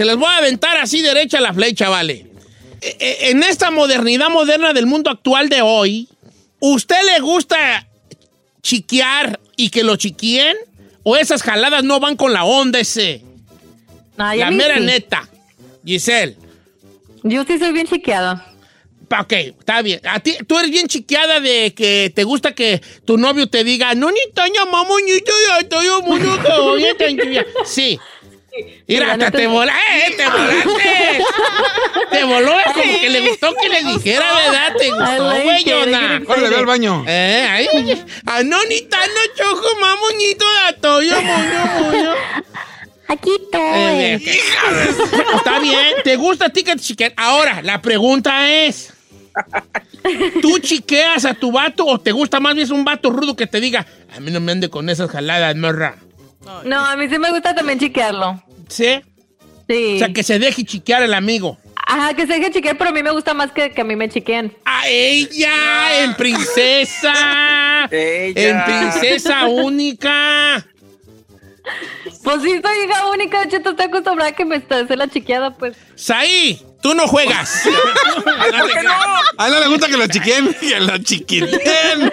Se 0.00 0.06
les 0.06 0.16
voy 0.16 0.28
a 0.28 0.38
aventar 0.38 0.78
así 0.78 1.02
derecha 1.02 1.42
la 1.42 1.52
flecha, 1.52 1.90
vale. 1.90 2.24
E- 2.80 2.96
e- 2.98 3.30
En 3.32 3.42
esta 3.42 3.70
modernidad 3.70 4.30
moderna 4.30 4.72
del 4.72 4.86
mundo 4.86 5.10
actual 5.10 5.50
de 5.50 5.60
hoy, 5.60 6.08
¿usted 6.58 6.96
le 7.04 7.20
gusta 7.20 7.86
chiquear 8.62 9.38
y 9.58 9.68
que 9.68 9.84
lo 9.84 9.96
chiquien? 9.96 10.56
¿O 11.02 11.18
esas 11.18 11.42
jaladas 11.42 11.84
no 11.84 12.00
van 12.00 12.16
con 12.16 12.32
la 12.32 12.44
onda 12.44 12.80
ese? 12.80 13.22
La 14.16 14.50
mera 14.50 14.78
sí. 14.78 14.84
neta. 14.84 15.28
Giselle. 15.84 16.38
Yo 17.22 17.44
sí 17.44 17.58
soy 17.58 17.72
bien 17.72 17.86
chiqueada. 17.86 18.50
Ok, 19.18 19.32
está 19.32 19.82
bien. 19.82 20.00
A 20.08 20.20
ti, 20.20 20.36
tú 20.46 20.56
eres 20.56 20.70
bien 20.70 20.86
chiqueada 20.86 21.40
de 21.40 21.74
que 21.74 22.10
te 22.14 22.24
gusta 22.24 22.54
que 22.54 22.80
tu 23.04 23.18
novio 23.18 23.50
te 23.50 23.64
diga, 23.64 23.94
no, 23.94 24.10
ni 24.10 24.20
taña, 24.32 24.62
oye, 24.64 25.20
tan 26.94 27.18
chilla". 27.18 27.44
Sí. 27.44 27.44
Mira, 27.58 27.58
la 27.64 27.64
hasta 27.64 27.64
neta 27.64 27.68
te 27.68 27.74
sí. 27.74 27.80
Volá, 29.46 29.74
¡eh! 29.96 30.14
¡Te 30.16 30.26
volaste! 30.26 31.24
te 32.10 32.24
voló, 32.24 32.58
es 32.58 32.72
como 32.72 33.00
que 33.00 33.10
le 33.10 33.28
gustó 33.28 33.54
que 33.54 33.68
le 33.68 33.82
dijera, 33.84 34.34
¿verdad? 34.34 34.72
¿Te 34.78 34.90
gustó, 34.90 35.42
güey, 35.42 35.60
it, 35.60 35.66
Yona? 35.66 36.20
I 36.20 36.24
Órale, 36.26 36.48
ve 36.48 36.56
al 36.56 36.66
baño. 36.66 37.04
Eh, 37.06 37.46
ahí, 37.50 37.68
oye. 37.74 38.04
Ah, 38.26 38.42
no, 38.42 38.62
ni 38.64 38.82
tan, 38.82 39.08
no, 39.08 39.20
choco, 39.36 39.68
mamoñito, 39.80 40.44
da 40.44 40.76
toyo, 40.80 41.20
moño, 41.22 41.66
moño. 41.80 42.14
Aquí 43.08 43.30
Eh, 43.52 44.14
estoy. 44.14 44.38
Está 45.36 45.58
bien, 45.58 45.96
¿te 46.04 46.16
gusta 46.16 46.46
a 46.46 46.48
ti 46.50 46.62
que 46.62 46.76
te 46.76 46.80
chiquen? 46.80 47.12
Ahora, 47.16 47.60
la 47.60 47.82
pregunta 47.82 48.48
es: 48.52 48.92
¿tú 50.42 50.58
chiqueas 50.60 51.24
a 51.24 51.34
tu 51.34 51.50
vato 51.50 51.86
o 51.86 51.98
te 51.98 52.12
gusta 52.12 52.38
más 52.38 52.54
bien 52.54 52.70
un 52.72 52.84
vato 52.84 53.10
rudo 53.10 53.34
que 53.34 53.48
te 53.48 53.60
diga, 53.60 53.86
a 54.14 54.20
mí 54.20 54.30
no 54.30 54.40
me 54.40 54.52
ande 54.52 54.70
con 54.70 54.88
esas 54.88 55.10
jaladas, 55.10 55.56
morra? 55.56 55.96
No, 56.64 56.84
a 56.84 56.96
mí 56.96 57.08
sí 57.08 57.18
me 57.18 57.30
gusta 57.30 57.54
también 57.54 57.78
chiquearlo. 57.78 58.42
¿Sí? 58.68 59.00
Sí. 59.68 59.96
O 59.96 59.98
sea, 59.98 60.12
que 60.12 60.22
se 60.22 60.38
deje 60.38 60.64
chiquear 60.64 61.02
el 61.02 61.14
amigo. 61.14 61.58
Ajá, 61.86 62.14
que 62.14 62.26
se 62.26 62.34
deje 62.34 62.50
chiquear, 62.50 62.78
pero 62.78 62.90
a 62.90 62.92
mí 62.92 63.02
me 63.02 63.10
gusta 63.10 63.34
más 63.34 63.52
que, 63.52 63.70
que 63.72 63.80
a 63.80 63.84
mí 63.84 63.96
me 63.96 64.08
chiquen. 64.08 64.56
¡A 64.64 64.88
ella! 64.88 66.02
¡En 66.02 66.14
princesa! 66.14 67.88
Ella. 67.90 68.32
¡En 68.48 68.64
princesa 68.64 69.46
única! 69.46 70.64
Pues 72.22 72.42
sí, 72.42 72.60
soy 72.62 72.84
hija 72.84 73.06
única, 73.06 73.48
Cheto, 73.48 73.70
estoy 73.70 73.86
acostumbrada 73.86 74.30
a 74.30 74.34
que 74.34 74.44
me 74.44 74.56
hace 74.56 74.96
la 74.96 75.08
chiqueada, 75.08 75.50
pues. 75.56 75.76
¡Saí! 75.94 76.62
¡Tú 76.82 76.94
no 76.94 77.06
juegas! 77.06 77.62
¿Por 78.24 78.72
qué 78.72 78.82
no? 78.82 78.92
A 79.38 79.46
él 79.46 79.52
no 79.52 79.60
le 79.60 79.68
gusta 79.68 79.86
que 79.88 79.96
lo 79.96 80.06
chiquen, 80.06 80.54
que 80.54 80.80
lo 80.80 80.98
chiquiten. 80.98 82.12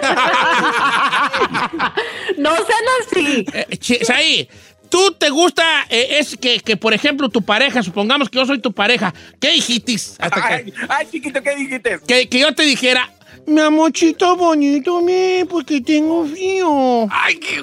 No 2.38 2.54
sean 2.56 2.84
así. 3.00 3.46
Eh, 3.52 4.04
Saí, 4.04 4.48
¿tú 4.88 5.12
te 5.12 5.30
gusta, 5.30 5.86
eh, 5.90 6.18
es 6.18 6.36
que, 6.36 6.60
que, 6.60 6.76
por 6.76 6.94
ejemplo, 6.94 7.28
tu 7.28 7.42
pareja, 7.42 7.82
supongamos 7.82 8.28
que 8.30 8.38
yo 8.38 8.46
soy 8.46 8.60
tu 8.60 8.72
pareja, 8.72 9.12
¿qué 9.40 9.52
dijiste? 9.52 9.94
Hasta 10.18 10.48
que, 10.48 10.54
Ay, 10.54 10.72
ay, 10.88 11.06
chiquito, 11.10 11.42
¿qué 11.42 11.56
dijiste? 11.56 12.00
que, 12.06 12.28
que 12.28 12.38
yo 12.38 12.54
te 12.54 12.62
dijera, 12.62 13.10
mi 13.48 13.60
amorcito 13.60 14.36
bonito, 14.36 15.00
mi, 15.00 15.42
porque 15.48 15.80
tengo 15.80 16.26
frío. 16.26 17.08
Ay, 17.10 17.36
qué 17.36 17.56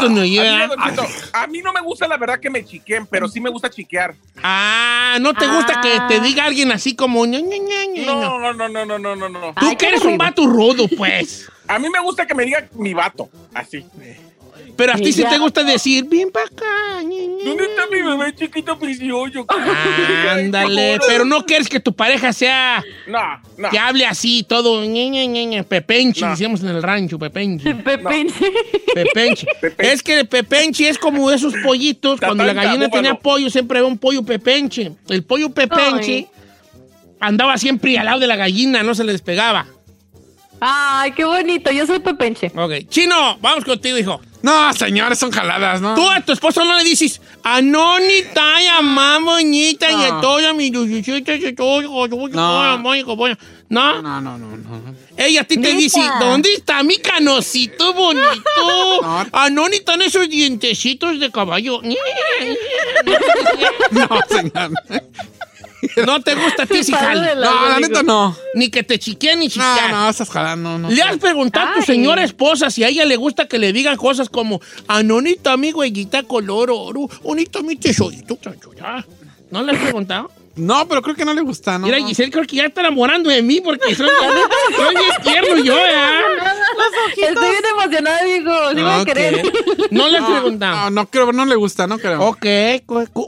Tú 0.00 0.08
no 0.08 0.20
A 0.20 0.24
mí, 0.24 0.30
llevas. 0.30 0.68
no, 0.96 1.06
a 1.34 1.46
mí 1.46 1.60
no 1.60 1.72
me 1.72 1.82
gusta 1.82 2.08
la 2.08 2.16
verdad 2.16 2.40
que 2.40 2.48
me 2.48 2.64
chiquen, 2.64 3.06
pero 3.06 3.28
sí 3.28 3.40
me 3.40 3.50
gusta 3.50 3.68
chiquear. 3.68 4.14
Ah, 4.42 5.18
¿no 5.20 5.34
te 5.34 5.46
gusta 5.46 5.80
que 5.82 6.00
te 6.08 6.20
diga 6.20 6.44
alguien 6.44 6.72
así 6.72 6.96
como... 6.96 7.26
ña, 7.26 7.40
ña, 7.40 7.58
ña? 7.94 8.06
No, 8.06 8.38
no, 8.38 8.52
no, 8.54 8.68
no, 8.68 8.86
no, 8.86 8.98
no, 8.98 9.16
no, 9.16 9.28
no. 9.28 9.40
Tú 9.54 9.66
Ay, 9.68 9.76
que 9.76 9.88
eres 9.88 10.02
un 10.02 10.16
vato 10.16 10.46
rudo, 10.46 10.88
pues. 10.96 11.46
A 11.68 11.78
mí 11.78 11.88
me 11.88 12.00
gusta 12.00 12.26
que 12.26 12.34
me 12.34 12.44
diga 12.44 12.68
mi 12.74 12.94
vato, 12.94 13.28
así. 13.54 13.84
Pero 14.76 14.92
a 14.92 14.96
ti 14.96 15.12
sí 15.12 15.24
te 15.24 15.38
gusta 15.38 15.64
decir, 15.64 16.04
bien 16.04 16.30
para 16.30 16.46
acá. 16.46 17.02
¿Dónde 17.02 17.64
está 17.64 17.86
mi 17.90 18.00
bebé 18.00 18.34
chiquito 18.34 18.78
precioso? 18.78 19.46
Ándale, 20.30 20.98
pero 21.06 21.24
no 21.24 21.44
quieres 21.44 21.68
que 21.68 21.80
tu 21.80 21.94
pareja 21.94 22.32
sea... 22.32 22.82
No, 23.06 23.20
no. 23.58 23.70
Que 23.70 23.78
hable 23.78 24.06
así, 24.06 24.44
todo... 24.44 24.82
pepenchi, 25.68 26.22
No. 26.22 26.30
decíamos 26.30 26.62
en 26.62 26.68
el 26.70 26.82
rancho, 26.82 27.18
pepenchi. 27.18 27.74
Pepe. 27.74 27.98
Pepenchi. 27.98 28.46
Pepenchi. 28.94 29.46
Es 29.78 30.02
que 30.02 30.20
el 30.20 30.28
pepenchi 30.28 30.86
es 30.86 30.98
como 30.98 31.30
esos 31.30 31.54
pollitos. 31.62 32.20
Cuando 32.20 32.44
la 32.44 32.52
gallina 32.52 32.86
búfalo. 32.86 33.02
tenía 33.02 33.14
pollo, 33.14 33.50
siempre 33.50 33.78
había 33.78 33.88
un 33.88 33.98
pollo 33.98 34.22
pepenchi. 34.22 34.90
El 35.08 35.24
pollo 35.24 35.50
pepenchi 35.50 36.12
Ay. 36.12 36.28
andaba 37.20 37.58
siempre 37.58 37.98
al 37.98 38.06
lado 38.06 38.20
de 38.20 38.26
la 38.26 38.36
gallina, 38.36 38.82
no 38.82 38.94
se 38.94 39.04
le 39.04 39.12
despegaba. 39.12 39.66
Ay, 40.64 41.10
qué 41.10 41.24
bonito. 41.24 41.72
Yo 41.72 41.84
soy 41.86 41.98
Pepenche. 41.98 42.52
Ok. 42.54 42.88
Chino, 42.88 43.36
vamos 43.40 43.64
contigo, 43.64 43.98
hijo. 43.98 44.20
No, 44.42 44.72
señores, 44.72 45.18
son 45.18 45.32
jaladas, 45.32 45.80
¿no? 45.80 45.94
Tú 45.96 46.08
a 46.08 46.20
tu 46.20 46.32
esposo 46.32 46.64
no 46.64 46.76
le 46.78 46.84
dices, 46.84 47.20
Anonita, 47.44 48.60
ya 48.62 48.80
mamoñita, 48.80 49.90
y 49.90 50.20
toda 50.20 50.52
mi 50.52 50.70
lucecita, 50.70 51.34
y 51.34 51.52
todo, 51.52 51.82
No. 52.08 52.28
no. 52.30 52.78
No, 53.68 54.02
No, 54.02 54.20
no, 54.20 54.38
no, 54.38 54.56
no. 54.56 54.94
ella 55.16 55.40
a 55.40 55.44
ti 55.44 55.56
te 55.58 55.72
dice, 55.74 56.00
¿dónde 56.20 56.52
está 56.54 56.82
mi 56.82 56.98
canocito 56.98 57.92
bonito? 57.94 58.22
No. 59.02 59.26
Anonita, 59.32 59.94
en 59.94 60.02
esos 60.02 60.28
dientecitos 60.28 61.18
de 61.18 61.30
caballo. 61.30 61.80
No, 63.90 64.08
señor. 64.28 64.70
No 66.06 66.20
te 66.22 66.34
gusta 66.34 66.62
a 66.62 66.66
ti, 66.66 66.80
padre 66.90 67.06
jale. 67.06 67.34
No, 67.34 67.40
la 67.68 67.76
digo. 67.76 67.88
neta 67.88 68.02
no. 68.02 68.36
Ni 68.54 68.70
que 68.70 68.82
te 68.82 68.98
chiqueen 68.98 69.38
ni 69.40 69.46
No, 69.46 69.50
chiquear. 69.50 69.90
no, 69.90 70.08
esas 70.08 70.30
jaladas 70.30 70.58
no, 70.58 70.78
no. 70.78 70.90
¿Le 70.90 71.02
has 71.02 71.16
preguntado 71.18 71.70
a 71.70 71.72
tu 71.74 71.80
Ay. 71.80 71.86
señora 71.86 72.22
esposa 72.24 72.70
si 72.70 72.84
a 72.84 72.88
ella 72.88 73.04
le 73.04 73.16
gusta 73.16 73.48
que 73.48 73.58
le 73.58 73.72
digan 73.72 73.96
cosas 73.96 74.28
como 74.28 74.60
Anonita, 74.88 75.56
mi 75.56 75.72
güeyita 75.72 76.22
color 76.22 76.70
oro, 76.70 77.08
bonito 77.22 77.62
mi 77.62 77.76
tesorito, 77.76 78.38
chanchoya"? 78.40 79.04
¿No 79.50 79.62
le 79.62 79.72
has 79.72 79.78
preguntado? 79.78 80.30
No, 80.54 80.86
pero 80.86 81.00
creo 81.00 81.14
que 81.16 81.24
no 81.24 81.32
le 81.32 81.40
gusta, 81.40 81.78
¿no? 81.78 81.86
Mira, 81.86 81.98
no. 81.98 82.06
Giselle 82.06 82.30
creo 82.30 82.46
que 82.46 82.56
ya 82.56 82.66
está 82.66 82.82
enamorando 82.82 83.30
de 83.30 83.40
mí 83.42 83.62
porque 83.62 83.94
soy, 83.94 84.06
soy 84.76 84.94
bien 84.94 85.10
tierno 85.22 85.64
yo, 85.64 85.74
¿eh? 85.78 86.20
Estoy 87.16 87.50
bien 87.50 87.62
emocionada, 87.74 88.20
me 88.74 88.82
va 88.82 89.00
a 89.00 89.04
querer. 89.04 89.50
No 89.90 90.08
le 90.08 90.18
has 90.18 90.28
No, 90.28 90.30
preguntado. 90.34 90.76
No, 90.76 90.90
no 90.90 91.06
creo, 91.10 91.32
no 91.32 91.44
le 91.46 91.54
gusta, 91.56 91.86
no 91.86 91.98
creo. 91.98 92.20
Ok, 92.22 92.44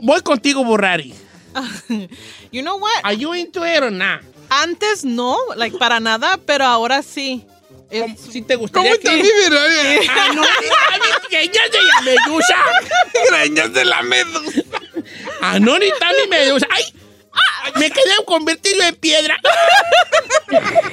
voy 0.03 0.21
contigo, 0.23 0.65
Burrari. 0.65 1.15
You 2.53 2.63
know 2.63 2.77
what? 2.79 2.91
¿Are 3.05 3.15
you 3.17 3.35
into 3.35 3.65
it 3.65 3.83
or 3.83 3.91
not? 3.91 4.21
Antes 4.51 5.05
no, 5.05 5.37
like 5.57 5.77
para 5.79 6.01
nada, 6.01 6.39
pero 6.45 6.65
ahora 6.65 7.03
sí. 7.03 7.45
¿Cómo- 7.91 8.17
¿Sí 8.17 8.43
te 8.43 8.55
¿Cómo 8.55 8.63
gustaría 8.63 8.97
te 8.97 9.01
que...? 9.03 9.17
mi 9.17 9.23
pequeña 11.23 11.63
de 11.71 11.83
la 11.83 12.01
medusa. 12.03 12.57
Greñas 13.31 13.73
de 13.73 13.85
la 13.85 14.03
medusa. 14.03 14.63
Anonita, 15.41 16.09
mi 16.23 16.29
medusa. 16.29 16.67
¡Ay! 16.71 16.85
Me 17.77 17.91
quedé 17.91 18.13
convertido 18.27 18.83
en 18.83 18.95
piedra. 18.97 19.39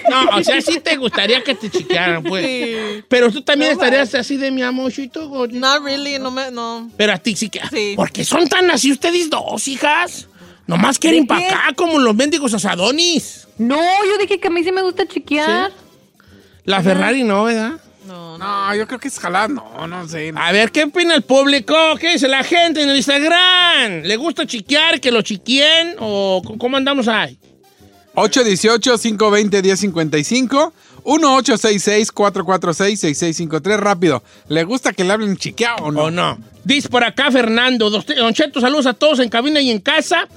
No, 0.09 0.37
o 0.37 0.43
sea, 0.43 0.61
sí 0.61 0.79
te 0.79 0.95
gustaría 0.97 1.43
que 1.43 1.53
te 1.55 1.69
chiquearan, 1.69 2.23
pues. 2.23 2.45
Sí. 2.45 3.03
Pero 3.07 3.31
tú 3.31 3.41
también 3.41 3.71
estarías 3.73 4.13
así 4.15 4.37
de 4.37 4.49
mi 4.51 4.63
amorcito. 4.63 5.47
Not 5.51 5.83
really, 5.83 6.17
no 6.17 6.31
me, 6.31 6.49
no. 6.51 6.89
Pero 6.97 7.13
a 7.13 7.17
ti 7.17 7.35
sí 7.35 7.49
que. 7.49 7.61
Sí. 7.69 7.93
Porque 7.95 8.23
son 8.23 8.47
tan 8.47 8.71
así 8.71 8.91
ustedes 8.91 9.29
dos, 9.29 9.67
hijas. 9.67 10.27
Nomás 10.71 10.97
quieren 10.97 11.23
¿De 11.23 11.27
para 11.27 11.47
acá 11.47 11.73
como 11.75 11.99
los 11.99 12.15
mendigos 12.15 12.53
asadonis. 12.53 13.45
No, 13.57 13.75
yo 13.75 14.17
dije 14.21 14.39
que 14.39 14.47
a 14.47 14.51
mí 14.51 14.63
sí 14.63 14.71
me 14.71 14.81
gusta 14.81 15.05
chiquear. 15.05 15.69
La 16.63 16.81
Ferrari 16.81 17.25
no, 17.25 17.43
¿verdad? 17.43 17.73
No, 18.07 18.37
no. 18.37 18.69
No, 18.69 18.75
yo 18.75 18.87
creo 18.87 18.97
que 18.97 19.09
es 19.09 19.19
jalada. 19.19 19.49
No, 19.49 19.85
no 19.85 20.07
sé. 20.07 20.31
A 20.33 20.53
ver, 20.53 20.71
¿qué 20.71 20.85
opina 20.85 21.13
el 21.13 21.23
público? 21.23 21.75
¿Qué 21.99 22.13
dice 22.13 22.29
la 22.29 22.45
gente 22.45 22.81
en 22.81 22.89
el 22.89 22.95
Instagram? 22.95 24.03
¿Le 24.03 24.15
gusta 24.15 24.47
chiquear, 24.47 25.01
que 25.01 25.11
lo 25.11 25.21
chiquien? 25.21 25.97
¿O 25.99 26.41
cómo 26.57 26.77
andamos 26.77 27.09
ahí? 27.09 27.37
818-520-1055. 28.15 30.71
1866-446-6653. 31.03 33.77
Rápido. 33.77 34.23
¿Le 34.47 34.63
gusta 34.63 34.93
que 34.93 35.03
le 35.03 35.11
hablen 35.11 35.35
chiqueado 35.35 35.83
o 35.83 35.91
no? 35.91 36.03
¿O 36.03 36.11
no? 36.11 36.39
Dice 36.63 36.87
por 36.87 37.03
acá 37.03 37.29
Fernando. 37.29 37.89
Don 37.89 38.33
Cheto, 38.33 38.61
saludos 38.61 38.85
a 38.85 38.93
todos 38.93 39.19
en 39.19 39.27
cabina 39.27 39.59
y 39.59 39.69
en 39.69 39.81
casa. 39.81 40.29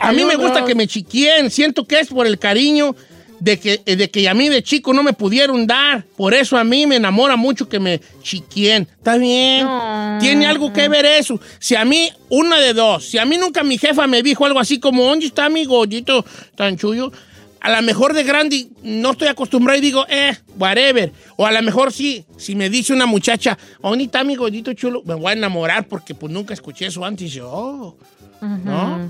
A 0.00 0.12
mí 0.12 0.24
me 0.24 0.36
gusta 0.36 0.64
que 0.64 0.74
me 0.74 0.86
chiquien. 0.86 1.50
Siento 1.50 1.86
que 1.86 2.00
es 2.00 2.08
por 2.08 2.26
el 2.26 2.38
cariño 2.38 2.94
de 3.40 3.58
que, 3.58 3.78
de 3.78 4.10
que 4.10 4.28
a 4.28 4.34
mí 4.34 4.48
de 4.48 4.62
chico 4.62 4.92
no 4.92 5.02
me 5.02 5.12
pudieron 5.12 5.66
dar. 5.66 6.04
Por 6.16 6.34
eso 6.34 6.56
a 6.56 6.64
mí 6.64 6.86
me 6.86 6.96
enamora 6.96 7.36
mucho 7.36 7.68
que 7.68 7.78
me 7.78 8.00
chiquien. 8.22 8.88
Está 8.96 9.16
bien. 9.16 9.64
No. 9.64 10.18
Tiene 10.20 10.46
algo 10.46 10.72
que 10.72 10.88
ver 10.88 11.04
eso. 11.04 11.40
Si 11.58 11.74
a 11.74 11.84
mí, 11.84 12.10
una 12.30 12.58
de 12.58 12.72
dos, 12.72 13.04
si 13.04 13.18
a 13.18 13.24
mí 13.24 13.36
nunca 13.36 13.62
mi 13.62 13.78
jefa 13.78 14.06
me 14.06 14.22
dijo 14.22 14.46
algo 14.46 14.58
así 14.58 14.80
como, 14.80 15.04
¿dónde 15.04 15.26
está 15.26 15.48
mi 15.48 15.64
gollito 15.64 16.24
tan 16.54 16.76
chuyo? 16.76 17.12
A 17.60 17.70
lo 17.70 17.82
mejor 17.82 18.12
de 18.12 18.24
grande 18.24 18.68
no 18.82 19.12
estoy 19.12 19.28
acostumbrado 19.28 19.78
y 19.78 19.82
digo, 19.82 20.04
eh, 20.08 20.36
whatever. 20.58 21.12
O 21.36 21.46
a 21.46 21.52
lo 21.52 21.62
mejor 21.62 21.92
sí, 21.92 22.24
si 22.36 22.54
me 22.54 22.68
dice 22.68 22.92
una 22.92 23.06
muchacha, 23.06 23.58
¿dónde 23.82 24.04
está 24.04 24.22
mi 24.22 24.36
gollito 24.36 24.72
chulo? 24.74 25.02
Me 25.04 25.14
voy 25.14 25.30
a 25.30 25.32
enamorar 25.32 25.88
porque 25.88 26.14
pues 26.14 26.30
nunca 26.30 26.52
escuché 26.52 26.86
eso 26.86 27.04
antes. 27.04 27.32
Yo, 27.32 27.96
¿no? 28.42 28.72
Ahora, 28.72 29.08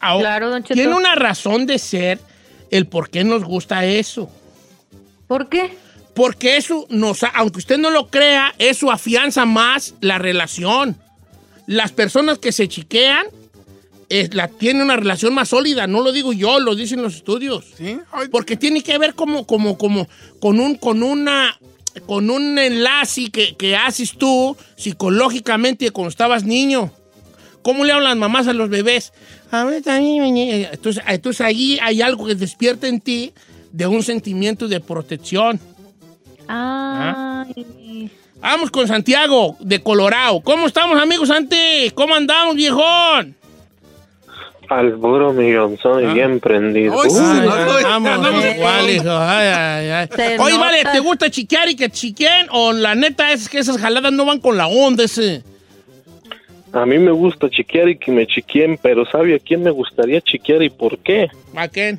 Claro, 0.00 0.50
don 0.50 0.62
Cheto. 0.62 0.74
Tiene 0.74 0.94
una 0.94 1.14
razón 1.14 1.66
de 1.66 1.78
ser 1.78 2.18
el 2.70 2.86
por 2.86 3.10
qué 3.10 3.24
nos 3.24 3.44
gusta 3.44 3.84
eso. 3.84 4.30
¿Por 5.26 5.48
qué? 5.48 5.76
Porque 6.14 6.56
eso 6.56 6.86
nos, 6.88 7.22
aunque 7.34 7.58
usted 7.58 7.78
no 7.78 7.90
lo 7.90 8.08
crea, 8.08 8.54
eso 8.58 8.90
afianza 8.90 9.44
más 9.44 9.94
la 10.00 10.18
relación. 10.18 10.96
Las 11.66 11.92
personas 11.92 12.38
que 12.38 12.52
se 12.52 12.68
chiquean 12.68 13.26
eh, 14.08 14.28
la, 14.32 14.48
tienen 14.48 14.82
una 14.82 14.96
relación 14.96 15.34
más 15.34 15.48
sólida, 15.48 15.86
no 15.86 16.00
lo 16.00 16.12
digo 16.12 16.32
yo, 16.32 16.60
lo 16.60 16.74
dicen 16.74 17.02
los 17.02 17.16
estudios. 17.16 17.64
¿Sí? 17.76 17.98
Ay, 18.12 18.28
Porque 18.30 18.56
tiene 18.56 18.82
que 18.82 18.96
ver 18.98 19.14
como, 19.14 19.46
como, 19.46 19.76
como, 19.76 20.08
con 20.40 20.60
un, 20.60 20.76
con 20.76 21.02
una, 21.02 21.58
con 22.06 22.30
un 22.30 22.58
enlace 22.58 23.30
que, 23.30 23.56
que 23.56 23.76
haces 23.76 24.16
tú 24.16 24.56
psicológicamente 24.76 25.90
cuando 25.90 26.10
estabas 26.10 26.44
niño. 26.44 26.92
¿Cómo 27.66 27.84
le 27.84 27.90
hablan 27.90 28.10
las 28.10 28.16
mamás 28.16 28.46
a 28.46 28.52
los 28.52 28.68
bebés? 28.68 29.12
A 29.50 29.64
ver, 29.64 29.82
también, 29.82 30.36
entonces, 30.36 31.02
entonces 31.04 31.40
ahí 31.40 31.80
hay 31.82 32.00
algo 32.00 32.24
que 32.24 32.36
despierta 32.36 32.86
en 32.86 33.00
ti 33.00 33.32
de 33.72 33.88
un 33.88 34.04
sentimiento 34.04 34.68
de 34.68 34.78
protección. 34.78 35.58
Ay. 36.46 38.08
Vamos 38.36 38.70
con 38.70 38.86
Santiago, 38.86 39.56
de 39.58 39.82
Colorado. 39.82 40.42
¿Cómo 40.42 40.68
estamos, 40.68 40.96
amigos, 40.96 41.26
Santi? 41.26 41.90
¿Cómo 41.92 42.14
andamos, 42.14 42.54
viejón? 42.54 43.34
Al 44.68 44.92
puro 45.00 45.32
millonzón 45.32 46.08
y 46.08 46.14
bien 46.14 46.38
prendido. 46.38 46.94
Oye, 46.94 47.18
vale. 50.56 50.84
¿te 50.92 51.00
gusta 51.00 51.28
chiquear 51.30 51.68
y 51.68 51.74
que 51.74 51.90
chiquen? 51.90 52.46
O 52.52 52.72
la 52.72 52.94
neta 52.94 53.32
es 53.32 53.48
que 53.48 53.58
esas 53.58 53.78
jaladas 53.78 54.12
no 54.12 54.24
van 54.24 54.38
con 54.38 54.56
la 54.56 54.68
onda 54.68 55.02
ese. 55.02 55.42
A 56.72 56.86
mí 56.86 56.98
me 56.98 57.10
gusta 57.12 57.48
chiquear 57.50 57.88
y 57.88 57.98
que 57.98 58.10
me 58.12 58.26
chiqueen, 58.26 58.78
pero 58.82 59.04
¿sabe 59.10 59.34
a 59.34 59.38
quién 59.38 59.62
me 59.62 59.70
gustaría 59.70 60.20
chiquear 60.20 60.62
y 60.62 60.70
por 60.70 60.98
qué? 60.98 61.28
¿A 61.54 61.68
qué? 61.68 61.98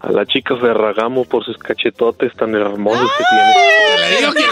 A 0.00 0.10
la 0.12 0.24
chica 0.26 0.56
Ferragamo 0.56 1.24
por 1.24 1.44
sus 1.44 1.58
cachetotes 1.58 2.32
tan 2.34 2.54
hermosos 2.54 3.10
que 3.18 3.24
tiene. 3.28 4.08
Le 4.10 4.16
digo 4.18 4.32
que 4.32 4.42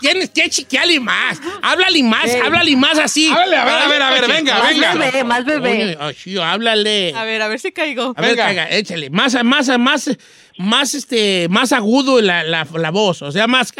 tienes 0.00 0.30
que 0.30 0.48
chiquearle 0.50 1.00
más. 1.00 1.40
Háblale 1.62 2.02
más, 2.02 2.34
háblale 2.44 2.76
más 2.76 2.98
así. 2.98 3.30
Háblale, 3.30 3.56
a 3.56 3.64
ver, 3.64 3.74
a 3.74 3.88
ver, 3.88 4.02
a 4.02 4.10
ver, 4.10 4.28
venga, 4.28 4.58
Más 4.58 4.68
venga. 4.74 4.94
bebé, 4.94 5.24
más 5.24 5.44
bebé. 5.44 5.98
Háblale. 6.42 7.14
A 7.16 7.24
ver, 7.24 7.40
a 7.42 7.48
ver 7.48 7.60
si 7.60 7.72
caigo. 7.72 8.12
A 8.16 8.20
ver, 8.20 8.30
Venga. 8.32 8.44
caiga, 8.46 8.70
échale. 8.70 9.08
Más, 9.10 9.42
más, 9.44 9.68
más, 9.78 10.10
más, 10.58 10.94
este, 10.94 11.46
más 11.48 11.72
agudo 11.72 12.20
la, 12.20 12.42
la, 12.44 12.66
la 12.74 12.90
voz. 12.90 13.22
O 13.22 13.32
sea, 13.32 13.46
más. 13.46 13.72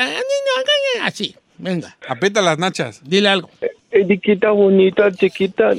Así. 1.03 1.35
Venga, 1.59 1.97
Aprieta 2.09 2.41
las 2.41 2.59
nachas. 2.59 3.01
dile 3.05 3.29
algo. 3.29 3.51
Chiquita 3.93 4.53
bonita, 4.53 5.11
chiquita, 5.11 5.73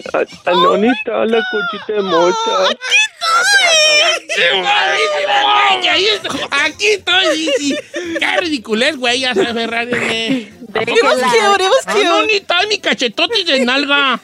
anonita, 0.45 1.25
la 1.25 1.39
cochita 1.49 1.93
de 1.93 2.01
está. 6.13 6.65
Aquí 6.65 6.87
estoy. 6.87 7.75
Qué 8.19 8.37
ridiculez, 8.39 8.95
güey. 8.97 9.19
Ya 9.21 9.33
sabes, 9.33 9.53
Ferrari. 9.53 10.51
was 10.73 11.21
cute, 11.21 11.61
it 11.61 11.69
was 11.69 11.85
Ah, 11.85 11.95
no, 12.03 12.23
ni 12.25 12.39
tal, 12.39 12.67
mi 12.67 12.79
cachetotes 12.79 13.45
de 13.45 13.65
nalga. 13.65 14.19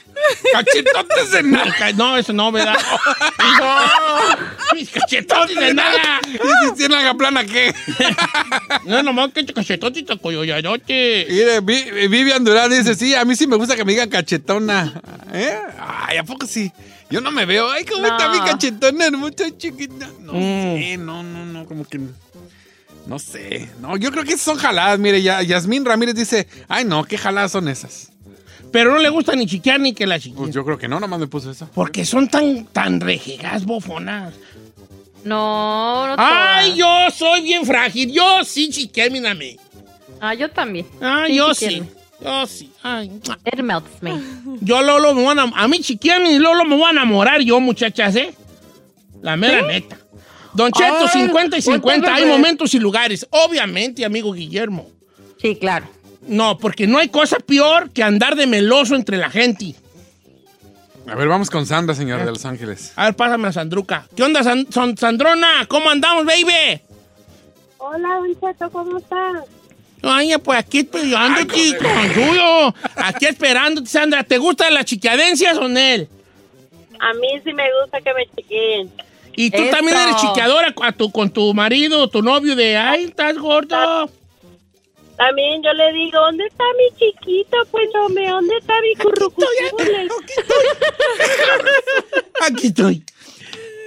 Cachetotes 0.54 1.32
de 1.32 1.44
nalga. 1.44 1.92
No, 1.94 2.18
eso 2.18 2.32
no, 2.34 2.52
¿verdad? 2.52 2.78
Mis 4.74 4.90
cachetotes 4.90 5.56
de 5.56 5.74
nalga. 5.74 6.20
¿Y 6.26 6.68
si 6.68 6.76
tiene 6.76 6.96
nalga 6.96 7.14
plana 7.16 7.44
qué? 7.46 7.74
No, 8.86 9.04
nomás 9.04 9.32
que 9.34 9.46
cachetotes 9.46 10.06
de 10.06 10.18
coyoyadote. 10.18 11.28
Mire, 11.30 11.60
Vi- 11.62 12.08
Vivian 12.08 12.44
Durán 12.46 12.70
dice, 12.72 12.96
sí, 12.96 13.14
a 13.14 13.26
mí 13.26 13.36
sí 13.36 13.46
me 13.48 13.58
gusta 13.58 13.76
que 13.76 13.84
me 13.84 13.92
digan 13.92 14.10
cachetona. 14.10 14.94
¿Eh? 15.34 15.60
Ay, 15.80 16.18
¿a 16.18 16.24
poco 16.24 16.48
sí? 16.48 16.72
Yo 17.10 17.22
no 17.22 17.32
me 17.32 17.46
veo. 17.46 17.70
Ay, 17.70 17.86
¿cómo 17.86 18.06
está 18.06 18.30
mi 18.30 18.40
cachetona 18.40 19.06
hermosa 19.06 19.46
chiquita? 19.58 20.10
No 20.22 20.34
Mm. 20.34 20.38
sé, 20.78 20.98
no, 20.98 21.24
no, 21.24 21.46
no, 21.46 21.66
como 21.66 21.86
que... 21.86 22.00
No 23.06 23.20
sé. 23.20 23.70
No, 23.80 23.96
yo 23.96 24.12
creo 24.12 24.24
que 24.26 24.32
esas 24.34 24.42
son 24.42 24.58
jaladas. 24.58 25.00
Mire, 25.00 25.22
ya, 25.22 25.42
Yasmín 25.42 25.86
Ramírez 25.86 26.16
dice, 26.16 26.48
ay, 26.68 26.84
no, 26.84 27.06
¿qué 27.06 27.18
jaladas 27.18 27.54
son 27.54 27.70
esas? 27.70 28.12
Pero 28.74 28.92
no 28.92 28.98
le 28.98 29.08
gusta 29.08 29.34
ni 29.34 29.46
chiquear 29.48 29.80
ni 29.80 29.94
que 29.94 30.06
la 30.06 30.20
chiqueen. 30.20 30.36
Pues 30.44 30.54
yo 30.54 30.66
creo 30.66 30.78
que 30.78 30.90
no, 30.90 31.00
nomás 31.00 31.20
me 31.20 31.28
puso 31.28 31.50
eso. 31.50 31.70
Porque 31.74 32.04
son 32.04 32.28
tan, 32.28 32.66
tan 32.66 33.00
rejegas, 33.00 33.64
bofonas. 33.64 34.34
No, 35.24 36.08
no 36.08 36.16
Ay, 36.18 36.74
todas. 36.74 36.78
yo 36.78 37.16
soy 37.16 37.42
bien 37.42 37.66
frágil. 37.66 38.12
Yo 38.12 38.44
sí 38.44 38.70
chiqué, 38.70 39.10
mírame. 39.10 39.58
Ah, 40.20 40.34
yo 40.34 40.50
también. 40.50 40.86
Ay, 41.02 41.32
Sí, 41.32 41.38
yo 41.38 41.54
sí. 41.54 41.84
Yo 42.20 42.48
sí. 42.48 42.72
Ay. 42.84 43.20
It 43.46 43.60
melts 43.62 44.02
me. 44.02 44.20
yo 44.62 44.82
Lolo 44.82 45.14
me 45.14 45.24
voy 45.24 45.38
a, 45.38 45.42
a 45.44 45.68
mí 45.68 45.82
y 45.88 46.40
Lolo 46.40 46.66
me 46.66 46.76
voy 46.76 46.86
a 46.88 46.92
enamorar 46.92 47.42
yo, 47.42 47.60
muchachas, 47.60 48.16
¿eh? 48.16 48.34
La 49.22 49.36
mera 49.38 49.62
neta. 49.62 49.98
Don 50.54 50.72
Cheto, 50.72 51.06
Ay, 51.14 51.22
50 51.28 51.58
y 51.58 51.62
50. 51.62 52.14
Hay 52.16 52.26
momentos 52.26 52.74
y 52.74 52.80
lugares. 52.80 53.28
Obviamente, 53.30 54.04
amigo 54.04 54.32
Guillermo. 54.34 54.88
Sí, 55.40 55.56
claro. 55.56 55.88
No, 56.28 56.58
porque 56.58 56.88
no 56.88 56.98
hay 56.98 57.10
cosa 57.10 57.38
peor 57.38 57.92
que 57.92 58.02
andar 58.04 58.36
de 58.36 58.48
meloso 58.48 58.96
entre 58.96 59.18
la 59.18 59.30
gente. 59.30 59.76
A 61.08 61.16
ver, 61.16 61.28
vamos 61.28 61.50
con 61.50 61.66
Sandra, 61.66 61.96
señora 61.96 62.26
de 62.26 62.32
Los 62.32 62.44
Ángeles. 62.46 62.92
A 62.96 63.06
ver, 63.06 63.16
pásame 63.16 63.48
a 63.48 63.54
Sandruca. 63.54 64.08
¿Qué 64.16 64.24
onda, 64.24 64.44
San- 64.44 64.68
Sandrona? 64.98 65.66
¿Cómo 65.70 65.90
andamos, 65.90 66.26
baby? 66.26 66.82
Hola, 67.78 68.16
Don 68.20 68.34
Cheto, 68.40 68.70
¿cómo 68.72 68.98
estás? 68.98 69.44
Ay, 70.04 70.34
pues 70.44 70.60
aquí 70.60 70.80
esperando, 70.80 71.42
chico, 71.54 71.86
tuyo. 72.14 72.74
Aquí 72.96 73.26
esperando, 73.26 73.86
Sandra. 73.86 74.24
¿Te 74.24 74.38
gustan 74.38 74.74
las 74.74 74.86
chiquiadencias 74.86 75.58
o 75.58 75.68
no? 75.68 75.80
A 75.80 77.14
mí 77.14 77.28
sí 77.44 77.54
me 77.54 77.66
gusta 77.82 78.00
que 78.02 78.14
me 78.14 78.26
chiquen. 78.36 78.92
Y 79.36 79.52
tú 79.52 79.62
Eso. 79.62 79.76
también 79.76 79.98
eres 79.98 80.16
chiqueadora 80.18 80.74
a 80.82 80.92
tu- 80.92 81.12
con 81.12 81.30
tu 81.30 81.54
marido, 81.54 82.08
tu 82.10 82.22
novio 82.24 82.56
de, 82.56 82.76
ay, 82.78 83.04
estás 83.06 83.38
gordo. 83.38 84.10
También 85.16 85.62
yo 85.64 85.74
le 85.74 85.94
digo, 85.94 86.20
¿dónde 86.20 86.46
está 86.46 86.64
mi 86.78 86.98
chiquito? 86.98 87.58
Pues 87.72 87.88
hombre, 88.04 88.28
¿dónde 88.30 88.56
está 88.58 88.74
mi 88.82 88.96
currucucule? 88.96 90.08
Aquí 92.48 92.68
estoy. 92.68 93.04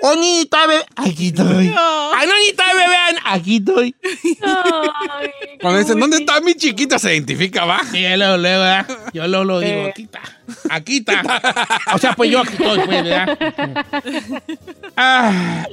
Oñita 0.03 0.67
bebé, 0.67 0.85
aquí 0.97 1.29
estoy. 1.29 1.75
Ay, 1.77 2.27
noñita 2.27 2.65
bebé, 2.75 3.21
aquí 3.25 3.57
estoy. 3.57 3.95
Cuando 5.61 5.79
dicen, 5.79 6.01
¿dónde 6.01 6.19
está 6.19 6.41
mi 6.41 6.55
chiquita? 6.55 6.99
Se 6.99 7.13
identifica, 7.13 7.65
va. 7.65 7.81
Yo 7.93 8.17
luego, 8.17 8.37
luego, 8.39 8.63
¿verdad? 8.63 8.87
Yo 9.13 9.27
luego, 9.29 9.45
luego 9.45 9.61
digo, 9.61 9.87
aquí 9.89 10.03
está, 10.05 10.23
aquí 10.71 10.97
está. 11.07 11.77
O 11.95 11.99
sea, 11.99 12.15
pues 12.15 12.31
yo 12.31 12.41
aquí 12.41 12.53
estoy, 12.53 12.81
pues, 12.81 13.05
¿verdad? 13.05 13.39
Ah, 14.97 15.65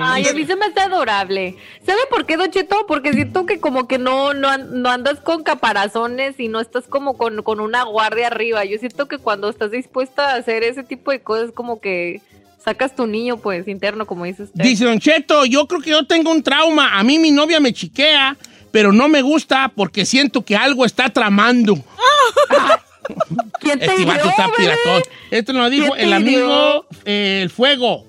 Ay, 0.00 0.26
a 0.26 0.32
mí 0.32 0.46
se 0.46 0.56
me 0.56 0.66
hace 0.66 0.80
adorable. 0.80 1.56
¿Sabe 1.84 2.00
por 2.08 2.24
qué, 2.24 2.36
Don 2.38 2.50
Cheto? 2.50 2.86
Porque 2.86 3.12
siento 3.12 3.44
que 3.44 3.60
como 3.60 3.86
que 3.86 3.98
no, 3.98 4.32
no, 4.32 4.56
no 4.56 4.88
andas 4.88 5.20
con 5.20 5.42
caparazones 5.42 6.38
y 6.40 6.48
no 6.48 6.60
estás 6.60 6.86
como 6.86 7.18
con, 7.18 7.42
con 7.42 7.60
una 7.60 7.82
guardia 7.82 8.28
arriba. 8.28 8.64
Yo 8.64 8.78
siento 8.78 9.06
que 9.06 9.18
cuando 9.18 9.50
estás 9.50 9.70
dispuesta 9.70 10.30
a 10.30 10.36
hacer 10.36 10.62
ese 10.62 10.82
tipo 10.82 11.10
de 11.10 11.20
cosas, 11.20 11.52
como 11.52 11.80
que 11.80 12.22
sacas 12.68 12.94
tu 12.94 13.06
niño, 13.06 13.38
pues, 13.38 13.66
interno, 13.66 14.06
como 14.06 14.26
dice 14.26 14.42
usted. 14.42 14.62
Dice 14.62 14.84
Don 14.84 15.00
Cheto, 15.00 15.46
yo 15.46 15.66
creo 15.66 15.80
que 15.80 15.90
yo 15.90 16.06
tengo 16.06 16.30
un 16.30 16.42
trauma. 16.42 16.98
A 16.98 17.02
mí 17.02 17.18
mi 17.18 17.30
novia 17.30 17.60
me 17.60 17.72
chiquea, 17.72 18.36
pero 18.70 18.92
no 18.92 19.08
me 19.08 19.22
gusta 19.22 19.72
porque 19.74 20.04
siento 20.04 20.44
que 20.44 20.54
algo 20.54 20.84
está 20.84 21.08
tramando. 21.08 21.76
¿Quién 23.60 23.78
te 23.78 23.86
Este 23.86 24.02
hirió, 24.02 24.16
está 24.16 24.50
piratón. 24.54 25.02
Esto 25.30 25.52
lo 25.54 25.70
dijo 25.70 25.94
¿Quién 25.94 26.08
el 26.08 26.12
amigo 26.12 26.84
eh, 27.06 27.40
El 27.42 27.48
Fuego. 27.48 28.04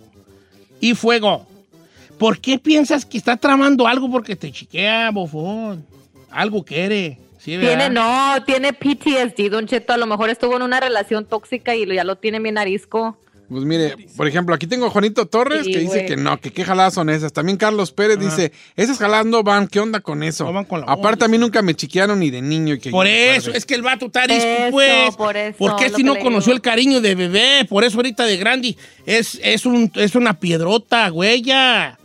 Y 0.81 0.93
Fuego. 0.93 1.47
¿Por 2.17 2.39
qué 2.39 2.59
piensas 2.59 3.05
que 3.05 3.17
está 3.17 3.37
tramando 3.37 3.87
algo 3.87 4.11
porque 4.11 4.35
te 4.35 4.51
chiquea, 4.51 5.09
bofón? 5.11 5.85
Algo 6.29 6.65
quiere. 6.65 7.17
Tiene, 7.41 7.89
no, 7.89 8.35
tiene 8.45 8.73
PTSD, 8.73 9.49
Don 9.49 9.65
Cheto. 9.65 9.93
A 9.93 9.97
lo 9.97 10.05
mejor 10.05 10.29
estuvo 10.29 10.57
en 10.57 10.63
una 10.63 10.81
relación 10.81 11.25
tóxica 11.25 11.73
y 11.75 11.85
ya 11.85 12.03
lo 12.03 12.17
tiene 12.17 12.39
bien 12.39 12.57
arisco. 12.57 13.17
Pues 13.49 13.63
mire, 13.63 13.95
por 14.15 14.27
ejemplo, 14.27 14.53
aquí 14.53 14.67
tengo 14.67 14.85
a 14.85 14.89
Juanito 14.91 15.25
Torres 15.25 15.65
Sí, 15.65 15.71
que 15.73 15.79
dice 15.79 15.93
güey. 15.95 16.05
que 16.05 16.15
no, 16.15 16.39
que 16.39 16.51
qué 16.51 16.63
jaladas 16.63 16.93
son 16.93 17.09
esas. 17.09 17.33
También 17.33 17.57
Carlos 17.57 17.91
Pérez 17.91 18.19
dice, 18.19 18.51
esas 18.75 18.97
jaladas 18.99 19.25
no 19.25 19.43
van, 19.43 19.67
¿qué 19.67 19.79
onda 19.79 19.99
con 20.01 20.23
eso? 20.23 20.45
No 20.45 20.53
van 20.53 20.65
con 20.65 20.81
la 20.81 20.87
Aparte, 20.87 21.25
a 21.25 21.27
mí 21.27 21.37
nunca 21.37 21.61
me 21.61 21.73
chiquearon 21.73 22.19
ni 22.19 22.29
de 22.29 22.41
niño. 22.41 22.75
Y 22.75 22.79
que 22.79 22.91
Por 22.91 23.07
eso, 23.07 23.51
es 23.51 23.65
que 23.65 23.75
el 23.75 23.81
vato 23.81 24.05
está 24.05 24.25
pues. 24.71 25.15
por 25.15 25.35
eso, 25.35 25.57
Porque 25.57 25.89
si 25.89 26.03
no 26.03 26.15
conoció 26.17 26.51
digo. 26.53 26.55
el 26.57 26.61
cariño 26.61 27.01
de 27.01 27.15
bebé, 27.15 27.65
por 27.67 27.83
eso 27.83 27.97
ahorita 27.97 28.23
de 28.25 28.37
grande 28.37 28.77
es, 29.05 29.39
es, 29.43 29.65
un, 29.65 29.91
es 29.95 30.15
una 30.15 30.39
piedrota, 30.39 31.09
güey, 31.09 31.41
ya. 31.41 31.98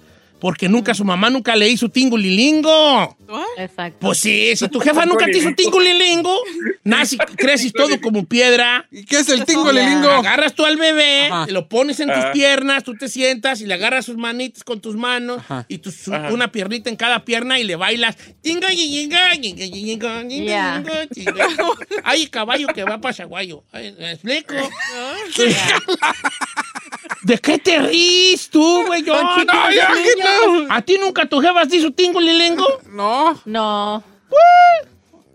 Porque 0.45 0.69
nunca, 0.69 0.93
su 0.93 1.07
mamá 1.07 1.31
nunca 1.31 1.57
le 1.57 1.71
hizo 1.71 1.89
tingulilingo. 1.89 3.17
Exacto. 3.57 3.97
Pues 4.01 4.19
sí, 4.19 4.55
si 4.57 4.69
tu 4.69 4.79
jefa 4.79 5.07
nunca 5.07 5.25
te 5.25 5.39
hizo 5.39 5.55
tingulilingo, 5.55 6.39
naces, 6.83 7.19
creces 7.35 7.73
todo 7.73 7.99
como 8.03 8.27
piedra. 8.27 8.87
¿Y 8.91 9.07
qué 9.07 9.21
es 9.21 9.29
el 9.31 9.47
tingo 9.47 9.73
lilingo? 9.73 10.11
Agarras 10.11 10.55
tú 10.55 10.67
al 10.67 10.77
bebé, 10.77 11.29
Ajá. 11.29 11.47
lo 11.49 11.67
pones 11.71 11.99
en 12.01 12.13
tus 12.13 12.27
piernas, 12.35 12.85
tú 12.85 12.93
te 12.95 13.09
sientas 13.09 13.63
y 13.63 13.67
le 13.67 13.73
agarras 13.73 14.05
sus 14.05 14.19
manitas 14.19 14.65
con 14.65 14.83
tus 14.83 14.97
manos 14.97 15.39
Ajá. 15.39 15.65
y 15.67 15.79
tu- 15.79 15.91
su- 15.91 16.13
una 16.13 16.53
piernita 16.53 16.91
en 16.91 16.97
cada 16.97 17.25
pierna 17.25 17.59
y 17.59 17.65
le 17.65 17.77
bailas. 17.77 18.15
Yinga. 20.29 20.85
Ay, 22.05 22.27
caballo 22.27 22.67
que 22.75 22.85
va 22.85 23.01
para 23.01 23.15
Chaguayo. 23.15 23.65
Ay, 23.73 23.95
¿Me 23.99 24.13
explico? 24.13 24.53
¿De 27.25 27.38
qué 27.38 27.59
te 27.59 27.78
ríes 27.78 28.50
tú, 28.50 28.85
güey? 28.87 29.02
Yo, 29.02 29.14
no, 29.14 29.71
yo- 29.71 30.54
niño. 30.57 30.66
¿A 30.71 30.83
ti 30.83 30.97
nunca 31.00 31.26
tu 31.26 31.40
jefa 31.40 31.66
te 31.66 31.76
hizo 31.76 31.90
tingulilingo? 31.90 32.66
No, 32.90 33.40
No. 33.47 34.04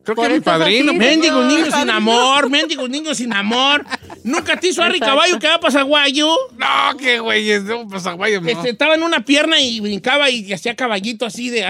creo 0.03 0.15
Por 0.15 0.27
que 0.27 0.34
mi 0.36 0.39
padrino. 0.39 0.91
señor. 0.93 1.46
niños 1.46 1.74
sin 1.74 1.89
amor, 1.89 2.50
mendigos 2.50 2.89
niños 2.89 3.17
sin 3.17 3.34
amor. 3.34 3.86
Nunca 4.24 4.60
te 4.60 4.67
hizo 4.67 4.81
Harry. 4.84 5.00
Caballo 5.00 5.39
que 5.39 5.48
va 5.48 5.60
para 5.60 5.72
Zaguayo. 5.72 6.36
No, 6.58 6.98
qué 6.98 7.19
güey, 7.19 7.50
es 7.51 7.65
de 7.65 7.74
un 7.74 7.89
pasaguayo, 7.89 8.39
no. 8.41 8.50
Este, 8.50 8.69
estaba 8.69 8.93
en 8.96 9.03
una 9.03 9.24
pierna 9.25 9.60
y 9.60 9.79
brincaba 9.79 10.29
y 10.29 10.51
hacía 10.53 10.75
caballito 10.75 11.25
así 11.25 11.50
de. 11.50 11.63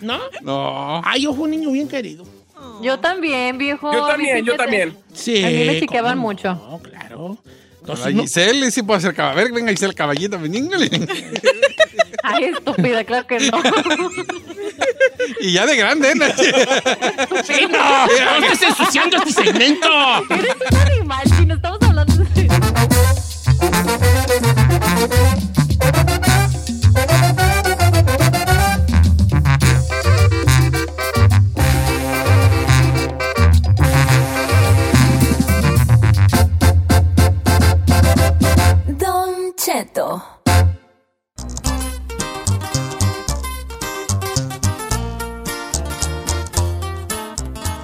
¿No? 0.00 0.18
No. 0.42 1.02
Ay, 1.04 1.22
yo 1.22 1.34
fui 1.34 1.44
un 1.44 1.50
niño 1.50 1.70
bien 1.72 1.88
querido. 1.88 2.24
Yo 2.82 2.98
también, 3.00 3.58
viejo. 3.58 3.92
Yo 3.92 4.06
también, 4.06 4.44
yo 4.44 4.56
también. 4.56 4.96
Sí. 5.12 5.44
A 5.44 5.48
mí 5.48 5.64
me 5.64 5.80
chiqueaban 5.80 6.14
¿cómo 6.16 6.28
mucho. 6.28 6.54
No, 6.54 6.78
claro. 6.82 7.38
La 7.44 7.80
Entonces, 7.80 8.14
no- 8.14 8.22
Giselle 8.22 8.70
sí 8.70 8.82
puede 8.82 8.98
hacer 8.98 9.14
caballito. 9.14 9.40
A 9.40 9.44
ver, 9.44 9.52
venga 9.52 9.72
Giselle, 9.72 9.94
caballito. 9.94 10.38
Ay, 12.22 12.44
estúpida, 12.44 13.04
claro 13.04 13.26
que 13.26 13.38
no. 13.40 13.58
y 15.40 15.52
ya 15.52 15.66
de 15.66 15.76
grande, 15.76 16.10
¿eh? 16.10 16.14
¡Sí, 17.44 17.66
no! 17.70 18.06
¡No 18.40 18.46
estés 18.46 18.68
ensuciando 18.68 19.16
este 19.18 19.44
segmento! 19.44 19.88
Eres 20.30 20.56
un 20.70 20.76
animal, 20.76 21.22
si 21.36 21.46
no 21.46 21.54
estamos 21.54 21.80
hablando 21.82 22.14
de... 22.16 22.48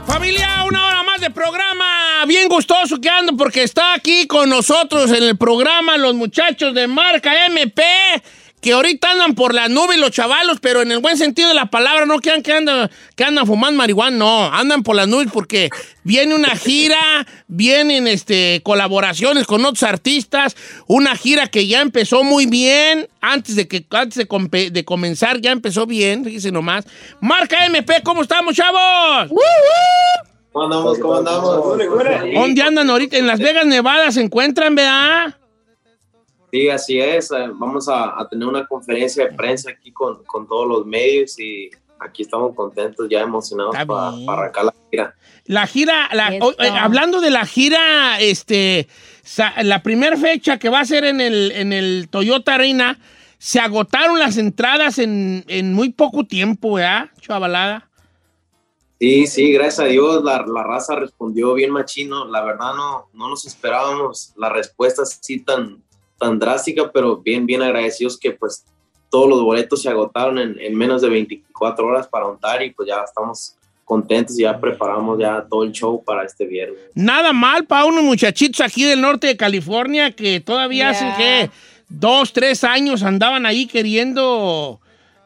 Familia, 0.06 0.64
una 0.66 0.86
hora 0.86 1.02
más 1.02 1.20
de 1.20 1.28
programa. 1.28 2.24
Bien 2.26 2.48
gustoso 2.48 2.98
que 2.98 3.10
ando 3.10 3.36
porque 3.36 3.64
está 3.64 3.92
aquí 3.92 4.26
con 4.26 4.48
nosotros 4.48 5.10
en 5.10 5.24
el 5.24 5.36
programa 5.36 5.98
los 5.98 6.14
muchachos 6.14 6.72
de 6.72 6.86
marca 6.86 7.44
MP. 7.44 7.82
Que 8.64 8.72
ahorita 8.72 9.10
andan 9.10 9.34
por 9.34 9.52
la 9.52 9.68
nube 9.68 9.98
los 9.98 10.10
chavalos, 10.10 10.58
pero 10.58 10.80
en 10.80 10.90
el 10.90 11.00
buen 11.00 11.18
sentido 11.18 11.48
de 11.50 11.54
la 11.54 11.66
palabra, 11.66 12.06
no 12.06 12.18
crean 12.18 12.42
que 12.42 12.50
andan, 12.50 12.90
que 13.14 13.22
andan 13.22 13.46
fumando 13.46 13.76
marihuana, 13.76 14.16
no, 14.16 14.46
andan 14.50 14.82
por 14.82 14.96
las 14.96 15.06
nubes 15.06 15.28
porque 15.30 15.68
viene 16.02 16.34
una 16.34 16.56
gira, 16.56 17.26
vienen 17.46 18.06
este, 18.06 18.62
colaboraciones 18.64 19.46
con 19.46 19.62
otros 19.66 19.82
artistas, 19.82 20.56
una 20.86 21.14
gira 21.14 21.48
que 21.48 21.66
ya 21.66 21.82
empezó 21.82 22.24
muy 22.24 22.46
bien, 22.46 23.06
antes 23.20 23.54
de 23.54 23.68
que 23.68 23.84
antes 23.90 24.26
de 24.26 24.84
comenzar 24.86 25.42
ya 25.42 25.52
empezó 25.52 25.84
bien, 25.84 26.24
fíjense 26.24 26.50
nomás. 26.50 26.86
Marca 27.20 27.66
MP, 27.66 28.00
¿cómo 28.02 28.22
estamos, 28.22 28.56
chavos? 28.56 29.30
¿Cómo 30.52 30.64
andamos? 30.64 30.98
¿Cómo 31.00 31.16
andamos? 31.16 31.78
¿Dónde 32.34 32.62
andan 32.62 32.88
ahorita? 32.88 33.18
En 33.18 33.26
Las 33.26 33.40
Vegas, 33.40 33.66
Nevada 33.66 34.10
se 34.10 34.22
encuentran, 34.22 34.74
¿verdad? 34.74 35.36
Sí, 36.54 36.68
así 36.68 37.00
es. 37.00 37.32
eh, 37.32 37.48
Vamos 37.54 37.88
a, 37.88 38.16
a 38.20 38.28
tener 38.28 38.46
una 38.46 38.64
conferencia 38.64 39.24
de 39.24 39.32
prensa 39.32 39.70
aquí 39.72 39.90
con, 39.90 40.22
con 40.24 40.46
todos 40.46 40.68
los 40.68 40.86
medios 40.86 41.36
y 41.40 41.68
aquí 41.98 42.22
estamos 42.22 42.54
contentos, 42.54 43.08
ya 43.10 43.22
emocionados 43.22 43.74
para 43.86 44.10
bien. 44.12 44.30
arrancar 44.30 44.64
la 44.66 44.74
gira. 44.88 45.14
La 45.46 45.66
gira, 45.66 46.08
la- 46.12 46.32
eh, 46.32 46.40
hablando 46.80 47.20
de 47.20 47.30
la 47.30 47.44
gira, 47.44 48.20
este, 48.20 48.86
la 49.64 49.82
primera 49.82 50.16
fecha 50.16 50.60
que 50.60 50.68
va 50.68 50.78
a 50.78 50.84
ser 50.84 51.04
en 51.04 51.20
el, 51.20 51.50
en 51.50 51.72
el 51.72 52.06
Toyota 52.08 52.54
Arena, 52.54 53.00
se 53.38 53.58
agotaron 53.58 54.20
las 54.20 54.36
entradas 54.36 54.98
en, 55.00 55.44
en 55.48 55.72
muy 55.74 55.88
poco 55.90 56.22
tiempo, 56.22 56.74
¿verdad? 56.74 57.10
Chavalada. 57.20 57.90
Sí, 59.00 59.26
sí, 59.26 59.50
gracias 59.52 59.80
a 59.80 59.84
Dios 59.86 60.22
la, 60.22 60.44
la 60.46 60.62
raza 60.62 60.94
respondió 60.94 61.52
bien 61.54 61.72
machino. 61.72 62.26
La 62.26 62.44
verdad 62.44 62.74
no, 62.76 63.08
no 63.12 63.28
nos 63.28 63.44
esperábamos 63.44 64.32
la 64.36 64.50
respuesta 64.50 65.02
así 65.02 65.40
tan, 65.40 65.82
tan 66.18 66.38
drástica, 66.38 66.90
pero 66.92 67.16
bien, 67.18 67.46
bien 67.46 67.62
agradecidos 67.62 68.18
que 68.18 68.32
pues 68.32 68.64
todos 69.10 69.28
los 69.28 69.42
boletos 69.42 69.82
se 69.82 69.88
agotaron 69.88 70.38
en, 70.38 70.58
en 70.60 70.74
menos 70.74 71.02
de 71.02 71.08
24 71.08 71.86
horas 71.86 72.08
para 72.08 72.26
Ontario 72.26 72.66
y 72.66 72.70
pues 72.70 72.88
ya 72.88 73.02
estamos 73.04 73.56
contentos 73.84 74.38
y 74.38 74.42
ya 74.42 74.58
preparamos 74.58 75.18
ya 75.18 75.44
todo 75.48 75.64
el 75.64 75.72
show 75.72 76.02
para 76.02 76.24
este 76.24 76.46
viernes. 76.46 76.78
Nada 76.94 77.32
mal 77.32 77.66
para 77.66 77.84
unos 77.84 78.02
muchachitos 78.02 78.60
aquí 78.60 78.84
del 78.84 79.00
norte 79.00 79.26
de 79.26 79.36
California 79.36 80.10
que 80.12 80.40
todavía 80.40 80.90
hace 80.90 81.12
que 81.16 81.50
dos, 81.88 82.32
tres 82.32 82.64
años 82.64 83.02
andaban 83.02 83.46
ahí 83.46 83.66
queriendo 83.66 84.80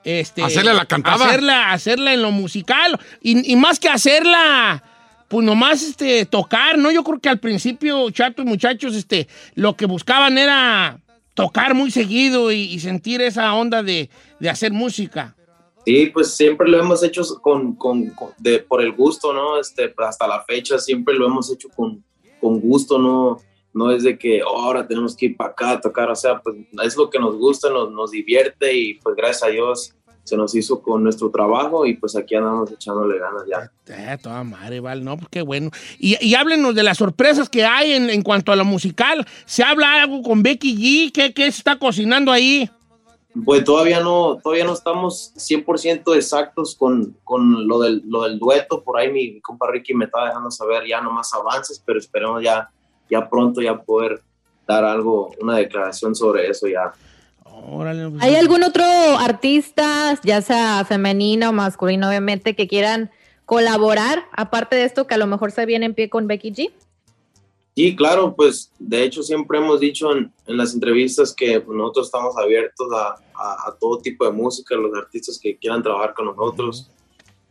este, 0.04 0.42
Hacerle 0.42 0.72
la 0.72 0.86
cantada. 0.86 1.26
Hacerla, 1.26 1.72
hacerla 1.72 2.14
en 2.14 2.22
lo 2.22 2.30
musical. 2.30 2.98
Y, 3.20 3.52
y 3.52 3.56
más 3.56 3.78
que 3.78 3.88
hacerla, 3.88 4.82
pues 5.28 5.44
nomás 5.44 5.82
este, 5.82 6.24
tocar, 6.26 6.78
¿no? 6.78 6.90
Yo 6.90 7.04
creo 7.04 7.20
que 7.20 7.28
al 7.28 7.38
principio, 7.38 8.10
chatos 8.10 8.44
muchachos, 8.46 8.94
este, 8.96 9.28
lo 9.54 9.76
que 9.76 9.86
buscaban 9.86 10.38
era 10.38 10.98
tocar 11.34 11.74
muy 11.74 11.90
seguido 11.90 12.50
y, 12.50 12.80
sentir 12.80 13.20
esa 13.20 13.54
onda 13.54 13.82
de, 13.82 14.10
de 14.40 14.50
hacer 14.50 14.72
música. 14.72 15.36
Sí, 15.84 16.06
pues 16.12 16.34
siempre 16.34 16.68
lo 16.68 16.80
hemos 16.80 17.02
hecho 17.04 17.22
con, 17.40 17.74
con- 17.76 18.12
de, 18.38 18.58
por 18.58 18.82
el 18.82 18.92
gusto, 18.92 19.32
¿no? 19.32 19.58
Este, 19.60 19.94
hasta 19.98 20.26
la 20.26 20.42
fecha 20.42 20.78
siempre 20.78 21.14
lo 21.14 21.26
hemos 21.26 21.50
hecho 21.52 21.68
con, 21.68 22.02
con 22.40 22.58
gusto, 22.60 22.98
¿no? 22.98 23.38
No 23.72 23.90
es 23.92 24.02
de 24.02 24.18
que 24.18 24.42
"Oh, 24.42 24.62
ahora 24.62 24.86
tenemos 24.88 25.14
que 25.14 25.26
ir 25.26 25.36
para 25.36 25.50
acá 25.50 25.70
a 25.72 25.80
tocar, 25.80 26.10
o 26.10 26.16
sea, 26.16 26.40
pues 26.40 26.56
es 26.82 26.96
lo 26.96 27.08
que 27.10 27.18
nos 27.18 27.36
gusta, 27.36 27.70
nos, 27.70 27.92
nos 27.92 28.10
divierte 28.10 28.74
y 28.76 28.94
pues 28.94 29.14
gracias 29.14 29.44
a 29.44 29.48
Dios 29.48 29.94
se 30.28 30.36
nos 30.36 30.54
hizo 30.54 30.82
con 30.82 31.02
nuestro 31.02 31.30
trabajo 31.30 31.86
y 31.86 31.94
pues 31.94 32.14
aquí 32.14 32.34
andamos 32.34 32.70
echándole 32.70 33.18
ganas 33.18 33.44
ya. 33.48 33.72
Eh, 33.86 34.18
toda 34.22 34.44
madre, 34.44 34.80
vale, 34.80 35.02
no, 35.02 35.16
pues 35.16 35.28
qué 35.30 35.40
bueno. 35.40 35.70
Y, 35.98 36.22
y 36.24 36.34
háblenos 36.34 36.74
de 36.74 36.82
las 36.82 36.98
sorpresas 36.98 37.48
que 37.48 37.64
hay 37.64 37.92
en, 37.92 38.10
en 38.10 38.22
cuanto 38.22 38.52
a 38.52 38.56
lo 38.56 38.66
musical. 38.66 39.26
¿Se 39.46 39.62
habla 39.62 40.02
algo 40.02 40.22
con 40.22 40.42
Becky 40.42 40.76
G? 40.76 41.12
¿Qué, 41.12 41.32
qué 41.32 41.44
se 41.44 41.58
está 41.58 41.78
cocinando 41.78 42.30
ahí? 42.30 42.70
Pues 43.44 43.64
todavía 43.64 44.00
no, 44.00 44.38
todavía 44.42 44.64
no 44.64 44.74
estamos 44.74 45.32
100% 45.36 46.14
exactos 46.14 46.74
con, 46.74 47.16
con 47.24 47.66
lo, 47.66 47.78
del, 47.78 48.02
lo 48.06 48.24
del 48.24 48.38
dueto. 48.38 48.82
Por 48.82 48.98
ahí 48.98 49.10
mi, 49.10 49.40
compa 49.40 49.70
Ricky 49.70 49.94
me 49.94 50.06
está 50.06 50.26
dejando 50.26 50.50
saber 50.50 50.86
ya 50.86 51.00
nomás 51.00 51.32
avances, 51.32 51.82
pero 51.84 51.98
esperemos 51.98 52.42
ya, 52.42 52.68
ya 53.08 53.28
pronto 53.28 53.62
ya 53.62 53.78
poder 53.78 54.22
dar 54.66 54.84
algo, 54.84 55.30
una 55.40 55.56
declaración 55.56 56.14
sobre 56.14 56.48
eso 56.50 56.66
ya. 56.66 56.92
Órale, 57.66 58.08
pues, 58.10 58.22
¿Hay 58.22 58.34
algún 58.36 58.62
otro 58.62 58.84
artista, 58.84 60.18
ya 60.24 60.42
sea 60.42 60.84
femenino 60.84 61.50
o 61.50 61.52
masculino, 61.52 62.08
obviamente, 62.08 62.54
que 62.56 62.68
quieran 62.68 63.10
colaborar, 63.44 64.24
aparte 64.32 64.76
de 64.76 64.84
esto, 64.84 65.06
que 65.06 65.14
a 65.14 65.18
lo 65.18 65.26
mejor 65.26 65.52
se 65.52 65.64
viene 65.66 65.86
en 65.86 65.94
pie 65.94 66.08
con 66.10 66.26
Becky 66.26 66.52
G? 66.52 66.70
Sí, 67.74 67.94
claro, 67.94 68.34
pues 68.34 68.72
de 68.78 69.04
hecho 69.04 69.22
siempre 69.22 69.58
hemos 69.58 69.78
dicho 69.78 70.10
en, 70.14 70.32
en 70.46 70.56
las 70.56 70.74
entrevistas 70.74 71.32
que 71.32 71.60
pues, 71.60 71.76
nosotros 71.78 72.06
estamos 72.08 72.36
abiertos 72.36 72.88
a, 72.92 73.14
a- 73.40 73.68
a 73.68 73.76
todo 73.78 73.98
tipo 74.00 74.24
de 74.24 74.32
música, 74.32 74.74
los 74.74 74.92
artistas 74.96 75.38
que 75.40 75.56
quieran 75.56 75.82
trabajar 75.82 76.12
con 76.12 76.26
nosotros. 76.26 76.90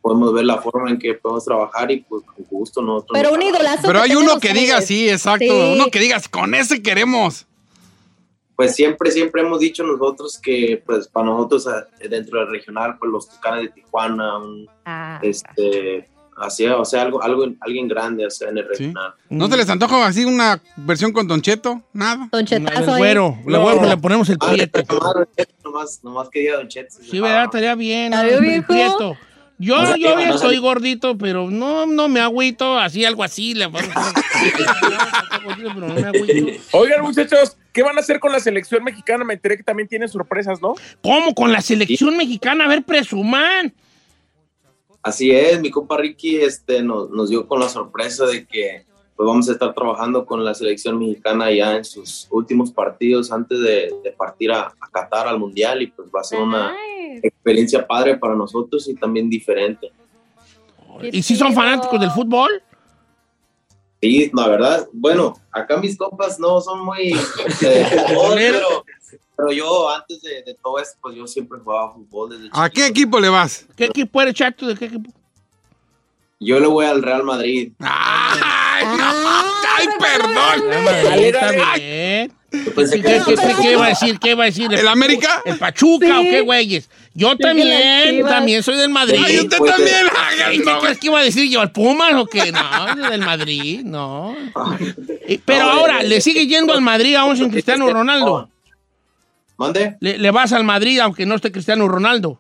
Podemos 0.02 0.34
ver 0.34 0.46
la 0.46 0.62
forma 0.62 0.90
en 0.92 1.00
que 1.00 1.14
podemos 1.16 1.44
trabajar 1.46 1.90
y 1.92 2.02
pues 2.02 2.24
con 2.26 2.46
gusto 2.50 2.82
nosotros. 2.82 3.12
Pero 3.14 3.30
nos 3.30 3.38
un 3.38 3.44
idolazo. 3.44 3.82
Pero 3.88 4.02
hay 4.02 4.16
uno 4.16 4.40
que 4.40 4.54
diga 4.54 4.82
sí, 4.82 5.10
exacto. 5.10 5.46
Sí. 5.46 5.72
Uno 5.74 5.88
que 5.92 6.00
diga, 6.00 6.22
con 6.30 6.54
ese 6.54 6.82
queremos. 6.84 7.47
Pues 8.58 8.76
siempre, 8.76 9.10
siempre 9.12 9.42
hemos 9.44 9.60
dicho 9.62 9.84
nosotros 9.84 10.38
que, 10.40 10.84
pues, 10.86 11.08
para 11.08 11.28
nosotros 11.28 11.66
eh, 12.02 12.10
dentro 12.10 12.40
del 12.40 12.50
regional, 12.50 12.98
pues 13.00 13.10
los 13.10 13.30
Tucanes 13.30 13.62
de 13.64 13.70
Tijuana, 13.70 14.40
un, 14.40 14.68
Ah, 14.84 15.20
este, 15.22 16.10
así, 16.38 16.66
o 16.68 16.84
sea, 16.84 17.04
algo, 17.04 17.22
algo, 17.22 17.46
alguien 17.62 17.88
grande, 17.88 18.26
o 18.26 18.30
sea, 18.32 18.50
en 18.50 18.58
el 18.58 18.68
regional. 18.68 19.14
¿No 19.30 19.48
se 19.48 19.58
les 19.58 19.70
antoja 19.70 20.06
así 20.08 20.26
una 20.26 20.62
versión 20.76 21.12
con 21.14 21.28
Don 21.28 21.42
Cheto? 21.42 21.82
Nada. 21.94 22.28
Don 22.32 22.46
el 22.50 22.98
güero, 22.98 23.38
el 23.46 23.58
güero 23.60 23.80
que 23.82 23.88
le 23.88 23.98
ponemos 23.98 24.28
el 24.30 24.38
Ah, 24.42 24.52
prieto. 24.52 24.82
nomás, 24.94 25.28
nomás, 25.64 26.00
nomás 26.04 26.30
quería 26.30 26.56
Don 26.58 26.68
Cheto. 26.68 26.96
Sí, 27.02 27.20
¿verdad? 27.20 27.46
Estaría 27.46 27.76
bien. 27.76 28.12
¿Está 28.14 28.24
¿no? 28.24 28.30
bien, 28.30 28.44
El 28.44 28.50
viejo? 28.50 28.68
prieto. 28.68 29.18
Yo, 29.60 29.96
yo 29.96 30.16
bien 30.16 30.30
no 30.30 30.36
estoy 30.36 30.58
gordito, 30.58 31.18
pero 31.18 31.50
no, 31.50 31.88
no 31.88 32.08
me 32.08 32.20
agüito, 32.20 32.78
así, 32.78 33.06
algo 33.06 33.24
así. 33.24 33.56
Le 33.56 33.68
pero 35.56 35.88
no 35.88 35.94
me 35.96 36.08
agüito. 36.08 36.62
Oigan, 36.72 37.02
muchachos, 37.02 37.58
¿qué 37.74 37.82
van 37.82 37.98
a 37.98 38.02
hacer 38.02 38.20
con 38.20 38.32
la 38.32 38.40
selección 38.40 38.84
mexicana? 38.84 39.24
Me 39.24 39.34
enteré 39.34 39.58
que 39.58 39.64
también 39.64 39.88
tienen 39.88 40.10
sorpresas, 40.10 40.62
¿no? 40.62 40.76
¿Cómo? 41.02 41.34
Con 41.34 41.52
la 41.52 41.62
selección 41.62 42.16
mexicana, 42.18 42.66
a 42.66 42.68
ver, 42.68 42.84
presuman. 42.84 43.74
Así 45.02 45.32
es, 45.32 45.60
mi 45.60 45.72
compa 45.72 45.98
Ricky 45.98 46.38
este, 46.38 46.84
nos, 46.84 47.10
nos 47.10 47.30
dio 47.30 47.48
con 47.48 47.60
la 47.60 47.70
sorpresa 47.70 48.26
de 48.26 48.46
que 48.46 48.86
pues 49.18 49.28
vamos 49.28 49.50
a 49.50 49.54
estar 49.54 49.74
trabajando 49.74 50.26
con 50.26 50.46
la 50.46 50.54
selección 50.54 51.00
mexicana 51.00 51.52
ya 51.52 51.76
en 51.76 51.84
sus 51.84 52.28
últimos 52.30 52.72
partidos 52.72 53.32
antes 53.32 53.60
de, 53.60 53.92
de 54.04 54.12
partir 54.12 54.52
a, 54.52 54.68
a 54.68 54.90
Qatar 54.92 55.28
al 55.28 55.40
Mundial 55.40 55.82
y 55.82 55.88
pues 55.88 56.08
va 56.16 56.22
a 56.22 56.24
ser 56.24 56.40
una 56.40 56.72
Nice. 56.72 57.28
experiencia 57.28 57.86
padre 57.88 58.16
para 58.16 58.36
nosotros 58.36 58.88
y 58.88 58.94
también 58.96 59.28
diferente. 59.30 59.92
¿Y 61.12 61.24
si 61.24 61.36
son 61.36 61.52
fanáticos 61.54 62.00
del 62.00 62.12
fútbol? 62.12 62.62
Sí, 64.02 64.30
la 64.36 64.48
verdad, 64.48 64.88
bueno, 64.94 65.34
acá 65.52 65.78
mis 65.78 65.98
compas 65.98 66.40
no 66.40 66.62
son 66.62 66.86
muy 66.86 67.14
de 67.14 67.86
fútbol, 68.08 68.34
pero, 68.36 68.86
pero 69.36 69.52
yo 69.52 69.90
antes 69.90 70.22
de, 70.22 70.44
de 70.44 70.54
todo 70.62 70.78
esto, 70.78 71.00
pues 71.02 71.16
yo 71.16 71.26
siempre 71.26 71.58
jugaba 71.60 71.92
fútbol 71.94 72.30
desde 72.30 72.50
¿A 72.52 72.70
qué 72.70 72.86
equipo 72.86 73.20
le 73.20 73.30
vas? 73.30 73.66
¿Qué 73.76 73.86
equipo 73.86 74.22
eres, 74.22 74.36
chato? 74.36 74.68
¿De 74.68 74.76
qué 74.76 74.86
equipo? 74.86 75.12
Yo 76.40 76.60
le 76.60 76.68
voy 76.68 76.86
al 76.86 77.02
Real 77.02 77.24
Madrid. 77.24 77.74
¡Ay, 78.86 78.98
no! 78.98 79.06
¡Ay, 79.78 79.88
perdón! 80.00 80.64
¿Qué, 82.50 82.62
que- 82.80 83.02
qué- 83.02 83.22
qué- 83.36 83.56
qué 83.62 83.72
iba 83.74 83.86
a 83.86 83.90
decir? 83.90 84.20
¿Qué 84.20 84.32
iba 84.32 84.44
a 84.44 84.46
decir? 84.48 84.74
¿El 84.74 84.88
América? 84.88 85.42
¿El 85.46 85.58
Pachuca 85.58 86.06
Sí. 86.08 86.12
o 86.12 86.22
qué, 86.24 86.42
güeyes? 86.42 86.90
Yo 87.14 87.36
también, 87.38 88.24
también 88.26 88.64
soy 88.64 88.78
del 88.78 88.90
Madrid. 88.90 89.20
¡Ay, 89.26 89.40
usted 89.40 89.58
pues, 89.58 89.72
también! 89.76 90.06
¿Y 90.06 90.42
Ay, 90.44 90.58
¿Qué 90.60 90.72
crees 90.82 90.98
que 91.00 91.08
iba 91.08 91.20
a 91.20 91.24
decir 91.24 91.50
yo? 91.50 91.62
¿Al 91.62 91.72
Pumas 91.72 92.14
o 92.14 92.26
qué? 92.26 92.52
No, 92.52 93.10
del 93.10 93.22
Madrid, 93.22 93.82
no. 93.84 94.36
Pero 95.46 95.66
ahora, 95.66 96.04
¿le 96.04 96.22
sigue 96.22 96.48
yendo 96.48 96.74
al 96.74 96.82
Madrid 96.82 97.16
aún 97.16 97.36
sin 97.36 97.50
Cristiano 97.50 97.90
Ronaldo? 97.92 98.50
¿Mande? 99.58 99.98
¿Le, 100.00 100.18
le 100.20 100.32
vas 100.32 100.54
al 100.54 100.64
Madrid 100.64 101.00
aunque 101.00 101.26
no 101.26 101.36
esté 101.36 101.52
Cristiano 101.52 101.88
Ronaldo? 101.88 102.40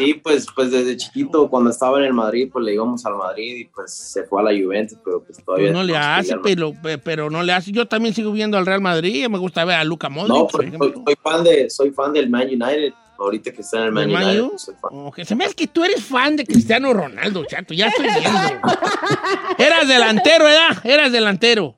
Sí, 0.00 0.14
pues, 0.14 0.46
pues 0.54 0.70
desde 0.70 0.96
chiquito, 0.96 1.48
cuando 1.48 1.70
estaba 1.70 1.98
en 1.98 2.04
el 2.06 2.12
Madrid, 2.14 2.48
pues 2.52 2.64
le 2.64 2.74
íbamos 2.74 3.04
al 3.06 3.16
Madrid 3.16 3.56
y 3.56 3.64
pues 3.66 3.92
se 3.92 4.24
fue 4.24 4.40
a 4.40 4.44
la 4.44 4.50
Juventus, 4.50 4.98
pero 5.04 5.22
pues 5.22 5.42
todavía... 5.44 5.66
Pues 5.66 5.74
no 5.74 5.82
le 5.84 5.96
hace, 5.96 6.36
pero, 6.42 6.72
pe- 6.72 6.98
pero 6.98 7.30
no 7.30 7.42
le 7.42 7.52
hace. 7.52 7.70
Yo 7.72 7.86
también 7.86 8.14
sigo 8.14 8.32
viendo 8.32 8.56
al 8.58 8.66
Real 8.66 8.80
Madrid. 8.80 9.28
Me 9.28 9.38
gusta 9.38 9.64
ver 9.64 9.76
a 9.76 9.84
Luca 9.84 10.08
Modric, 10.08 10.34
No, 10.34 10.46
por 10.46 10.64
pues, 10.70 10.78
soy, 10.78 11.02
soy 11.04 11.16
fan 11.22 11.44
de, 11.44 11.70
soy 11.70 11.90
fan 11.90 12.12
del 12.12 12.30
Man 12.30 12.48
United. 12.48 12.92
Ahorita 13.18 13.52
que 13.52 13.60
está 13.60 13.80
en 13.80 13.84
el 13.84 13.92
Man 13.92 14.04
¿Del 14.04 14.12
Man 14.14 14.24
United, 14.24 14.48
pues, 14.48 14.62
soy 14.62 14.74
fan. 14.80 14.90
Ok, 14.92 15.20
Se 15.24 15.34
me 15.36 15.44
hace 15.44 15.54
que 15.54 15.66
tú 15.66 15.84
eres 15.84 16.02
fan 16.02 16.36
de 16.36 16.46
Cristiano 16.46 16.92
Ronaldo, 16.94 17.44
chato. 17.44 17.74
Ya 17.74 17.88
estoy 17.88 18.06
viendo. 18.06 18.68
Eras 19.58 19.86
delantero, 19.86 20.44
¿verdad? 20.44 20.78
Eras 20.86 21.12
delantero. 21.12 21.76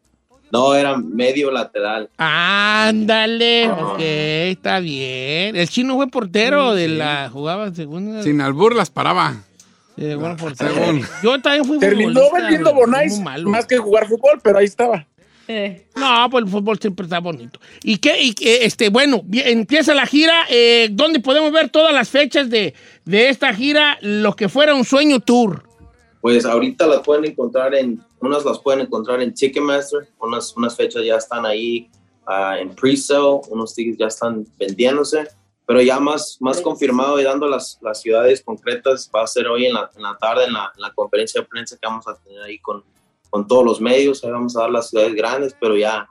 No, 0.52 0.74
era 0.74 0.98
medio 0.98 1.50
lateral. 1.50 2.10
Ándale, 2.18 3.70
ok, 3.70 3.98
está 3.98 4.80
bien. 4.80 5.56
El 5.56 5.66
chino 5.66 5.94
fue 5.94 6.08
portero 6.08 6.74
de 6.74 6.88
la. 6.88 7.30
Jugaba 7.32 7.68
en 7.68 7.74
segunda. 7.74 8.22
Sin 8.22 8.42
albur 8.42 8.74
las 8.74 8.90
paraba. 8.90 9.34
Sí, 9.96 10.14
bueno, 10.14 10.36
portero. 10.36 10.74
Según. 10.74 11.02
Yo 11.22 11.40
también 11.40 11.64
fui 11.64 11.78
Terminó 11.78 12.20
vendiendo 12.30 12.74
Bonais 12.74 13.18
más 13.44 13.64
que 13.64 13.78
jugar 13.78 14.06
fútbol, 14.06 14.40
pero 14.42 14.58
ahí 14.58 14.66
estaba. 14.66 15.06
Eh. 15.48 15.86
No, 15.96 16.28
pues 16.30 16.44
el 16.44 16.50
fútbol 16.50 16.78
siempre 16.78 17.04
está 17.04 17.18
bonito. 17.18 17.58
¿Y 17.82 17.96
qué? 17.96 18.22
Y, 18.22 18.34
qué, 18.34 18.66
este, 18.66 18.90
bueno, 18.90 19.22
empieza 19.32 19.94
la 19.94 20.04
gira. 20.04 20.44
Eh, 20.50 20.90
¿Dónde 20.92 21.20
podemos 21.20 21.50
ver 21.50 21.70
todas 21.70 21.94
las 21.94 22.10
fechas 22.10 22.50
de, 22.50 22.74
de 23.06 23.30
esta 23.30 23.54
gira? 23.54 23.96
Lo 24.02 24.36
que 24.36 24.50
fuera 24.50 24.74
un 24.74 24.84
sueño 24.84 25.20
tour. 25.20 25.64
Pues 26.20 26.44
ahorita 26.44 26.86
las 26.86 27.00
pueden 27.00 27.24
encontrar 27.24 27.74
en, 27.74 28.00
unas 28.22 28.44
las 28.44 28.58
pueden 28.60 28.80
encontrar 28.80 29.20
en 29.20 29.34
Ticketmaster, 29.34 30.08
unas, 30.20 30.56
unas 30.56 30.76
fechas 30.76 31.04
ya 31.04 31.16
están 31.16 31.44
ahí 31.44 31.90
ah, 32.26 32.56
en 32.58 32.74
pre-sale, 32.74 33.40
unos 33.50 33.74
tickets 33.74 33.98
ya 33.98 34.06
están 34.06 34.46
vendiéndose, 34.58 35.28
pero 35.66 35.82
ya 35.82 35.98
más, 35.98 36.36
más 36.40 36.60
confirmado 36.60 37.20
y 37.20 37.24
dando 37.24 37.48
las, 37.48 37.78
las 37.82 38.00
ciudades 38.00 38.42
concretas 38.42 39.10
va 39.14 39.22
a 39.22 39.26
ser 39.26 39.48
hoy 39.48 39.66
en 39.66 39.74
la, 39.74 39.90
en 39.96 40.02
la 40.02 40.16
tarde 40.16 40.44
en 40.44 40.52
la, 40.52 40.72
en 40.74 40.80
la 40.80 40.92
conferencia 40.92 41.40
de 41.40 41.46
prensa 41.46 41.76
que 41.76 41.86
vamos 41.86 42.06
a 42.06 42.14
tener 42.14 42.42
ahí 42.42 42.58
con, 42.58 42.84
con 43.28 43.46
todos 43.46 43.64
los 43.64 43.80
medios, 43.80 44.22
ahí 44.22 44.30
vamos 44.30 44.56
a 44.56 44.60
dar 44.60 44.70
las 44.70 44.88
ciudades 44.88 45.14
grandes, 45.14 45.56
pero 45.60 45.76
ya, 45.76 46.08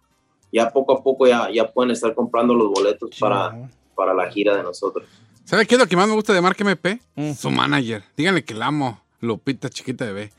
ya 0.52 0.69
poco 0.69 0.97
a 0.97 1.02
poco 1.02 1.28
ya, 1.28 1.50
ya 1.50 1.71
pueden 1.71 1.91
estar 1.91 2.13
comprando 2.13 2.54
los 2.54 2.69
boletos 2.69 3.12
para, 3.19 3.69
para 3.95 4.13
la 4.13 4.30
gira 4.30 4.58
de 4.58 4.63
nosotros. 4.63 5.08
¿Sabe 5.45 5.65
qué 5.65 5.76
es 5.76 5.80
lo 5.80 5.88
que 5.88 5.95
más 5.95 6.08
me 6.08 6.13
gusta 6.13 6.34
de 6.34 6.41
Mark 6.41 6.58
MP? 6.60 7.00
Mm. 7.15 7.34
Su 7.34 7.52
manager. 7.52 8.04
Díganle 8.15 8.43
que 8.43 8.54
la 8.54 8.67
amo. 8.67 9.02
Lupita, 9.19 9.69
chiquita 9.69 10.06
bebé. 10.06 10.32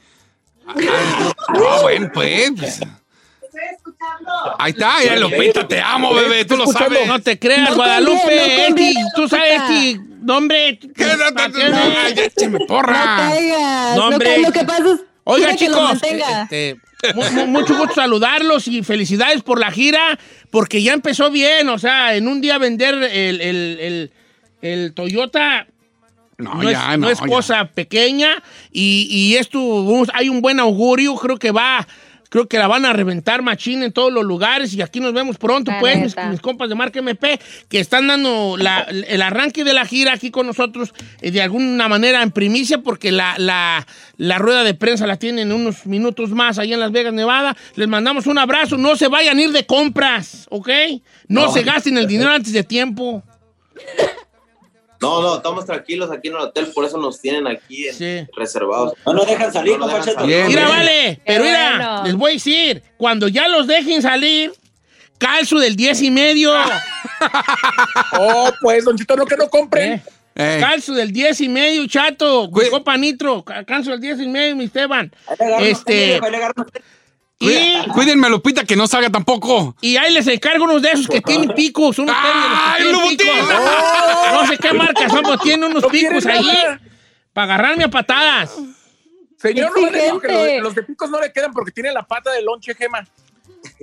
Ah, 0.66 0.74
no, 1.54 1.82
bueno, 1.82 2.10
pues. 2.12 2.50
pues. 2.56 2.80
Ahí 4.58 4.72
está, 4.72 5.02
ya, 5.04 5.16
Lupita, 5.16 5.66
te 5.66 5.80
amo, 5.80 6.14
bebé. 6.14 6.44
Tú 6.44 6.56
lo 6.56 6.66
sabes. 6.66 7.06
No 7.06 7.20
te 7.20 7.38
creas, 7.38 7.70
No 7.70 7.76
Guadalupe. 7.76 8.18
conviene, 8.20 8.46
no 8.46 8.52
Esti, 8.52 8.66
conviene, 8.66 9.00
tú 9.14 9.28
sabes. 9.28 9.60
Esti, 9.60 10.00
nombre. 10.22 10.78
¿Qué? 10.78 11.04
No, 11.06 11.16
no, 11.16 11.48
no, 11.48 11.68
no, 11.68 11.78
ay, 12.04 12.14
écheme 12.16 12.58
No 12.58 12.66
porra. 12.66 13.16
caigas. 13.30 13.96
No, 13.96 14.08
Lo 14.10 14.16
hombre. 14.16 14.34
que, 14.34 14.40
lo 14.42 14.52
que 14.52 14.64
pasa 14.64 14.82
es 14.94 15.00
Oiga, 15.24 15.46
quiere 15.54 15.58
que 15.58 15.68
lo 15.70 15.94
chicos, 15.94 16.02
este, 16.42 16.76
mu- 17.14 17.30
mu- 17.30 17.46
mucho 17.46 17.76
gusto 17.76 17.94
saludarlos 17.94 18.66
y 18.66 18.82
felicidades 18.82 19.42
por 19.42 19.60
la 19.60 19.70
gira, 19.70 20.18
porque 20.50 20.82
ya 20.82 20.92
empezó 20.94 21.30
bien. 21.30 21.68
O 21.68 21.78
sea, 21.78 22.16
en 22.16 22.26
un 22.26 22.40
día 22.40 22.58
vender 22.58 22.94
el, 22.94 23.40
el- 23.40 23.78
el- 23.80 24.12
el 24.62 24.94
Toyota 24.94 25.66
No, 26.42 26.54
no, 26.54 26.70
ya, 26.70 26.92
es, 26.92 26.98
no. 26.98 27.06
no 27.06 27.10
es 27.10 27.20
ya. 27.20 27.26
cosa 27.26 27.64
pequeña 27.66 28.42
y, 28.72 29.06
y 29.10 29.36
esto 29.36 29.58
hay 30.12 30.28
un 30.28 30.40
buen 30.40 30.60
augurio, 30.60 31.14
creo 31.16 31.38
que 31.38 31.50
va, 31.52 31.86
creo 32.28 32.48
que 32.48 32.56
la 32.58 32.66
van 32.66 32.86
a 32.86 32.92
reventar 32.94 33.42
machín 33.42 33.82
en 33.82 33.92
todos 33.92 34.10
los 34.10 34.24
lugares 34.24 34.72
y 34.72 34.80
aquí 34.80 35.00
nos 35.00 35.12
vemos 35.12 35.36
pronto, 35.36 35.70
La 35.70 35.80
pues, 35.80 36.16
mis, 36.30 36.40
compas 36.40 36.68
de 36.70 36.74
Marca 36.74 36.98
MP, 36.98 37.38
que 37.68 37.78
están 37.78 38.06
dando 38.06 38.56
la- 38.56 38.80
el 38.90 39.20
arranque 39.20 39.64
de 39.64 39.74
la 39.74 39.84
gira 39.84 40.14
aquí 40.14 40.30
con 40.30 40.46
nosotros 40.46 40.94
eh, 41.20 41.30
de 41.30 41.42
alguna 41.42 41.88
manera 41.88 42.22
en 42.22 42.30
primicia, 42.30 42.78
porque 42.78 43.12
la, 43.12 43.34
la, 43.38 43.86
la 44.16 44.38
rueda 44.38 44.64
de 44.64 44.72
prensa 44.74 45.06
la 45.06 45.18
tienen 45.18 45.52
unos 45.52 45.84
minutos 45.86 46.30
más 46.30 46.58
allá 46.58 46.72
en 46.74 46.80
Las 46.80 46.90
Vegas, 46.92 47.12
Nevada. 47.12 47.54
Les 47.76 47.86
mandamos 47.86 48.26
un 48.26 48.38
abrazo, 48.38 48.78
no 48.78 48.96
se 48.96 49.08
vayan 49.08 49.36
a 49.38 49.42
ir 49.42 49.52
de 49.52 49.66
compras, 49.66 50.46
¿ok? 50.48 50.70
No, 51.28 51.46
No. 51.48 51.52
se 51.52 51.62
gasten 51.64 51.98
el 51.98 52.06
dinero 52.06 52.30
antes 52.30 52.52
de 52.54 52.64
tiempo. 52.64 53.22
No, 55.02 55.20
no, 55.20 55.36
estamos 55.38 55.66
tranquilos 55.66 56.10
aquí 56.10 56.28
en 56.28 56.34
el 56.36 56.40
hotel, 56.40 56.68
por 56.74 56.84
eso 56.86 56.96
nos 56.96 57.20
tienen 57.20 57.46
aquí 57.46 57.88
en- 57.88 57.94
Sí. 57.94 58.26
reservados. 58.36 58.94
No 59.04 59.12
nos 59.12 59.26
dejan 59.26 59.52
salir, 59.52 59.78
No 59.78 59.86
nos 59.86 59.94
dejan 60.06 60.14
salir. 60.14 60.26
Bien, 60.36 60.46
Mira, 60.46 60.60
bien. 60.64 60.76
vale, 60.78 61.20
pero 61.26 61.44
mira, 61.44 61.70
bueno. 61.76 62.04
les 62.04 62.14
voy 62.14 62.30
a 62.30 62.34
decir, 62.34 62.82
cuando 62.96 63.28
ya 63.28 63.48
los 63.48 63.66
dejen 63.66 64.00
salir, 64.00 64.52
calzo 65.18 65.58
del 65.58 65.76
10 65.76 66.00
y 66.02 66.10
medio. 66.10 66.52
Oh, 68.18 68.50
pues, 68.60 68.84
Don 68.84 68.96
Chito, 68.96 69.14
no 69.16 69.24
que 69.26 69.36
no 69.36 69.48
compren. 69.48 70.02
¿eh? 70.34 70.58
Calzo 70.60 70.92
del 70.94 71.12
10 71.12 71.40
y 71.42 71.48
medio, 71.48 71.86
chato. 71.86 72.50
Copa 72.70 72.96
Nitro. 72.96 73.44
ca- 73.44 73.64
Calzo 73.64 73.92
del 73.92 74.00
10 74.00 74.20
y 74.20 74.28
medio, 74.28 74.56
mi 74.56 74.64
Esteban. 74.64 75.12
Este. 75.60 76.20
Y, 77.42 77.90
Cuídenme, 77.90 78.28
Lupita, 78.28 78.64
que 78.64 78.76
no 78.76 78.86
salga 78.86 79.10
tampoco. 79.10 79.74
y 79.80 79.96
ahí 79.96 80.12
les 80.12 80.26
encargo 80.28 80.64
unos 80.64 80.80
de 80.82 80.92
esos 80.92 81.08
que 81.08 81.20
tienen 81.20 81.50
picos. 81.56 81.98
Unos 81.98 82.14
picos. 82.16 83.26
No 84.32 84.46
sé 84.46 84.56
qué 84.58 84.72
marca 84.72 85.08
son, 85.08 85.22
pero 85.22 85.38
tienen 85.38 85.64
unos 85.64 85.82
No 85.82 85.88
picos 85.88 86.24
ahí 86.26 86.46
para 87.32 87.54
agarrarme 87.54 87.84
a 87.84 87.88
patadas. 87.88 88.56
Señor, 89.36 89.72
no 89.78 90.20
que 90.20 90.28
los, 90.28 90.62
los 90.62 90.74
de 90.74 90.82
picos 90.84 91.10
no 91.10 91.20
le 91.20 91.32
quedan 91.32 91.52
porque 91.52 91.72
tiene 91.72 91.92
la 91.92 92.02
pata 92.02 92.30
de 92.30 92.42
lonche, 92.42 92.74
Gema. 92.74 93.06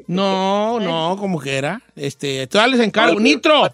No, 0.08 0.80
no, 0.80 1.17
como 1.19 1.39
que 1.39 1.58
era. 1.58 1.82
Este, 1.95 2.48
todavía 2.48 2.78
les 2.78 2.86
encargo. 2.86 3.19
Nitro, 3.19 3.69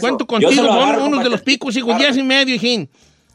cuento 0.00 0.26
contigo. 0.26 0.68
Unos 1.04 1.22
de 1.22 1.30
los 1.30 1.40
picos, 1.42 1.76
hijo, 1.76 1.94
10 1.94 2.16
y 2.16 2.22
medio, 2.22 2.54
hijín. 2.54 2.88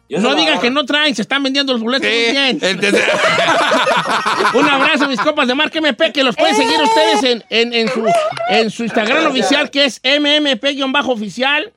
Yo 0.09 0.19
No 0.19 0.35
digan 0.35 0.59
que 0.61 0.69
no 0.71 0.85
traen, 0.85 1.13
se 1.15 1.21
están 1.21 1.43
vendiendo 1.43 1.73
los 1.73 1.81
boletos 1.81 2.07
muy 2.09 2.31
bien. 2.31 2.59
Entonces- 2.61 3.03
Un 4.53 4.67
abrazo, 4.69 5.07
mis 5.09 5.19
copas 5.19 5.47
de 5.47 5.55
Marca 5.55 5.79
MP, 5.79 6.11
que 6.13 6.23
los 6.23 6.35
pueden 6.35 6.55
seguir 6.55 6.79
ustedes 6.81 7.23
en, 7.23 7.43
en, 7.49 7.73
en 7.73 7.89
su, 7.89 8.05
en 8.49 8.71
su 8.71 8.83
Instagram 8.83 9.27
oficial, 9.27 9.69
que 9.69 9.85
es 9.85 9.99
MMP-oficial, 10.03 11.73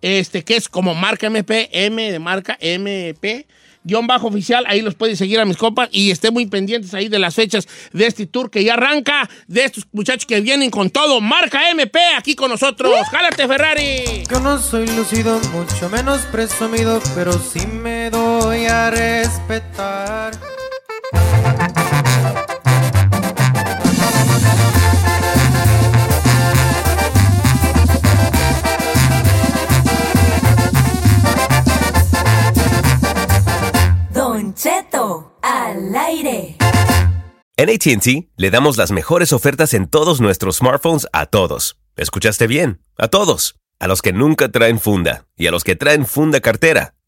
este, 0.00 0.42
que 0.44 0.56
es 0.56 0.68
como 0.68 0.94
Marca 0.94 1.26
MP, 1.26 1.68
M 1.72 2.10
de 2.12 2.18
marca 2.18 2.56
MP. 2.60 3.46
Guión 3.84 4.06
bajo 4.06 4.28
oficial, 4.28 4.64
ahí 4.68 4.82
los 4.82 4.94
pueden 4.94 5.16
seguir 5.16 5.40
a 5.40 5.44
mis 5.44 5.56
copas 5.56 5.88
y 5.92 6.10
estén 6.10 6.32
muy 6.32 6.46
pendientes 6.46 6.94
ahí 6.94 7.08
de 7.08 7.18
las 7.18 7.34
fechas 7.34 7.66
de 7.92 8.06
este 8.06 8.26
tour 8.26 8.50
que 8.50 8.64
ya 8.64 8.74
arranca, 8.74 9.28
de 9.46 9.64
estos 9.64 9.86
muchachos 9.92 10.26
que 10.26 10.40
vienen 10.40 10.70
con 10.70 10.90
todo. 10.90 11.20
Marca 11.20 11.70
MP 11.70 11.98
aquí 12.16 12.34
con 12.34 12.50
nosotros. 12.50 12.92
¡Jálate, 13.10 13.46
Ferrari! 13.46 14.24
Yo 14.30 14.40
no 14.40 14.58
soy 14.58 14.86
lucido, 14.88 15.40
mucho 15.52 15.88
menos 15.88 16.22
presumido, 16.22 17.00
pero 17.14 17.32
sí 17.32 17.66
me 17.66 18.10
doy 18.10 18.66
a 18.66 18.90
respetar. 18.90 20.32
Al 35.42 35.96
aire. 35.96 36.56
En 37.56 37.70
ATT 37.70 38.28
le 38.36 38.50
damos 38.50 38.76
las 38.76 38.90
mejores 38.90 39.32
ofertas 39.32 39.72
en 39.72 39.88
todos 39.88 40.20
nuestros 40.20 40.56
smartphones 40.56 41.06
a 41.12 41.26
todos. 41.26 41.78
¿Escuchaste 41.96 42.46
bien? 42.46 42.80
A 42.98 43.08
todos. 43.08 43.56
A 43.80 43.86
los 43.88 44.02
que 44.02 44.12
nunca 44.12 44.50
traen 44.50 44.78
funda 44.78 45.26
y 45.36 45.46
a 45.46 45.50
los 45.50 45.64
que 45.64 45.74
traen 45.74 46.06
funda 46.06 46.40
cartera. 46.40 46.94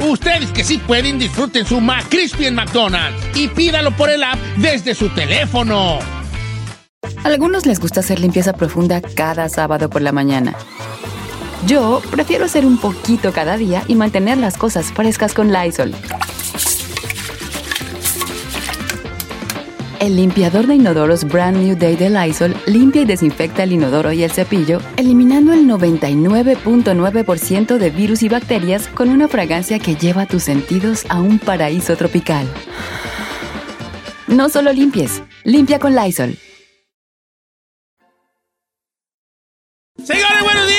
Ustedes 0.00 0.52
que 0.52 0.64
sí 0.64 0.78
pueden, 0.78 1.18
disfruten 1.18 1.66
su 1.66 1.80
McCrispy 1.80 2.46
en 2.46 2.54
McDonald's 2.54 3.20
y 3.34 3.48
pídalo 3.48 3.90
por 3.96 4.10
el 4.10 4.22
app 4.22 4.38
desde 4.56 4.94
su 4.94 5.08
teléfono. 5.10 5.98
A 7.24 7.28
algunos 7.28 7.66
les 7.66 7.80
gusta 7.80 8.00
hacer 8.00 8.20
limpieza 8.20 8.52
profunda 8.52 9.00
cada 9.00 9.48
sábado 9.48 9.90
por 9.90 10.02
la 10.02 10.12
mañana. 10.12 10.54
Yo 11.66 12.00
prefiero 12.10 12.44
hacer 12.44 12.64
un 12.64 12.78
poquito 12.78 13.32
cada 13.32 13.56
día 13.56 13.82
y 13.88 13.96
mantener 13.96 14.38
las 14.38 14.56
cosas 14.56 14.92
frescas 14.92 15.34
con 15.34 15.52
Lysol. 15.52 15.94
El 20.00 20.14
limpiador 20.14 20.68
de 20.68 20.76
inodoros 20.76 21.24
Brand 21.24 21.56
New 21.56 21.76
Day 21.76 21.96
de 21.96 22.08
Lysol 22.08 22.54
limpia 22.66 23.02
y 23.02 23.04
desinfecta 23.04 23.64
el 23.64 23.72
inodoro 23.72 24.12
y 24.12 24.22
el 24.22 24.30
cepillo, 24.30 24.80
eliminando 24.96 25.52
el 25.52 25.66
99.9% 25.66 27.78
de 27.78 27.90
virus 27.90 28.22
y 28.22 28.28
bacterias 28.28 28.86
con 28.86 29.08
una 29.08 29.26
fragancia 29.26 29.80
que 29.80 29.96
lleva 29.96 30.26
tus 30.26 30.44
sentidos 30.44 31.04
a 31.08 31.20
un 31.20 31.40
paraíso 31.40 31.96
tropical. 31.96 32.46
No 34.28 34.48
solo 34.48 34.72
limpies, 34.72 35.20
limpia 35.42 35.80
con 35.80 35.96
Lysol. 35.96 36.38
Señores, 40.00 40.44
buenos 40.44 40.68
días. 40.68 40.78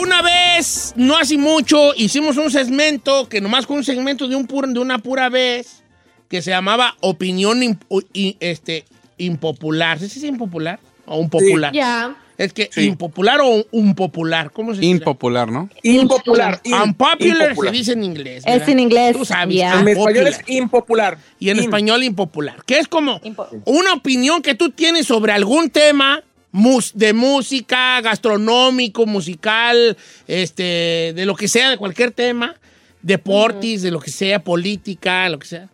Una 0.00 0.22
vez, 0.22 0.92
no 0.94 1.16
hace 1.16 1.36
mucho, 1.36 1.96
hicimos 1.96 2.36
un 2.36 2.52
segmento 2.52 3.28
que 3.28 3.40
nomás 3.40 3.66
con 3.66 3.78
un 3.78 3.84
segmento 3.84 4.28
de 4.28 4.36
una 4.36 4.98
pura 4.98 5.28
vez 5.28 5.82
que 6.28 6.42
se 6.42 6.50
llamaba 6.50 6.96
Opinión 7.00 7.62
imp- 7.62 8.36
este, 8.40 8.84
Impopular. 9.16 9.98
¿Sí 9.98 10.04
es 10.06 10.22
impopular? 10.24 10.78
¿O 11.06 11.16
un 11.18 11.28
popular? 11.30 11.72
Ya. 11.72 12.16
Es 12.36 12.52
que 12.52 12.70
impopular 12.76 13.40
o 13.42 13.66
un 13.72 13.94
popular. 13.96 14.52
¿Cómo 14.52 14.72
se 14.72 14.80
dice? 14.80 14.92
Impopular, 14.92 15.50
¿no? 15.50 15.68
Impopular. 15.82 16.60
in- 16.62 16.74
Unpopular 16.74 17.48
impopular. 17.48 17.72
se 17.74 17.78
dice 17.78 17.92
en 17.94 18.04
inglés. 18.04 18.44
Es 18.46 18.68
en 18.68 18.78
inglés, 18.78 19.16
Tú 19.16 19.24
sabes. 19.24 19.56
ya. 19.56 19.80
En 19.80 19.88
español 19.88 20.28
es 20.28 20.38
impopular. 20.46 21.18
Y 21.40 21.50
en 21.50 21.56
In. 21.56 21.64
español 21.64 22.04
impopular. 22.04 22.62
Que 22.64 22.78
es 22.78 22.86
como 22.86 23.20
una 23.64 23.92
opinión 23.94 24.40
que 24.42 24.54
tú 24.54 24.70
tienes 24.70 25.06
sobre 25.06 25.32
algún 25.32 25.68
tema 25.70 26.22
mus- 26.52 26.92
de 26.94 27.12
música, 27.12 28.00
gastronómico, 28.02 29.04
musical, 29.04 29.96
este, 30.28 31.12
de 31.16 31.26
lo 31.26 31.34
que 31.34 31.48
sea, 31.48 31.70
de 31.70 31.76
cualquier 31.76 32.12
tema, 32.12 32.54
deportes, 33.02 33.82
de 33.82 33.90
lo 33.90 33.98
que 33.98 34.12
sea, 34.12 34.38
política, 34.44 35.28
lo 35.28 35.40
que 35.40 35.46
sea. 35.48 35.68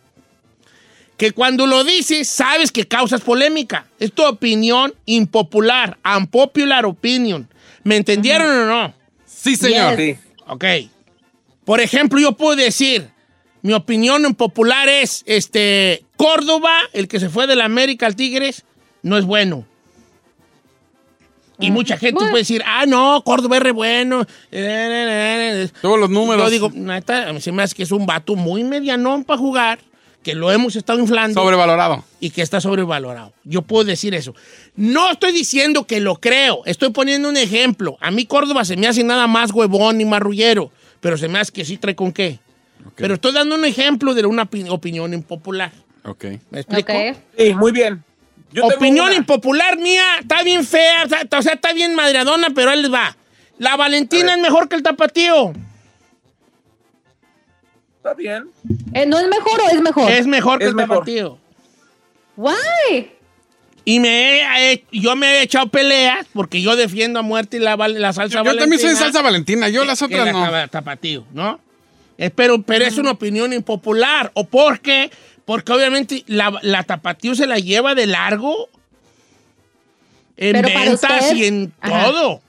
Que 1.16 1.32
cuando 1.32 1.66
lo 1.66 1.84
dices, 1.84 2.28
sabes 2.28 2.72
que 2.72 2.86
causas 2.88 3.20
polémica. 3.20 3.86
Es 4.00 4.12
tu 4.12 4.24
opinión 4.24 4.94
impopular, 5.06 5.98
unpopular 6.04 6.84
opinion. 6.86 7.48
¿Me 7.84 7.96
entendieron 7.96 8.48
o 8.48 8.66
no? 8.66 8.94
Sí, 9.24 9.56
señor. 9.56 9.96
Sí. 9.96 10.16
Ok. 10.46 10.64
Por 11.64 11.80
ejemplo, 11.80 12.18
yo 12.18 12.32
puedo 12.32 12.56
decir, 12.56 13.08
mi 13.62 13.72
opinión 13.72 14.24
impopular 14.24 14.88
es, 14.88 15.22
este, 15.26 16.04
Córdoba, 16.16 16.72
el 16.92 17.08
que 17.08 17.20
se 17.20 17.28
fue 17.28 17.46
de 17.46 17.56
la 17.56 17.64
América 17.64 18.06
al 18.06 18.16
Tigres, 18.16 18.64
no 19.02 19.16
es 19.16 19.24
bueno. 19.24 19.66
Y 21.58 21.70
mucha 21.70 21.96
gente 21.96 22.20
puede 22.20 22.38
decir, 22.38 22.62
ah, 22.66 22.84
no, 22.86 23.22
Córdoba 23.24 23.56
es 23.56 23.62
re 23.62 23.70
bueno. 23.70 24.26
Todos 25.80 26.00
los 26.00 26.10
números. 26.10 26.44
Yo 26.44 26.50
digo, 26.50 26.70
se 27.40 27.52
me 27.52 27.62
hace 27.62 27.74
que 27.74 27.84
es 27.84 27.92
un 27.92 28.06
vato 28.06 28.34
muy 28.34 28.64
medianón 28.64 29.24
para 29.24 29.38
jugar, 29.38 29.78
que 30.24 30.34
lo 30.34 30.50
hemos 30.50 30.74
estado 30.74 30.98
inflando. 30.98 31.40
Sobrevalorado. 31.40 32.02
Y 32.18 32.30
que 32.30 32.42
está 32.42 32.60
sobrevalorado. 32.60 33.32
Yo 33.44 33.62
puedo 33.62 33.84
decir 33.84 34.12
eso. 34.14 34.34
No 34.74 35.12
estoy 35.12 35.30
diciendo 35.30 35.86
que 35.86 36.00
lo 36.00 36.16
creo, 36.16 36.62
estoy 36.66 36.90
poniendo 36.90 37.28
un 37.28 37.36
ejemplo. 37.36 37.96
A 38.00 38.10
mí 38.10 38.26
Córdoba 38.26 38.64
se 38.64 38.76
me 38.76 38.88
hace 38.88 39.04
nada 39.04 39.28
más 39.28 39.52
huevón 39.52 40.00
y 40.00 40.04
marrullero, 40.04 40.72
pero 41.00 41.16
se 41.16 41.28
me 41.28 41.38
hace 41.38 41.52
que 41.52 41.64
sí 41.64 41.76
trae 41.76 41.94
con 41.94 42.10
qué. 42.10 42.40
Pero 42.96 43.14
estoy 43.14 43.32
dando 43.32 43.54
un 43.54 43.64
ejemplo 43.64 44.14
de 44.14 44.26
una 44.26 44.50
opi- 44.50 44.68
opinión 44.68 45.14
impopular. 45.14 45.70
Ok. 46.04 46.24
¿Me 46.50 46.60
explico? 46.60 46.92
Sí, 47.38 47.54
muy 47.54 47.70
bien. 47.72 48.02
Yo 48.52 48.66
Opinión 48.66 49.12
impopular 49.12 49.78
mía, 49.78 50.04
está 50.20 50.42
bien 50.42 50.64
fea, 50.64 51.04
o 51.04 51.08
sea, 51.08 51.26
o 51.38 51.42
sea, 51.42 51.54
está 51.54 51.72
bien 51.72 51.94
madreadona, 51.94 52.48
pero 52.54 52.74
les 52.74 52.92
va. 52.92 53.16
La 53.58 53.76
Valentina 53.76 54.32
es 54.34 54.38
mejor 54.40 54.68
que 54.68 54.76
el 54.76 54.82
tapatío. 54.82 55.52
Está 58.04 58.12
bien. 58.12 58.50
Eh, 58.92 59.06
¿No 59.06 59.18
es 59.18 59.26
mejor 59.28 59.60
o 59.62 59.68
es 59.74 59.80
mejor? 59.80 60.10
Es 60.12 60.26
mejor 60.26 60.58
que 60.58 60.64
Es 60.64 60.68
el 60.70 60.76
mejor. 60.76 60.98
tapatío. 60.98 61.38
Why? 62.36 63.10
Y 63.86 63.98
me 63.98 64.72
he- 64.72 64.84
yo 64.92 65.16
me 65.16 65.38
he 65.38 65.42
echado 65.42 65.68
peleas 65.68 66.26
porque 66.34 66.60
yo 66.60 66.76
defiendo 66.76 67.18
a 67.20 67.22
muerte 67.22 67.58
la, 67.60 67.76
la 67.76 68.12
salsa 68.12 68.34
Yo 68.40 68.44
valentina. 68.44 68.60
también 68.60 68.80
soy 68.82 68.90
de 68.90 68.96
salsa 68.96 69.22
valentina, 69.22 69.70
yo 69.70 69.80
que- 69.80 69.86
las 69.86 69.98
que 70.00 70.04
otras 70.04 70.26
la 70.26 70.32
no. 70.32 70.42
tapa- 70.44 70.68
tapatío, 70.68 71.24
¿no? 71.32 71.58
Eh, 72.18 72.28
pero, 72.28 72.60
pero 72.60 72.84
es 72.84 72.98
una 72.98 73.12
opinión 73.12 73.54
impopular. 73.54 74.30
¿O 74.34 74.44
por 74.44 74.80
qué? 74.80 75.10
Porque 75.46 75.72
obviamente 75.72 76.24
la, 76.26 76.52
la 76.60 76.82
tapatío 76.82 77.34
se 77.34 77.46
la 77.46 77.58
lleva 77.58 77.94
de 77.94 78.06
largo 78.06 78.68
en 80.36 80.52
Pero 80.60 80.68
ventas 80.68 81.32
y 81.32 81.46
en 81.46 81.72
Ajá. 81.80 82.04
todo. 82.04 82.42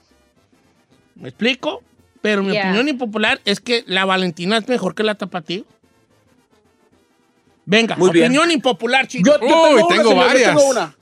¿Me 1.14 1.30
explico? 1.30 1.82
Pero 2.22 2.42
mi 2.42 2.52
Yeah. 2.52 2.64
opinión 2.64 2.88
impopular 2.88 3.40
es 3.44 3.60
que 3.60 3.84
la 3.86 4.04
Valentina 4.04 4.56
es 4.58 4.68
mejor 4.68 4.94
que 4.94 5.02
la 5.02 5.14
tapatío. 5.14 5.64
Venga, 7.64 7.96
Muy 7.96 8.10
bien. 8.10 8.26
opinión 8.26 8.50
impopular, 8.50 9.06
chicos. 9.08 9.38
Yo, 9.40 9.48
yo 9.48 9.62
Uy, 9.70 9.76
tengo, 9.76 9.88
tengo 9.88 9.90
una, 9.90 9.98
señor, 9.98 10.14
yo 10.14 10.16
varias. 10.26 10.56
tengo 10.56 10.68
una. 10.70 10.94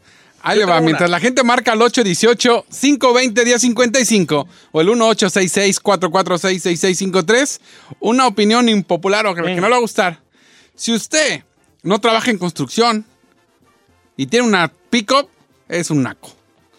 Ahí 0.47 0.59
le 0.59 0.65
va, 0.67 0.75
tengo 0.75 0.85
mientras 0.87 1.09
una. 1.09 1.17
la 1.17 1.21
gente 1.21 1.43
marca 1.43 1.73
al 1.73 1.79
818-520-1055 1.81 4.47
o 4.73 4.81
el 4.81 4.89
1866-446-6653, 4.89 7.61
una 8.01 8.27
opinión 8.27 8.69
impopular 8.69 9.27
o 9.27 9.35
que, 9.35 9.41
que 9.43 9.47
Venga. 9.49 9.61
no 9.63 9.69
le 9.69 9.73
va 9.73 9.77
a 9.79 9.81
gustar. 9.81 10.21
Si 10.75 10.93
usted 10.93 11.43
no 11.83 11.99
trabaja 12.01 12.31
en 12.31 12.39
construcción 12.39 13.05
y 14.17 14.27
tiene 14.27 14.47
una 14.47 14.71
pick-up, 14.91 15.29
es 15.69 15.91
un 15.91 16.03
naco. 16.03 16.33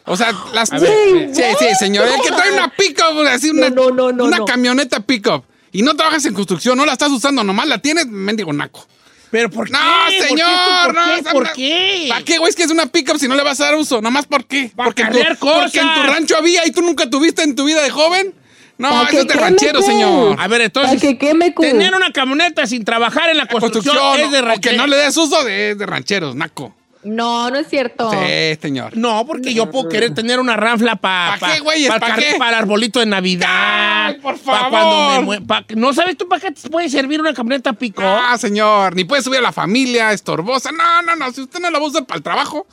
O 0.07 0.15
sea, 0.15 0.33
las... 0.53 0.69
Ver, 0.69 1.29
sí, 1.33 1.41
sí, 1.59 1.65
señor. 1.79 2.07
El 2.07 2.21
que 2.21 2.29
trae 2.29 2.51
una 2.53 2.69
pick-up, 2.69 3.19
así 3.27 3.49
una, 3.49 3.69
No, 3.69 3.85
no, 3.89 3.91
no, 3.91 4.11
no, 4.11 4.23
una 4.25 4.37
no. 4.37 4.45
camioneta 4.45 4.99
pick-up 4.99 5.43
y 5.71 5.81
no 5.81 5.95
trabajas 5.95 6.25
en 6.25 6.33
construcción, 6.33 6.77
no 6.77 6.85
la 6.85 6.93
estás 6.93 7.09
usando, 7.11 7.43
nomás 7.43 7.67
la 7.67 7.79
tienes, 7.79 8.05
mendigo 8.07 8.53
naco. 8.53 8.85
Pero 9.31 9.49
¿por 9.49 9.65
qué? 9.65 9.73
No, 9.73 9.79
¿Por 9.79 10.09
qué? 10.11 10.21
señor, 10.21 10.85
¿Por 10.85 10.93
no, 10.95 11.05
qué? 11.05 11.19
esa- 11.19 11.31
¿Por 11.31 11.53
qué? 11.53 12.05
¿Para 12.09 12.23
qué, 12.23 12.37
güey? 12.37 12.49
Es 12.49 12.55
que 12.55 12.63
es 12.63 12.69
una 12.71 12.85
pickup 12.85 13.17
si 13.17 13.27
no 13.27 13.35
le 13.35 13.43
vas 13.43 13.59
a 13.59 13.65
dar 13.65 13.75
uso. 13.75 14.01
Nomás 14.01 14.27
por 14.27 14.45
qué. 14.45 14.71
Pa' 14.75 14.85
Porque, 14.85 15.01
en 15.01 15.11
tu, 15.11 15.19
porque 15.39 15.79
en 15.79 15.93
tu 15.95 16.03
rancho 16.03 16.37
había 16.37 16.65
y 16.65 16.71
tú 16.71 16.81
nunca 16.81 17.09
tuviste 17.09 17.41
en 17.43 17.55
tu 17.55 17.65
vida 17.65 17.81
de 17.81 17.89
joven. 17.89 18.33
No, 18.77 18.89
Pa' 18.91 19.01
eso 19.03 19.11
que 19.11 19.17
es 19.19 19.27
de 19.27 19.33
ranchero, 19.33 19.79
pues. 19.79 19.85
señor. 19.87 20.35
A 20.39 20.47
ver, 20.47 20.61
entonces, 20.61 21.01
que 21.01 21.17
queme, 21.17 21.53
cu. 21.53 21.63
tener 21.63 21.93
una 21.95 22.11
camioneta 22.11 22.65
sin 22.67 22.85
trabajar 22.85 23.29
en 23.29 23.37
la 23.37 23.47
construcción, 23.47 23.97
es 24.19 24.31
de 24.31 24.37
o 24.37 24.41
que 24.41 24.47
ranchero. 24.47 24.77
no 24.77 24.87
le 24.87 24.97
des 24.97 25.17
uso 25.17 25.43
de, 25.43 25.75
de 25.75 25.85
rancheros, 25.85 26.35
naco. 26.35 26.73
No, 27.05 27.51
no 27.51 27.57
es 27.59 27.67
cierto. 27.69 28.09
Sí, 28.11 28.57
señor. 28.59 28.97
No, 28.97 29.25
porque 29.27 29.53
yo 29.53 29.69
puedo 29.69 29.87
querer 29.87 30.15
tener 30.15 30.39
una 30.39 30.57
ranfla 30.57 30.95
para 30.95 31.33
¿Pa 31.33 31.39
para 31.39 31.99
¿Pa 31.99 32.15
qué? 32.15 32.35
el 32.35 32.41
arbolito 32.41 32.99
de 32.99 33.05
Navidad. 33.05 34.07
Ay, 34.07 34.15
por 34.15 34.37
pa' 34.39 34.57
favor. 34.57 34.69
cuando 34.71 35.21
me 35.21 35.27
mue- 35.27 35.45
pa- 35.45 35.63
¿No 35.75 35.93
sabes 35.93 36.17
tú 36.17 36.27
para 36.27 36.41
qué 36.41 36.51
te 36.51 36.67
puede 36.67 36.89
servir 36.89 37.21
una 37.21 37.33
camioneta 37.33 37.73
pico? 37.73 38.01
Ah, 38.03 38.35
señor. 38.39 38.95
Ni 38.95 39.03
puede 39.03 39.21
subir 39.21 39.37
a 39.37 39.43
la 39.43 39.51
familia, 39.51 40.11
estorbosa. 40.13 40.71
No, 40.71 41.03
no, 41.03 41.15
no. 41.15 41.31
Si 41.31 41.41
usted 41.41 41.59
no 41.59 41.69
la 41.69 41.77
va 41.77 41.85
a 41.85 41.89
usar 41.89 42.05
para 42.05 42.17
el 42.17 42.23
trabajo, 42.23 42.65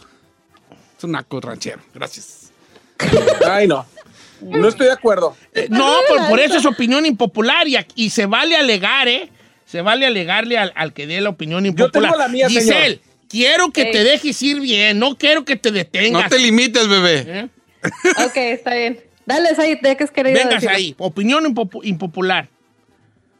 es 0.96 1.04
un 1.04 1.12
naco 1.12 1.38
ranchero. 1.40 1.80
Gracias. 1.94 2.50
Ay, 3.46 3.68
no. 3.68 3.84
No 4.40 4.66
estoy 4.66 4.86
de 4.86 4.92
acuerdo. 4.92 5.36
Eh, 5.52 5.68
no, 5.70 5.94
por, 6.08 6.28
por 6.28 6.40
eso 6.40 6.56
es 6.56 6.64
opinión 6.66 7.04
impopular 7.04 7.66
y, 7.94 8.10
se 8.10 8.26
vale 8.26 8.56
alegar, 8.56 9.08
¿eh? 9.08 9.30
Se 9.66 9.82
vale 9.82 10.06
alegarle 10.06 10.58
al, 10.58 10.72
al 10.74 10.92
que 10.92 11.06
dé 11.06 11.20
la 11.20 11.28
opinión 11.28 11.64
impopular. 11.66 12.10
tengo 12.12 12.16
la 12.22 12.28
mía, 12.28 12.48
Giselle, 12.48 12.96
señor. 12.96 13.11
Quiero 13.32 13.70
que 13.72 13.82
Ey. 13.82 13.92
te 13.92 14.04
dejes 14.04 14.40
ir 14.42 14.60
bien, 14.60 14.98
no 15.00 15.16
quiero 15.16 15.44
que 15.44 15.56
te 15.56 15.72
detengas. 15.72 16.22
No 16.24 16.28
te 16.28 16.38
limites, 16.38 16.86
bebé. 16.86 17.24
¿eh? 17.26 17.48
Ok, 18.24 18.36
está 18.36 18.74
bien. 18.74 19.00
Dale, 19.26 19.48
ahí, 19.58 19.76
¿de 19.80 19.96
qué 19.96 20.04
has 20.04 20.10
querido 20.10 20.34
Vengas 20.36 20.54
decirlo? 20.62 20.76
ahí, 20.76 20.94
opinión 20.98 21.44
impopu- 21.44 21.80
impopular. 21.82 22.48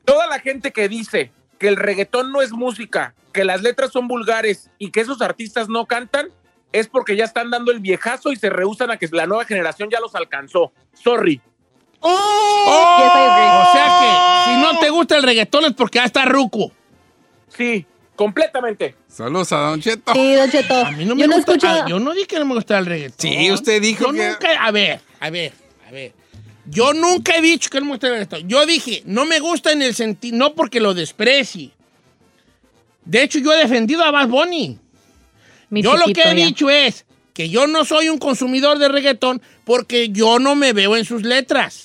Toda 0.05 0.26
la 0.26 0.40
gente 0.40 0.72
que 0.72 0.88
dice 0.88 1.31
que 1.59 1.68
el 1.68 1.76
reggaetón 1.76 2.33
no 2.33 2.40
es 2.42 2.50
música, 2.52 3.14
que 3.33 3.44
las 3.44 3.62
letras 3.62 3.92
son 3.92 4.09
vulgares 4.09 4.70
y 4.78 4.90
que 4.90 5.00
esos 5.00 5.20
artistas 5.22 5.68
no 5.68 5.87
cantan, 5.87 6.28
es 6.72 6.88
porque 6.88 7.14
ya 7.16 7.24
están 7.24 7.50
dando 7.50 7.70
el 7.70 7.81
viejazo 7.81 8.33
y 8.33 8.37
se 8.37 8.48
rehusan 8.48 8.90
a 8.90 8.96
que 8.96 9.07
la 9.12 9.26
nueva 9.26 9.44
generación 9.44 9.90
ya 9.90 10.00
los 10.00 10.14
alcanzó. 10.14 10.72
Sorry. 10.94 11.40
Oh, 12.00 12.96
yes. 12.98 13.68
O 13.68 13.72
sea 13.72 13.98
que 14.00 14.50
si 14.50 14.61
no 14.61 14.78
te 14.81 14.90
gusta 14.90 15.16
el 15.16 15.22
reggaetón 15.22 15.66
es 15.66 15.72
porque 15.74 15.98
ya 15.98 16.05
está 16.05 16.24
ruco. 16.24 16.72
Sí, 17.48 17.87
completamente. 18.16 18.94
Saludos 19.09 19.53
a 19.53 19.59
Don 19.59 19.81
Cheto. 19.81 20.12
Sí, 20.12 20.35
Don 20.35 20.51
Cheto. 20.51 20.75
A 20.87 20.90
mí 20.92 21.05
no 21.05 21.14
me 21.14 21.22
yo 21.22 21.27
no 21.29 21.37
gusta. 21.37 21.53
escucho... 21.53 21.88
yo 21.88 21.98
no 22.01 22.12
dije 22.14 22.27
que 22.27 22.38
no 22.38 22.44
me 22.46 22.55
gustaba 22.55 22.81
el 22.81 22.87
reggaetón. 22.87 23.16
Sí, 23.18 23.51
usted 23.53 23.81
dijo 23.83 24.07
Yo 24.07 24.12
que- 24.12 24.29
nunca. 24.29 24.48
A 24.64 24.70
ver, 24.70 25.01
a 25.20 25.31
ver, 25.31 25.53
a 25.87 25.90
ver. 25.90 26.12
Yo 26.66 26.92
nunca 26.94 27.37
he 27.37 27.40
dicho 27.40 27.68
que 27.70 27.79
no 27.81 27.87
me 27.87 27.92
gusta 27.92 28.07
el 28.09 28.12
reggaetón. 28.14 28.48
Yo 28.48 28.64
dije, 28.66 29.03
no 29.07 29.25
me 29.25 29.40
gusta 29.40 29.72
en 29.72 29.83
el 29.83 29.94
sentido. 29.94 30.37
No 30.37 30.55
porque 30.55 30.81
lo 30.81 30.94
desprecie. 30.94 31.70
De 33.05 33.22
hecho, 33.22 33.38
yo 33.40 33.53
he 33.53 33.57
defendido 33.59 34.05
a 34.05 34.11
Bad 34.11 34.29
Bunny. 34.29 34.79
Mi 35.70 35.83
yo 35.83 35.96
lo 35.96 36.05
que 36.07 36.20
he 36.20 36.25
ya. 36.25 36.35
dicho 36.35 36.70
es 36.70 37.05
que 37.35 37.48
yo 37.48 37.66
no 37.66 37.85
soy 37.85 38.09
un 38.11 38.18
consumidor 38.18 38.79
de 38.79 38.88
reggaetón 38.88 39.42
porque 39.64 40.11
yo 40.11 40.38
no 40.38 40.55
me 40.55 40.72
veo 40.72 40.96
en 40.96 41.05
sus 41.05 41.22
letras. 41.22 41.85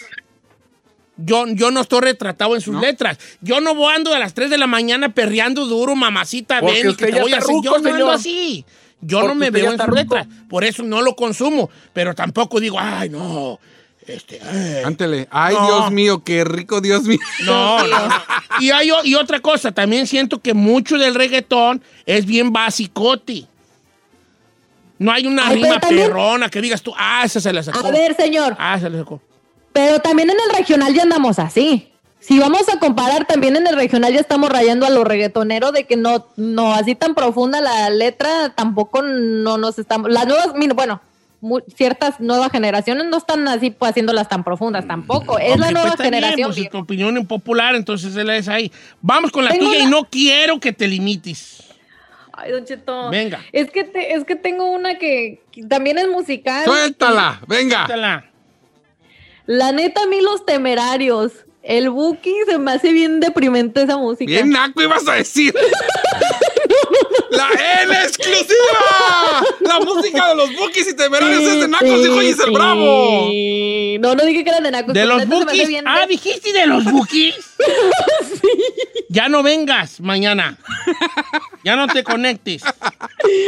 Yo, 1.18 1.46
yo 1.48 1.72
no 1.72 1.82
estoy 1.82 2.02
retratado 2.02 2.56
en 2.56 2.62
sus 2.62 2.80
letras. 2.80 3.18
Yo 3.42 3.60
no 3.60 3.74
voy 3.74 3.94
ando 3.96 4.14
a 4.14 4.20
las 4.20 4.34
3 4.34 4.50
de 4.50 4.58
la 4.58 4.68
mañana 4.68 5.10
perreando 5.10 5.66
duro, 5.66 5.96
mamacita, 5.96 6.60
Porque 6.60 6.84
ven 6.84 6.92
y 6.92 6.96
que 6.96 7.08
te 7.08 7.20
voy 7.22 7.34
a 7.34 7.38
hacer. 7.38 7.50
ruco, 7.50 7.64
Yo 7.64 7.78
no 7.80 7.90
ando 7.94 8.12
así. 8.12 8.64
Yo 9.02 9.20
Porque 9.20 9.34
no 9.34 9.36
me 9.40 9.50
veo 9.52 9.72
en 9.74 9.80
sus 9.80 9.94
letras. 9.94 10.28
Por 10.50 10.64
eso 10.64 10.84
no 10.84 11.02
lo 11.02 11.16
consumo. 11.16 11.70
Pero 11.94 12.14
tampoco 12.16 12.60
digo, 12.60 12.78
ay, 12.80 13.10
no. 13.10 13.60
Este, 14.06 14.40
ay. 14.42 14.84
Ántele. 14.86 15.28
Ay, 15.32 15.56
No. 15.56 15.66
Dios 15.66 15.92
mío, 15.92 16.24
qué 16.24 16.44
rico, 16.44 16.82
Dios 16.82 17.04
mío. 17.04 17.20
No, 17.46 17.86
no. 17.86 17.98
Y, 18.60 18.70
hay, 18.72 18.90
y 19.04 19.16
otra 19.16 19.40
cosa, 19.40 19.72
también 19.72 20.08
siento 20.08 20.40
que 20.40 20.54
mucho 20.54 20.98
del 20.98 21.14
reggaetón 21.16 21.84
es 22.06 22.26
bien 22.26 22.54
basicote. 22.54 23.46
No 25.00 25.12
hay 25.12 25.28
una 25.28 25.48
Ay, 25.48 25.62
rima 25.62 25.80
perrona 25.80 26.50
que 26.50 26.62
digas 26.62 26.82
tú, 26.82 26.94
ah, 26.98 27.22
esa 27.26 27.40
se 27.42 27.54
la 27.54 27.62
sacó. 27.62 27.86
A 27.86 27.92
ver, 27.92 28.16
señor, 28.16 28.56
Ah, 28.58 28.80
se 28.80 28.90
la 28.90 29.00
sacó. 29.00 29.22
Pero 29.78 30.00
también 30.00 30.28
en 30.32 30.38
el 30.50 30.58
regional 30.58 30.92
ya 30.96 31.04
andamos 31.04 31.38
así. 31.38 31.90
Si 32.20 32.40
vamos 32.40 32.68
a 32.68 32.80
comparar, 32.80 33.26
también 33.28 33.56
en 33.58 33.68
el 33.68 33.76
regional 33.76 34.12
ya 34.12 34.20
estamos 34.20 34.50
rayando 34.50 34.88
a 34.88 34.90
los 34.90 35.04
reggaetoneros 35.06 35.72
de 35.72 35.84
que 35.84 35.96
no, 35.96 36.26
no 36.36 36.74
así 36.74 36.96
tan 36.96 37.14
profunda 37.14 37.62
la 37.62 37.88
letra, 37.92 38.56
tampoco 38.56 39.04
no 39.04 39.60
nos 39.60 39.78
estamos. 39.78 40.10
Las 40.12 40.26
nuevas, 40.26 40.54
mira, 40.56 40.74
bueno, 40.74 41.00
ciertas 41.76 42.20
nuevas 42.20 42.52
generaciones 42.52 43.06
no 43.06 43.18
están 43.18 43.48
así 43.48 43.70
pues, 43.70 43.92
haciéndolas 43.92 44.28
tan 44.28 44.44
profundas 44.44 44.88
tampoco. 44.88 45.38
Es 45.38 45.60
la 45.60 45.70
nueva 45.70 45.90
pues, 45.90 45.94
está 45.94 46.04
bien, 46.10 46.14
generación. 46.16 46.50
pues, 46.50 46.58
es 46.66 46.70
tu 46.72 46.80
opinión 46.80 47.16
impopular, 47.16 47.76
entonces 47.76 48.16
él 48.16 48.32
es 48.32 48.48
ahí. 48.48 48.72
Vamos 49.00 49.32
con 49.32 49.46
la 49.46 49.52
Tengo 49.52 49.68
tuya 49.68 49.84
y 49.84 49.86
no 49.86 50.06
quiero 50.10 50.60
que 50.60 50.74
te 50.74 50.88
limites. 50.88 51.66
Ay, 52.34 52.52
Don 52.52 52.66
Cheto. 52.66 53.12
Venga. 53.12 53.42
Es 53.52 53.70
que, 53.70 53.84
te- 53.84 54.14
es 54.16 54.24
que 54.26 54.36
tengo 54.36 54.66
una 54.72 54.96
que, 54.98 55.44
que 55.52 55.64
también 55.66 56.00
es 56.00 56.08
musical. 56.08 56.66
Suéltala, 56.66 57.42
venga. 57.48 57.86
Suéltala. 57.86 58.32
La 59.48 59.72
neta, 59.72 60.04
a 60.04 60.06
mí 60.08 60.22
los 60.22 60.46
temerarios. 60.46 61.32
El 61.64 61.90
Buki 61.90 62.34
se 62.48 62.58
me 62.60 62.72
hace 62.72 62.94
bien 62.94 63.20
deprimente 63.20 63.82
esa 63.82 63.98
música. 63.98 64.30
Bien 64.30 64.50
naco 64.50 64.82
ibas 64.82 65.06
a 65.08 65.14
decir. 65.14 65.54
¡La 67.32 67.50
N 67.84 67.94
exclusiva! 67.94 69.44
La 69.60 69.80
música 69.82 70.30
de 70.30 70.36
los 70.36 70.56
Bookies 70.56 70.88
y 70.90 70.96
temerarios 70.96 71.42
es 71.44 71.60
de 71.62 71.68
nacos, 71.68 72.02
dijo 72.04 72.20
Giselle 72.22 72.52
Bravo. 72.52 73.28
Sí. 73.30 73.98
No, 74.00 74.16
no 74.16 74.24
dije 74.26 74.44
que 74.46 74.50
eran 74.50 74.64
de 74.64 74.72
nacos. 74.72 74.94
¿De 74.94 75.02
pero 75.02 75.18
los 75.18 75.28
bookies? 75.28 75.68
bien 75.68 75.86
Ah, 75.88 76.02
de- 76.02 76.08
dijiste 76.08 76.54
de 76.54 76.68
los 76.68 76.84
bookies. 76.86 77.36
Ya 79.10 79.30
no 79.30 79.42
vengas 79.42 80.02
mañana. 80.02 80.58
Ya 81.64 81.76
no 81.78 81.88
te 81.88 82.04
conectes. 82.04 82.62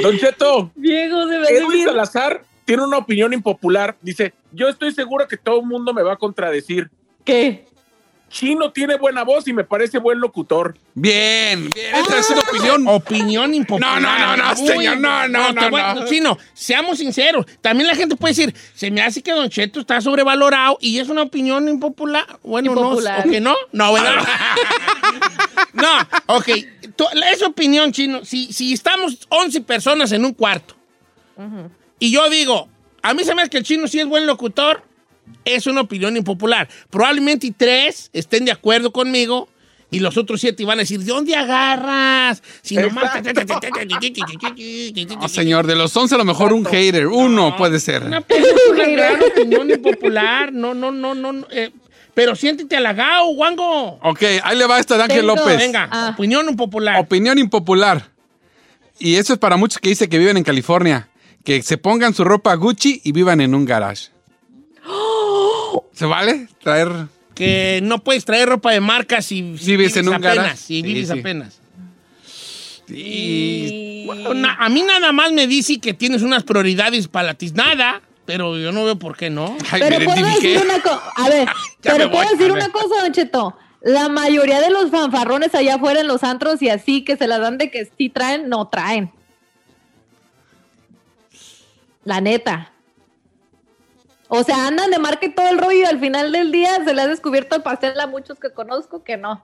Don 0.02 0.18
Cheto, 0.18 0.72
Viejo, 0.76 1.28
se 1.28 1.38
me 1.38 1.48
Edwin 1.50 1.70
bien. 1.70 1.86
Salazar 1.88 2.44
tiene 2.70 2.84
una 2.84 3.00
opinión 3.00 3.34
impopular. 3.34 3.98
Dice, 4.00 4.32
yo 4.52 4.70
estoy 4.70 4.92
seguro 4.94 5.28
que 5.28 5.38
todo 5.38 5.60
el 5.62 5.66
mundo 5.66 5.92
me 5.92 6.04
va 6.04 6.14
a 6.14 6.18
contradecir. 6.18 6.88
¿Qué? 7.26 7.66
Chino 8.30 8.72
tiene 8.72 8.96
buena 8.96 9.24
voz 9.24 9.48
y 9.48 9.54
me 9.54 9.64
parece 9.64 9.98
buen 9.98 10.20
locutor. 10.20 10.78
Bien, 10.94 11.68
bien, 11.74 11.96
esta 11.96 12.20
es 12.20 12.30
una 12.30 12.42
opinión. 12.42 12.88
Opinión 12.88 13.56
impopular. 13.56 14.00
No, 14.00 14.08
no, 14.20 14.20
no, 14.20 14.38
no, 14.38 14.56
señor, 14.56 14.98
no, 15.00 15.28
no, 15.28 15.48
te 15.48 15.62
no, 15.62 15.70
voy- 15.72 15.82
no. 15.96 16.06
Chino, 16.06 16.38
seamos 16.54 17.00
sinceros. 17.00 17.48
También 17.60 17.88
la 17.88 17.96
gente 17.96 18.16
puede 18.16 18.36
decir, 18.36 18.54
se 18.76 18.92
me 18.92 19.02
hace 19.02 19.24
que 19.24 19.32
Don 19.32 19.50
Cheto 19.50 19.80
está 19.80 20.00
sobrevalorado 20.00 20.78
y 20.80 21.00
es 21.00 21.10
una 21.10 21.24
opinión 21.24 21.68
impopular. 21.68 22.28
Bueno, 22.44 22.70
Impopular. 22.74 23.26
no. 23.26 23.30
¿O 23.30 23.34
que 23.34 23.42
no? 23.42 23.56
No, 23.72 23.90
bueno. 23.90 24.08
no, 25.74 25.98
ok. 26.28 26.50
Tu- 26.96 27.06
Esa 27.34 27.48
opinión, 27.48 27.92
Chino, 27.92 28.24
si, 28.24 28.54
si 28.54 28.74
estamos 28.74 29.26
11 29.30 29.62
personas 29.62 30.12
en 30.12 30.24
un 30.24 30.34
cuarto 30.36 30.76
y 32.00 32.12
yo 32.12 32.30
digo, 32.30 32.68
a 33.02 33.14
mí 33.14 33.24
se 33.24 33.36
me 33.36 33.42
hace 33.42 33.52
que 33.52 33.58
el 33.58 33.64
Chino 33.64 33.88
sí 33.88 34.00
es 34.00 34.08
buen 34.08 34.26
locutor, 34.26 34.84
es 35.46 35.68
una 35.68 35.82
opinión 35.82 36.18
impopular. 36.18 36.68
Probablemente 36.90 37.54
tres 37.56 38.10
estén 38.14 38.46
de 38.46 38.52
acuerdo 38.52 38.92
conmigo 38.92 39.48
Y 39.92 40.00
los 40.02 40.18
otros 40.18 40.40
siete 40.42 40.62
iban 40.62 40.78
a 40.78 40.84
decir, 40.84 41.00
¿de 41.00 41.06
dónde 41.12 41.36
agarras? 41.36 42.44
Si 42.62 42.76
nomás... 42.76 43.12
No, 45.20 45.28
señor, 45.28 45.66
de 45.66 45.76
los 45.76 45.96
11 45.98 46.14
a 46.14 46.18
lo 46.20 46.26
mejor 46.26 46.54
un 46.54 46.64
hater. 46.66 47.08
Uno 47.08 47.56
puede 47.58 47.80
ser. 47.80 48.04
Una, 48.04 48.22
pues, 48.22 48.40
es 48.40 48.54
una 48.70 48.86
gran 48.86 49.20
opinión 49.24 49.70
impopular. 49.70 50.54
No, 50.54 50.76
no, 50.76 50.92
no, 50.92 51.16
no. 51.16 51.34
no, 51.34 51.48
eh, 51.50 51.72
pero 52.14 52.36
siéntete 52.36 52.78
halagado, 52.78 53.30
Wango. 53.30 54.00
Ok, 54.04 54.22
ahí 54.44 54.58
le 54.58 54.68
va 54.68 54.80
esta 54.80 54.96
de 54.98 55.04
Ángel 55.04 55.22
Tengo. 55.22 55.36
López. 55.36 55.58
Venga, 55.58 55.90
Ah. 55.92 56.12
opinión 56.14 56.48
impopular. 56.50 57.00
Opinión 57.00 57.40
impopular. 57.40 58.12
Y 59.00 59.16
eso 59.16 59.34
es 59.34 59.40
para 59.40 59.58
muchos 59.58 59.80
que 59.80 59.90
dicen 59.90 60.10
que 60.10 60.20
viven 60.20 60.38
en 60.38 60.44
California. 60.44 61.10
Que 61.44 61.62
se 61.62 61.78
pongan 61.78 62.14
su 62.14 62.24
ropa 62.24 62.54
Gucci 62.56 63.02
y 63.04 63.12
vivan 63.12 63.42
en 63.42 63.56
un 63.56 63.66
garage. 63.66 64.10
¿Se 65.94 66.06
vale 66.06 66.48
traer? 66.62 66.90
que 67.40 67.80
no 67.84 68.04
puedes 68.04 68.26
traer 68.26 68.50
ropa 68.50 68.72
de 68.74 68.82
marca 68.82 69.22
si, 69.22 69.58
si 69.58 69.72
Vives 69.78 69.96
en 69.96 70.10
un 70.10 70.16
apenas. 70.16 70.36
garage. 70.36 70.58
Si 70.58 70.82
vives 70.82 71.08
sí. 71.08 71.20
apenas. 71.20 71.60
Bueno, 74.06 74.48
a 74.60 74.68
mí 74.68 74.82
nada 74.84 75.14
más 75.14 75.32
me 75.32 75.48
dice 75.48 75.80
que 75.80 75.94
tienes 75.94 76.22
unas 76.22 76.44
prioridades 76.44 77.08
para 77.08 77.28
la 77.28 77.34
tiznada, 77.36 78.02
pero 78.26 78.58
yo 78.58 78.74
no 78.74 78.84
veo 78.84 78.98
por 79.00 79.16
qué 79.16 79.30
no. 79.30 79.56
Pero 79.72 80.00
puedo 80.06 80.26
decir 80.26 80.60
una 80.64 80.82
cosa. 80.82 81.02
A 81.16 81.30
ver, 81.30 81.48
pero 81.82 82.12
puedo 82.12 82.26
voy, 82.26 82.38
decir 82.38 82.52
una 82.52 82.70
cosa, 82.70 83.04
Don 83.04 83.14
Cheto. 83.14 83.56
La 83.82 84.10
mayoría 84.10 84.60
de 84.60 84.72
los 84.72 84.92
fanfarrones 84.92 85.56
allá 85.56 85.76
afuera 85.76 86.02
en 86.02 86.08
los 86.08 86.24
antros 86.26 86.62
y 86.62 86.68
así 86.68 87.06
que 87.06 87.16
se 87.16 87.28
las 87.28 87.40
dan 87.40 87.58
de 87.58 87.72
que 87.72 87.90
sí 87.98 88.10
traen, 88.10 88.50
no 88.50 88.68
traen. 88.68 89.12
La 92.04 92.22
neta. 92.22 92.72
O 94.28 94.44
sea, 94.44 94.68
andan 94.68 94.92
de 94.92 95.00
marca 95.00 95.26
y 95.26 95.30
todo 95.30 95.48
el 95.50 95.58
rollo 95.58 95.80
y 95.80 95.86
al 95.86 96.00
final 96.00 96.32
del 96.32 96.52
día 96.52 96.84
se 96.86 96.94
le 96.94 97.02
ha 97.02 97.08
descubierto 97.08 97.56
el 97.56 97.64
pastel 97.64 98.00
a 98.00 98.08
muchos 98.08 98.40
que 98.40 98.52
conozco 98.52 99.04
que 99.04 99.18
no. 99.18 99.44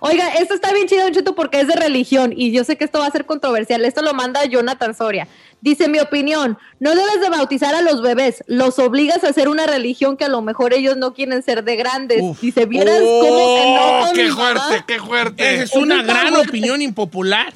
Oiga, 0.00 0.28
esto 0.30 0.54
está 0.54 0.72
bien 0.72 0.88
chido, 0.88 1.04
Don 1.04 1.12
Cheto, 1.12 1.34
porque 1.34 1.60
es 1.60 1.68
de 1.68 1.76
religión 1.76 2.32
y 2.34 2.50
yo 2.50 2.64
sé 2.64 2.76
que 2.76 2.84
esto 2.84 2.98
va 2.98 3.06
a 3.06 3.10
ser 3.10 3.26
controversial. 3.26 3.84
Esto 3.84 4.02
lo 4.02 4.14
manda 4.14 4.44
Jonathan 4.44 4.94
Soria. 4.94 5.28
Dice, 5.60 5.88
mi 5.88 6.00
opinión, 6.00 6.58
no 6.80 6.90
debes 6.94 7.20
de 7.20 7.28
bautizar 7.28 7.74
a 7.74 7.82
los 7.82 8.02
bebés, 8.02 8.42
los 8.46 8.78
obligas 8.78 9.22
a 9.22 9.28
hacer 9.28 9.48
una 9.48 9.66
religión 9.66 10.16
que 10.16 10.24
a 10.24 10.28
lo 10.28 10.40
mejor 10.42 10.72
ellos 10.72 10.96
no 10.96 11.14
quieren 11.14 11.42
ser 11.42 11.62
de 11.62 11.76
grandes. 11.76 12.40
Dice, 12.40 12.66
vieras 12.66 12.98
cómo 13.00 13.56
se 13.56 14.10
¡Oh, 14.10 14.12
qué 14.14 14.22
mi 14.24 14.30
mamá?" 14.30 14.60
fuerte, 14.60 14.84
qué 14.86 14.98
fuerte! 14.98 15.54
Esa 15.54 15.62
es 15.64 15.74
una 15.74 16.02
gran 16.02 16.28
fuerte. 16.30 16.48
opinión 16.48 16.82
impopular. 16.82 17.52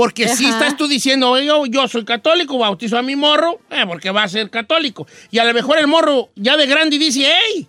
Porque 0.00 0.28
si 0.28 0.46
estás 0.46 0.78
tú 0.78 0.88
diciendo, 0.88 1.38
yo, 1.40 1.66
yo 1.66 1.86
soy 1.86 2.06
católico, 2.06 2.56
bautizo 2.56 2.96
a 2.96 3.02
mi 3.02 3.16
morro, 3.16 3.60
eh, 3.68 3.84
porque 3.86 4.10
va 4.10 4.22
a 4.22 4.28
ser 4.28 4.48
católico. 4.48 5.06
Y 5.30 5.38
a 5.38 5.44
lo 5.44 5.52
mejor 5.52 5.78
el 5.78 5.86
morro 5.88 6.30
ya 6.36 6.56
de 6.56 6.66
grande 6.66 6.98
dice, 6.98 7.26
hey, 7.30 7.66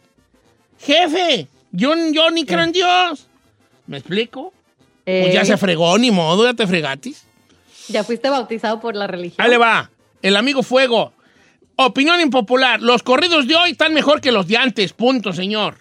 jefe, 0.79 1.47
yo, 1.73 1.93
yo 2.13 2.31
ni 2.31 2.45
creo 2.45 2.63
en 2.63 2.71
Dios. 2.71 3.27
¿Me 3.85 3.97
explico? 3.97 4.53
Pues 5.03 5.33
ya 5.33 5.41
Eh. 5.41 5.45
se 5.45 5.57
fregó, 5.57 5.97
ni 5.97 6.09
modo, 6.09 6.45
ya 6.45 6.53
te 6.53 6.65
fregatis. 6.67 7.25
Ya 7.89 8.05
fuiste 8.05 8.29
bautizado 8.29 8.79
por 8.79 8.95
la 8.95 9.07
religión. 9.07 9.43
Ahí 9.43 9.49
le 9.51 9.57
va, 9.57 9.91
el 10.21 10.37
amigo 10.37 10.63
Fuego. 10.63 11.11
Opinión 11.75 12.21
impopular, 12.21 12.81
los 12.81 13.03
corridos 13.03 13.45
de 13.45 13.55
hoy 13.55 13.71
están 13.71 13.93
mejor 13.93 14.21
que 14.21 14.31
los 14.31 14.47
de 14.47 14.55
antes, 14.55 14.93
punto, 14.93 15.33
señor. 15.33 15.79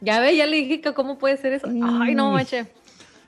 Ya 0.00 0.18
ve, 0.18 0.36
ya 0.36 0.46
le 0.46 0.56
dije 0.56 0.80
que 0.80 0.92
cómo 0.92 1.18
puede 1.18 1.36
ser 1.36 1.52
eso. 1.52 1.68
Ay, 2.02 2.16
no, 2.16 2.32
mache. 2.32 2.66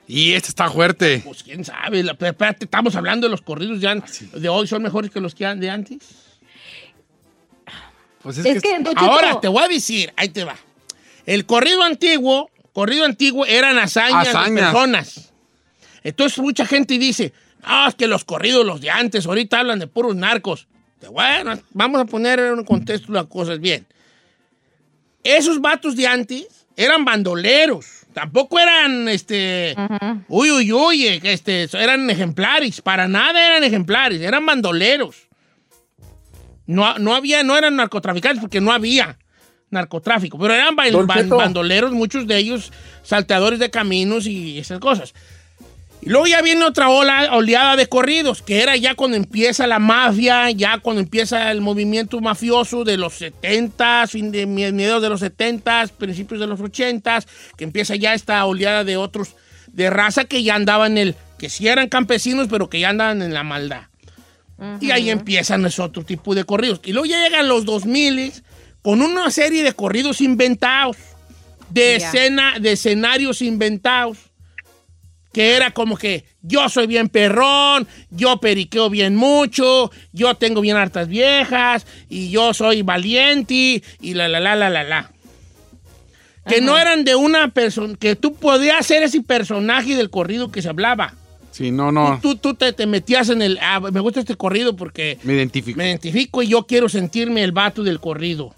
Y 0.07 0.33
este 0.33 0.49
está 0.49 0.69
fuerte. 0.69 1.21
Pues 1.25 1.43
quién 1.43 1.65
sabe, 1.65 2.01
la- 2.03 2.13
pero 2.13 2.31
espérate, 2.31 2.65
estamos 2.65 2.95
hablando 2.95 3.27
de 3.27 3.31
los 3.31 3.41
corridos 3.41 3.81
de, 3.81 3.87
an- 3.89 4.03
de 4.33 4.49
hoy, 4.49 4.65
¿son 4.67 4.81
mejores 4.81 5.11
que 5.11 5.19
los 5.19 5.35
que 5.35 5.45
han- 5.45 5.59
de 5.59 5.69
antes? 5.69 5.97
Pues 8.21 8.37
Es 8.39 8.61
que, 8.61 8.77
Ahora 8.95 9.39
te 9.39 9.47
voy 9.47 9.63
a 9.63 9.67
decir, 9.67 10.11
ahí 10.15 10.29
te 10.29 10.43
va. 10.43 10.55
El 11.25 11.45
corrido 11.45 11.83
antiguo, 11.83 12.49
corrido 12.73 13.05
antiguo 13.05 13.45
eran 13.45 13.77
hazañas, 13.77 14.27
de 14.27 14.33
personas. 14.71 15.33
Entonces 16.03 16.39
mucha 16.39 16.65
gente 16.65 16.97
dice, 16.97 17.33
ah, 17.63 17.87
es 17.89 17.95
que 17.95 18.07
los 18.07 18.23
corridos, 18.23 18.65
los 18.65 18.79
de 18.81 18.89
antes, 18.89 19.25
ahorita 19.25 19.59
hablan 19.59 19.79
de 19.79 19.87
puros 19.87 20.15
narcos. 20.15 20.67
Bueno, 21.11 21.59
vamos 21.71 22.01
a 22.01 22.05
poner 22.05 22.39
en 22.39 22.53
un 22.53 22.63
contexto 22.65 23.11
las 23.11 23.25
cosas 23.27 23.59
bien. 23.59 23.85
Esos 25.23 25.59
vatos 25.61 25.95
de 25.95 26.07
antes 26.07 26.47
eran 26.75 27.03
bandoleros. 27.05 27.96
Tampoco 28.17 28.57
eran, 28.57 29.07
este, 29.09 29.75
uy, 30.27 30.49
uy, 30.49 30.71
uy, 30.73 31.05
eh, 31.05 31.19
este, 31.21 31.69
eran 31.73 32.09
ejemplares. 32.09 32.81
Para 32.81 33.07
nada 33.07 33.45
eran 33.45 33.63
ejemplares, 33.63 34.19
eran 34.21 34.43
bandoleros. 34.43 35.27
No, 36.65 36.97
no 36.97 37.13
había, 37.13 37.43
no 37.43 37.55
eran 37.55 37.75
narcotraficantes 37.75 38.41
porque 38.41 38.59
no 38.59 38.71
había 38.71 39.19
narcotráfico, 39.69 40.39
pero 40.39 40.55
eran 40.55 40.75
ba- 40.75 40.89
Don 40.89 41.05
ban- 41.05 41.21
Cheto. 41.25 41.37
bandoleros, 41.37 41.91
muchos 41.91 42.25
de 42.25 42.37
ellos 42.37 42.73
salteadores 43.03 43.59
de 43.59 43.69
caminos 43.69 44.25
y 44.25 44.57
esas 44.57 44.79
cosas. 44.79 45.13
Y 46.07 46.09
luego 46.09 46.25
ya 46.25 46.41
viene 46.41 46.63
otra 46.63 46.87
ola, 46.89 47.33
oleada 47.33 47.75
de 47.75 47.87
corridos, 47.87 48.41
que 48.41 48.63
era 48.63 48.77
ya 48.77 48.95
cuando 48.95 49.17
empieza 49.17 49.67
la 49.67 49.77
mafia, 49.77 50.49
ya 50.51 50.77
cuando 50.77 51.01
empieza 51.01 51.51
el 51.51 51.59
movimiento 51.59 52.21
mafioso 52.21 52.85
de 52.85 52.95
los 52.95 53.15
70, 53.15 54.07
fin 54.07 54.31
de 54.31 54.45
mediados 54.45 55.01
de 55.01 55.09
los 55.09 55.19
70, 55.19 55.87
principios 55.97 56.39
de 56.39 56.47
los 56.47 56.61
80, 56.61 57.25
que 57.57 57.65
empieza 57.65 57.97
ya 57.97 58.13
esta 58.13 58.45
oleada 58.45 58.85
de 58.85 58.95
otros 58.95 59.35
de 59.67 59.89
raza 59.89 60.23
que 60.23 60.43
ya 60.43 60.55
andaban 60.55 60.93
en 60.93 61.09
el, 61.09 61.15
que 61.37 61.49
sí 61.49 61.67
eran 61.67 61.89
campesinos, 61.89 62.47
pero 62.49 62.69
que 62.69 62.79
ya 62.79 62.87
andaban 62.87 63.21
en 63.21 63.33
la 63.33 63.43
maldad. 63.43 63.81
Y 64.79 64.91
ahí 64.91 65.09
empiezan 65.09 65.65
ese 65.65 65.81
otro 65.81 66.05
tipo 66.05 66.33
de 66.35 66.45
corridos. 66.45 66.79
Y 66.85 66.93
luego 66.93 67.07
ya 67.07 67.21
llegan 67.21 67.49
los 67.49 67.65
2000 67.65 68.31
con 68.81 69.01
una 69.01 69.29
serie 69.29 69.61
de 69.61 69.73
corridos 69.73 70.21
inventados, 70.21 70.95
de, 71.69 71.97
escena, 71.97 72.59
de 72.61 72.71
escenarios 72.71 73.41
inventados, 73.41 74.26
que 75.37 75.55
era 75.55 75.69
como 75.69 75.97
que 75.97 76.25
yo 76.41 76.67
soy 76.67 76.87
bien 76.87 77.09
perrón, 77.09 77.87
yo 78.09 78.39
periqueo 78.39 78.89
bien 78.89 79.15
mucho, 79.15 79.91
yo 80.11 80.33
tengo 80.33 80.61
bien 80.61 80.77
hartas 80.77 81.07
viejas, 81.07 81.85
y 82.09 82.31
yo 82.31 82.55
soy 82.55 82.81
valiente, 82.81 83.83
y 84.01 84.13
la, 84.15 84.27
la, 84.27 84.39
la, 84.39 84.55
la, 84.55 84.71
la, 84.71 84.83
la. 84.83 85.11
Que 86.49 86.59
no 86.59 86.75
eran 86.75 87.03
de 87.03 87.13
una 87.13 87.49
persona, 87.49 87.93
que 87.99 88.15
tú 88.15 88.33
podías 88.33 88.83
ser 88.83 89.03
ese 89.03 89.21
personaje 89.21 89.95
del 89.95 90.09
corrido 90.09 90.49
que 90.51 90.63
se 90.63 90.69
hablaba. 90.69 91.13
Sí, 91.51 91.69
no, 91.69 91.91
no. 91.91 92.17
Tú, 92.19 92.37
tú 92.37 92.55
te, 92.55 92.73
te 92.73 92.87
metías 92.87 93.29
en 93.29 93.43
el. 93.43 93.59
Ah, 93.61 93.79
me 93.79 93.99
gusta 93.99 94.21
este 94.21 94.33
corrido 94.35 94.75
porque 94.75 95.19
Me 95.21 95.33
identifico. 95.33 95.77
me 95.77 95.87
identifico 95.87 96.41
y 96.41 96.47
yo 96.47 96.65
quiero 96.65 96.89
sentirme 96.89 97.43
el 97.43 97.51
vato 97.51 97.83
del 97.83 97.99
corrido. 97.99 98.55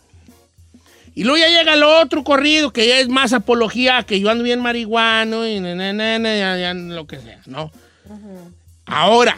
Y 1.19 1.25
luego 1.25 1.37
ya 1.37 1.49
llega 1.49 1.73
el 1.73 1.83
otro 1.83 2.23
corrido 2.23 2.71
que 2.71 2.87
ya 2.87 2.97
es 2.99 3.09
más 3.09 3.33
apología, 3.33 4.03
que 4.03 4.21
yo 4.21 4.29
ando 4.29 4.41
bien 4.45 4.61
marihuano 4.61 5.45
y 5.45 5.59
na, 5.59 5.75
na, 5.75 5.91
na, 5.91 6.17
na, 6.17 6.33
ya- 6.37 6.57
ya 6.57 6.73
lo 6.73 7.07
que 7.07 7.19
sea, 7.19 7.41
¿no? 7.45 7.73
Ahora, 8.85 9.37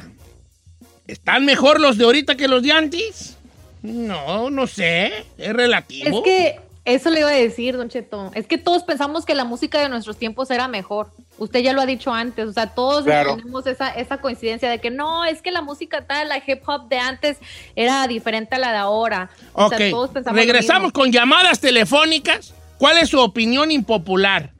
¿están 1.07 1.43
mejor 1.43 1.81
los 1.81 1.97
de 1.97 2.03
ahorita 2.03 2.35
que 2.37 2.47
los 2.47 2.61
de 2.61 2.71
antes? 2.71 3.35
No, 3.81 4.51
no 4.51 4.67
sé, 4.67 5.25
es 5.39 5.53
relativo. 5.53 6.19
Es 6.19 6.23
que 6.23 6.59
eso 6.83 7.09
le 7.11 7.19
iba 7.19 7.29
a 7.29 7.33
decir, 7.33 7.77
Don 7.77 7.89
Cheto. 7.89 8.31
Es 8.33 8.47
que 8.47 8.57
todos 8.57 8.83
pensamos 8.83 9.25
que 9.25 9.35
la 9.35 9.43
música 9.43 9.79
de 9.79 9.89
nuestros 9.89 10.17
tiempos 10.17 10.49
era 10.49 10.67
mejor. 10.67 11.11
Usted 11.37 11.59
ya 11.59 11.73
lo 11.73 11.81
ha 11.81 11.85
dicho 11.85 12.11
antes. 12.13 12.47
O 12.47 12.53
sea, 12.53 12.67
todos 12.73 13.03
Claro. 13.05 13.35
tenemos 13.35 13.67
esa, 13.67 13.89
esa 13.89 14.17
coincidencia 14.17 14.69
de 14.69 14.79
que 14.79 14.89
no, 14.89 15.23
es 15.25 15.41
que 15.41 15.51
la 15.51 15.61
música 15.61 16.05
tal, 16.07 16.29
la 16.29 16.37
hip 16.37 16.61
hop 16.67 16.87
de 16.89 16.97
antes 16.97 17.37
era 17.75 18.07
diferente 18.07 18.55
a 18.55 18.59
la 18.59 18.71
de 18.71 18.77
ahora. 18.77 19.29
O 19.53 19.65
Ok, 19.65 19.75
sea, 19.75 19.89
todos 19.91 20.09
regresamos 20.25 20.91
con 20.91 21.11
llamadas 21.11 21.59
telefónicas. 21.59 22.53
¿Cuál 22.77 22.97
es 22.97 23.09
su 23.09 23.19
opinión 23.19 23.69
impopular? 23.69 24.51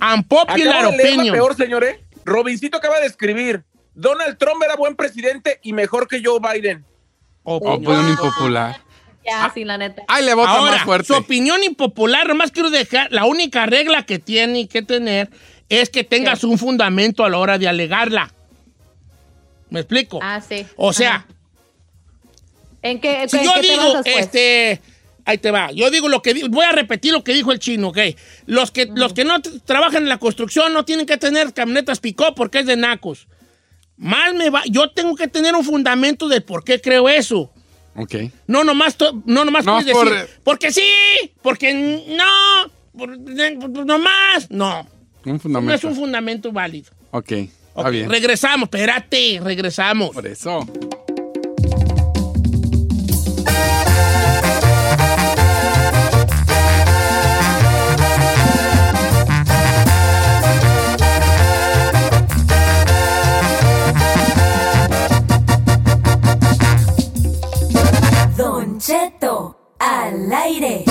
Unpopular 0.00 0.48
Acabo 0.84 0.90
de 0.92 0.96
leer 0.96 1.10
la 1.10 1.14
opinion. 1.16 1.34
peor, 1.34 1.56
señores. 1.56 1.98
Robincito 2.24 2.76
acaba 2.76 3.00
de 3.00 3.06
escribir. 3.06 3.64
Donald 3.94 4.36
Trump 4.38 4.62
era 4.62 4.76
buen 4.76 4.96
presidente 4.96 5.58
y 5.62 5.72
mejor 5.72 6.06
que 6.08 6.22
Joe 6.24 6.38
Biden. 6.40 6.84
Opinión 7.42 8.08
impopular. 8.10 8.76
Ya, 9.30 9.50
sí, 9.54 9.64
la 9.64 9.78
neta. 9.78 10.02
Ahí 10.08 10.24
le 10.24 10.32
Ahora, 10.32 10.72
más 10.72 10.82
fuerte. 10.82 11.06
su 11.06 11.14
opinión 11.14 11.62
impopular, 11.62 12.26
nomás 12.28 12.50
quiero 12.50 12.70
dejar, 12.70 13.12
la 13.12 13.24
única 13.24 13.64
regla 13.66 14.04
que 14.04 14.18
tiene 14.18 14.66
que 14.68 14.82
tener 14.82 15.30
es 15.68 15.88
que 15.88 16.02
tengas 16.04 16.42
un 16.44 16.58
fundamento 16.58 17.24
a 17.24 17.30
la 17.30 17.38
hora 17.38 17.56
de 17.58 17.68
alegarla. 17.68 18.32
¿Me 19.70 19.80
explico? 19.80 20.18
Ah, 20.20 20.40
sí. 20.40 20.66
o 20.76 20.92
sea, 20.92 21.14
Ajá. 21.14 21.26
¿En 22.82 23.00
qué, 23.00 23.28
si 23.28 23.36
en 23.38 23.44
yo 23.44 23.52
qué 23.54 23.60
digo, 23.62 23.92
pues? 24.02 24.16
este, 24.16 24.80
ahí 25.24 25.38
te 25.38 25.50
va, 25.50 25.70
yo 25.70 25.90
digo 25.90 26.08
lo 26.08 26.22
que 26.22 26.32
di- 26.34 26.48
voy 26.48 26.64
a 26.64 26.72
repetir 26.72 27.12
lo 27.12 27.22
que 27.22 27.32
dijo 27.34 27.52
el 27.52 27.58
chino, 27.58 27.88
¿ok? 27.88 27.98
Los 28.46 28.70
que, 28.70 28.86
los 28.86 29.12
que 29.12 29.24
no 29.24 29.40
trabajan 29.64 30.02
en 30.04 30.08
la 30.08 30.18
construcción 30.18 30.72
no 30.72 30.84
tienen 30.84 31.06
que 31.06 31.18
tener 31.18 31.52
camionetas 31.52 32.00
picó 32.00 32.34
porque 32.34 32.60
es 32.60 32.66
de 32.66 32.76
nacos. 32.76 33.28
Más 33.96 34.32
me 34.34 34.48
va, 34.48 34.62
yo 34.66 34.90
tengo 34.90 35.14
que 35.14 35.28
tener 35.28 35.54
un 35.54 35.62
fundamento 35.64 36.26
de 36.28 36.40
por 36.40 36.64
qué 36.64 36.80
creo 36.80 37.08
eso. 37.08 37.52
Ok. 38.02 38.14
No 38.46 38.64
nomás, 38.64 38.96
no 39.26 39.44
nomás 39.44 39.64
No, 39.64 39.74
puedes 39.76 39.92
por- 39.92 40.10
decir, 40.10 40.28
porque 40.42 40.72
sí, 40.72 40.82
porque 41.42 41.74
no, 42.08 42.70
por, 42.96 43.18
nomás, 43.86 44.50
no. 44.50 44.80
Un 45.24 45.32
No 45.32 45.34
es 45.36 45.42
fundamento. 45.42 45.88
un 45.88 45.94
fundamento 45.96 46.52
válido. 46.52 46.90
Ok, 47.10 47.32
está 47.32 47.50
Ok, 47.74 47.90
bien. 47.90 48.08
Regresamos, 48.10 48.66
espérate, 48.68 49.40
regresamos. 49.42 50.10
Por 50.10 50.26
eso. 50.26 50.66
al 70.10 70.32
aire. 70.32 70.84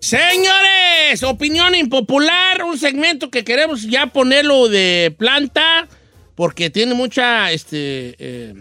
Señores, 0.00 1.22
opinión 1.22 1.74
impopular, 1.74 2.62
un 2.64 2.78
segmento 2.78 3.30
que 3.30 3.44
queremos 3.44 3.82
ya 3.82 4.08
ponerlo 4.08 4.68
de 4.68 5.14
planta 5.16 5.88
porque 6.34 6.68
tiene 6.70 6.94
mucha, 6.94 7.50
este, 7.50 8.14
eh, 8.18 8.54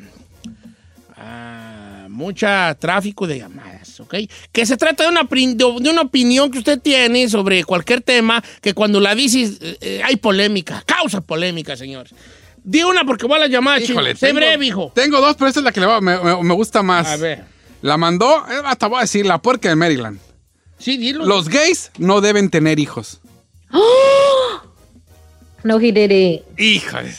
ah, 1.18 2.08
mucha 2.10 2.76
tráfico 2.76 3.28
de 3.28 3.40
llamadas, 3.40 4.00
¿ok? 4.00 4.16
Que 4.52 4.66
se 4.66 4.78
trata 4.78 5.04
de 5.04 5.10
una, 5.10 6.02
opinión 6.02 6.52
que 6.52 6.60
usted 6.60 6.80
tiene 6.80 7.28
sobre 7.28 7.64
cualquier 7.66 8.02
tema 8.02 8.42
que 8.62 8.74
cuando 8.74 9.00
la 9.00 9.16
dices 9.16 9.58
eh, 9.62 9.78
eh, 9.82 10.02
hay 10.04 10.16
polémica, 10.18 10.84
causa 10.86 11.20
polémica, 11.22 11.76
señores. 11.76 12.14
Di 12.64 12.84
una 12.84 13.04
porque 13.06 13.26
voy 13.26 13.38
a 13.38 13.40
la 13.40 13.48
llamada. 13.48 13.80
Híjole, 13.80 14.16
Sé 14.16 14.28
tengo- 14.28 14.38
breve, 14.40 14.66
hijo. 14.66 14.92
Tengo 14.94 15.20
dos, 15.22 15.36
pero 15.36 15.48
esta 15.48 15.60
es 15.60 15.64
la 15.64 15.72
que 15.72 15.80
le 15.80 15.86
va- 15.88 16.02
me, 16.02 16.18
me- 16.20 16.44
me 16.44 16.54
gusta 16.54 16.84
más. 16.84 17.08
A 17.08 17.18
ver. 17.18 17.44
La 17.82 17.98
mandó, 17.98 18.46
eh, 18.48 18.62
hasta 18.66 18.88
voy 18.88 19.00
a 19.00 19.02
decir, 19.02 19.26
la 19.26 19.40
puerca 19.42 19.70
de 19.70 19.76
Maryland. 19.76 20.20
Sí, 20.78 20.98
dilo. 20.98 21.26
Los 21.26 21.50
gays 21.50 21.92
no 21.98 22.22
deben 22.22 22.50
tener 22.50 22.80
hijos. 22.80 23.20
No, 25.64 25.80
he 25.80 25.92
did 25.92 26.10
it. 26.12 26.42
Híjole. 26.58 27.14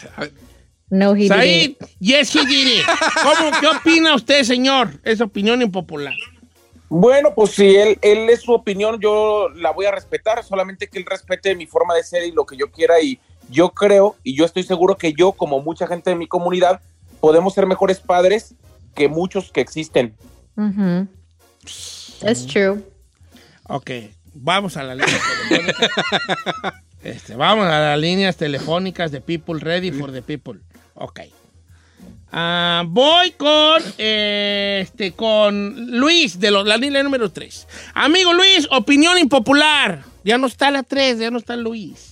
No, 0.90 1.12
he 1.14 1.20
did 1.22 1.28
Said, 1.28 1.44
it. 1.62 1.78
yes, 2.00 2.34
he 2.34 2.44
did 2.44 2.80
it. 2.80 2.84
¿Cómo, 3.22 3.50
¿Qué 3.60 3.66
opina 3.68 4.14
usted, 4.16 4.42
señor? 4.42 4.90
Es 5.04 5.20
opinión 5.20 5.62
impopular. 5.62 6.14
Bueno, 6.88 7.32
pues 7.34 7.52
si 7.52 7.74
él, 7.76 7.98
él 8.02 8.28
es 8.28 8.42
su 8.42 8.52
opinión, 8.52 8.98
yo 9.00 9.48
la 9.54 9.70
voy 9.70 9.86
a 9.86 9.92
respetar, 9.92 10.42
solamente 10.44 10.88
que 10.88 10.98
él 10.98 11.06
respete 11.08 11.54
mi 11.54 11.66
forma 11.66 11.94
de 11.94 12.02
ser 12.04 12.24
y 12.24 12.32
lo 12.32 12.44
que 12.44 12.56
yo 12.56 12.70
quiera. 12.70 13.00
Y 13.00 13.18
yo 13.52 13.70
creo, 13.70 14.16
y 14.24 14.34
yo 14.36 14.44
estoy 14.44 14.64
seguro 14.64 14.96
que 14.96 15.12
yo, 15.12 15.32
como 15.32 15.60
mucha 15.60 15.86
gente 15.86 16.10
de 16.10 16.16
mi 16.16 16.26
comunidad, 16.26 16.80
podemos 17.20 17.54
ser 17.54 17.66
mejores 17.66 18.00
padres 18.00 18.54
que 18.94 19.08
muchos 19.08 19.52
que 19.52 19.60
existen. 19.60 20.14
Mhm. 20.56 21.08
That's 22.20 22.46
true. 22.46 22.82
Ok, 23.68 23.90
vamos 24.34 24.76
a 24.76 24.82
la 24.82 24.94
línea 24.94 25.20
telefónica. 25.48 25.90
Este, 27.02 27.34
vamos 27.34 27.66
a 27.66 27.80
las 27.80 27.98
líneas 27.98 28.36
telefónicas 28.36 29.10
de 29.10 29.20
People 29.20 29.58
Ready 29.58 29.90
for 29.90 30.12
the 30.12 30.22
People. 30.22 30.60
Ok. 30.94 31.18
Ah, 32.30 32.84
voy 32.86 33.32
con 33.32 33.82
eh, 33.98 34.78
este 34.84 35.10
con 35.10 35.98
Luis 35.98 36.38
de 36.38 36.52
los- 36.52 36.64
la 36.64 36.76
línea 36.76 37.02
número 37.02 37.32
3. 37.32 37.66
Amigo 37.94 38.32
Luis, 38.32 38.68
opinión 38.70 39.18
impopular. 39.18 40.04
Ya 40.22 40.38
no 40.38 40.46
está 40.46 40.70
la 40.70 40.84
3, 40.84 41.18
ya 41.18 41.32
no 41.32 41.38
está 41.38 41.56
Luis. 41.56 42.11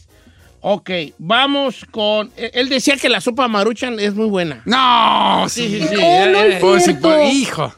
Ok, 0.62 0.90
vamos 1.18 1.86
con. 1.90 2.30
eh, 2.36 2.50
Él 2.54 2.68
decía 2.68 2.96
que 2.96 3.08
la 3.08 3.20
sopa 3.20 3.48
maruchan 3.48 3.98
es 3.98 4.14
muy 4.14 4.26
buena. 4.26 4.62
No, 4.66 5.48
sí, 5.48 5.68
sí. 5.68 5.80
sí, 5.80 5.88
sí. 5.88 6.02
Oh, 6.02 6.26
no 6.26 6.38
es 6.40 6.61
Pues 6.61 6.96
pues, 7.00 7.32
hijo. 7.34 7.72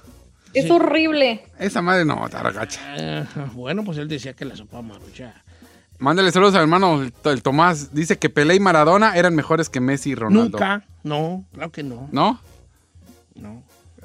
Es 0.53 0.70
horrible. 0.70 1.45
Esa 1.59 1.80
madre 1.80 2.05
no, 2.05 2.28
taragacha. 2.28 2.80
eh, 2.99 3.24
bueno, 3.55 3.85
pues 3.85 3.99
él 3.99 4.09
decía 4.09 4.35
que 4.35 4.45
la 4.45 4.57
sopa 4.57 4.83
maruchan. 4.83 5.33
Mándale 5.99 6.33
saludos 6.33 6.55
al 6.57 6.62
hermano 6.62 7.01
el, 7.03 7.12
el 7.24 7.43
Tomás. 7.43 7.95
Dice 7.95 8.18
que 8.18 8.28
Pelé 8.28 8.57
y 8.57 8.61
Maradona 8.61 9.16
eran 9.16 9.35
mejores 9.37 9.68
que 9.70 9.80
Messi 9.80 10.11
y 10.11 10.14
Ronaldo. 10.16 10.59
Nunca, 10.59 10.85
no, 11.05 11.45
claro 11.55 11.70
que 11.70 11.83
no. 11.85 12.09
¿No? 12.11 12.41
No. 13.37 13.62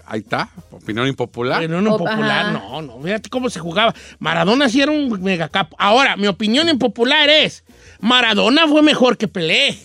Ahí 0.09 0.21
está. 0.21 0.49
Opinión 0.71 1.05
impopular. 1.07 1.59
Pero 1.59 1.81
no 1.81 1.95
Oh, 1.95 1.97
popular, 1.97 2.45
ajá. 2.45 2.51
no, 2.53 2.81
no. 2.81 3.01
Fíjate 3.01 3.29
cómo 3.29 3.49
se 3.49 3.59
jugaba. 3.59 3.93
Maradona 4.19 4.69
sí 4.69 4.81
era 4.81 4.91
un 4.91 5.21
megacapo. 5.21 5.75
Ahora, 5.79 6.15
mi 6.15 6.27
opinión 6.27 6.69
impopular 6.69 7.29
es: 7.29 7.63
Maradona 7.99 8.67
fue 8.67 8.81
mejor 8.81 9.17
que 9.17 9.27
Pelé. 9.27 9.77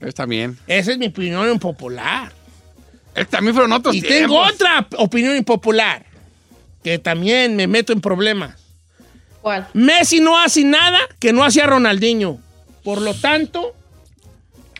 Está 0.00 0.26
bien. 0.26 0.58
Esa 0.66 0.92
es 0.92 0.98
mi 0.98 1.06
opinión 1.06 1.48
impopular. 1.48 2.32
También 3.30 3.54
fueron 3.54 3.72
otros 3.72 3.94
Y 3.94 4.00
tiempos. 4.02 4.18
tengo 4.20 4.40
otra 4.40 4.86
opinión 4.98 5.36
impopular 5.36 6.04
que 6.84 6.98
también 6.98 7.56
me 7.56 7.66
meto 7.66 7.92
en 7.92 8.00
problemas. 8.00 8.56
¿Cuál? 9.42 9.66
Messi 9.74 10.20
no 10.20 10.38
hace 10.38 10.62
nada 10.64 10.98
que 11.18 11.32
no 11.32 11.44
hacía 11.44 11.66
Ronaldinho. 11.66 12.38
Por 12.84 13.00
lo 13.00 13.14
tanto, 13.14 13.74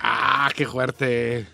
Ah, 0.01 0.51
qué 0.55 0.64
fuerte. 0.66 1.47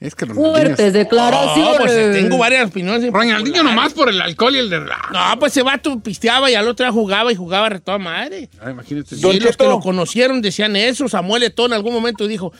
Es 0.00 0.14
que 0.14 0.26
Ronaldinho... 0.26 0.52
Fuertes 0.52 0.86
es- 0.86 0.92
declaraciones. 0.92 1.72
no, 1.78 1.84
pues 1.84 2.12
tengo 2.12 2.38
varias 2.38 2.68
opiniones. 2.68 3.12
Ronaldinho 3.12 3.62
nomás 3.64 3.92
por 3.92 4.08
el 4.08 4.20
alcohol 4.20 4.54
y 4.54 4.58
el 4.58 4.70
de... 4.70 4.78
No, 4.80 5.38
pues 5.40 5.52
ese 5.52 5.62
vato 5.62 5.98
pisteaba 6.00 6.48
y 6.50 6.54
al 6.54 6.68
otro 6.68 6.84
día 6.86 6.92
jugaba 6.92 7.32
y 7.32 7.34
jugaba 7.34 7.68
de 7.68 7.80
toda 7.80 7.98
madre. 7.98 8.48
Ay, 8.60 8.72
imagínate. 8.72 9.16
Sí, 9.16 9.20
Don 9.20 9.38
los 9.40 9.56
que 9.56 9.64
lo 9.64 9.80
conocieron 9.80 10.40
decían 10.40 10.76
eso. 10.76 11.08
Samuel 11.08 11.42
Eto'o 11.42 11.66
en 11.66 11.72
algún 11.72 11.92
momento 11.92 12.28
dijo, 12.28 12.52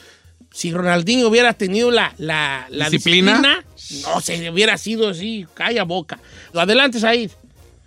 si 0.51 0.73
Ronaldinho 0.73 1.27
hubiera 1.29 1.53
tenido 1.53 1.91
la, 1.91 2.13
la, 2.17 2.65
la 2.69 2.89
¿Disciplina? 2.89 3.63
disciplina, 3.75 4.13
no 4.15 4.21
se 4.21 4.49
hubiera 4.49 4.77
sido 4.77 5.07
así, 5.09 5.45
calla 5.53 5.83
boca. 5.83 6.19
Adelante, 6.53 6.99
Said. 6.99 7.31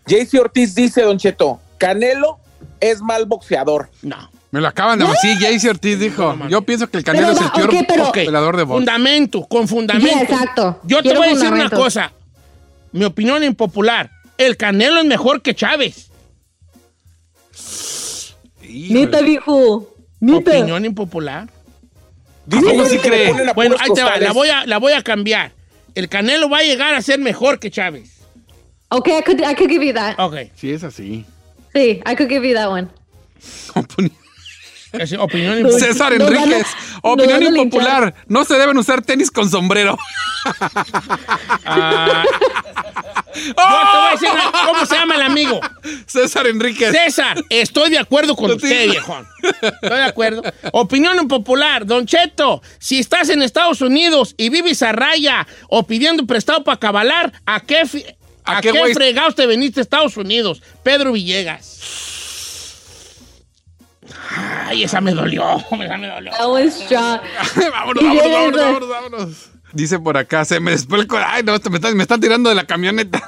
JC 0.07 0.41
Ortiz 0.41 0.75
dice, 0.75 1.03
Don 1.03 1.19
Cheto, 1.19 1.61
Canelo 1.79 2.39
es 2.81 3.03
mal 3.03 3.27
boxeador. 3.27 3.91
No. 4.01 4.31
Me 4.53 4.61
lo 4.61 4.69
acaban 4.69 4.99
de 4.99 5.07
decir. 5.07 5.39
Jaycee 5.41 5.71
Ortiz 5.71 5.99
dijo. 5.99 6.37
Yo 6.49 6.61
pienso 6.63 6.87
que 6.87 6.99
el 6.99 7.05
Canelo 7.05 7.29
Pero 7.29 7.39
es 7.39 7.45
el 7.47 7.53
peor 7.53 7.69
ok, 7.71 7.87
pero- 7.89 8.13
peleador 8.13 8.57
de 8.59 8.63
box. 8.65 8.77
Fundamento, 8.77 9.47
con 9.49 9.67
fundamento. 9.67 10.09
Sí, 10.15 10.23
exacto. 10.23 10.79
Yo 10.85 11.03
te 11.03 11.15
voy 11.17 11.29
a 11.29 11.31
decir 11.31 11.51
una 11.51 11.71
cosa. 11.71 12.13
Mi 12.93 13.05
opinión 13.07 13.43
impopular. 13.43 14.11
El 14.37 14.59
Canelo 14.59 15.01
es 15.01 15.07
mejor 15.07 15.41
que 15.41 15.55
Chávez. 15.55 16.11
Neta, 18.69 19.23
viejo. 19.23 19.89
Neta. 20.21 20.51
Opinión 20.51 20.85
impopular. 20.85 21.49
Que 22.51 22.61
le 22.61 23.01
cree? 23.01 23.53
Bueno, 23.55 23.77
ahí 23.79 23.91
te 23.95 24.03
va, 24.03 24.19
la 24.19 24.33
voy, 24.33 24.49
a, 24.51 24.67
la 24.67 24.79
voy 24.79 24.93
a 24.93 25.03
cambiar. 25.03 25.53
El 25.95 26.11
Canelo 26.11 26.51
va 26.51 26.59
a 26.59 26.63
llegar 26.63 26.95
a 26.95 27.01
ser 27.01 27.19
mejor 27.19 27.59
que 27.59 27.71
Chávez. 27.71 28.19
Okay, 28.91 29.19
I 29.19 29.23
could, 29.23 29.41
I 29.41 29.55
could 29.55 29.71
give 29.71 29.83
you 29.83 29.95
that. 29.95 30.19
Ok. 30.19 30.51
Sí, 30.57 30.73
es 30.73 30.85
así. 30.85 31.25
Sí, 31.73 32.03
I 32.05 32.17
could 32.17 32.29
give 32.29 32.47
you 32.47 32.55
that 32.55 32.69
one. 32.69 32.89
Opinión 35.19 35.59
impopular. 35.59 35.81
César 35.89 36.13
Enríquez. 36.13 36.67
Opinión 37.03 37.43
impopular. 37.57 38.15
No 38.27 38.45
se 38.45 38.55
deben 38.55 38.77
usar 38.79 39.03
tenis 39.03 39.31
con 39.31 39.49
sombrero. 39.51 39.97
Ah, 41.65 42.25
yo 43.35 43.53
te 43.55 43.55
voy 43.55 44.07
a 44.07 44.11
decir 44.13 44.29
una- 44.31 44.53
cómo 44.67 44.87
se 44.87 44.95
llama 44.95 45.15
el 45.17 45.23
amigo. 45.23 45.61
César 46.07 46.47
Enríquez. 46.47 46.93
César, 46.93 47.43
estoy 47.49 47.91
de 47.91 47.99
acuerdo 47.99 48.37
con 48.37 48.51
usted, 48.53 48.91
viejón. 48.91 49.27
Estoy 49.43 49.97
de 49.99 50.03
acuerdo. 50.05 50.43
Opinión 50.73 51.17
impopular. 51.19 51.87
Don 51.87 52.07
Cheto, 52.07 52.63
si 52.79 52.99
estás 52.99 53.29
en 53.31 53.43
Estados 53.43 53.81
Unidos 53.81 54.35
y 54.37 54.49
vives 54.51 54.83
a 54.83 54.93
raya 54.93 55.47
o 55.69 55.87
pidiendo 55.87 56.27
prestado 56.27 56.65
para 56.65 56.79
cabalar, 56.79 57.33
¿a 57.47 57.61
qué, 57.61 57.87
fi- 57.87 58.05
¿A 58.45 58.59
¿a 58.59 58.61
qué 58.61 58.73
qué, 58.73 58.95
fregados 58.95 59.35
te 59.35 59.47
veniste 59.47 59.81
a 59.81 59.83
Estados 59.83 60.17
Unidos? 60.17 60.63
Pedro 60.83 61.13
Villegas. 61.13 61.79
Ay, 64.67 64.85
esa 64.85 65.01
me 65.01 65.13
dolió. 65.13 65.57
Esa 65.81 65.97
me 65.99 66.09
dolió. 66.09 66.33
That 66.33 66.49
was 66.49 66.75
strong. 66.75 67.21
vámonos, 67.73 68.05
vámonos, 68.05 68.33
vámonos, 68.33 68.61
vámonos, 68.61 68.89
vámonos. 68.89 69.51
Dice 69.73 69.99
por 69.99 70.17
acá, 70.17 70.45
se 70.45 70.61
me 70.61 70.73
después 70.73 71.03
el 71.03 71.09
Ay, 71.27 71.43
no, 71.43 71.53
me 71.53 71.77
están, 71.77 71.97
me 71.97 72.03
están 72.03 72.21
tirando 72.21 72.49
de 72.49 72.55
la 72.55 72.67
camioneta. 72.67 73.23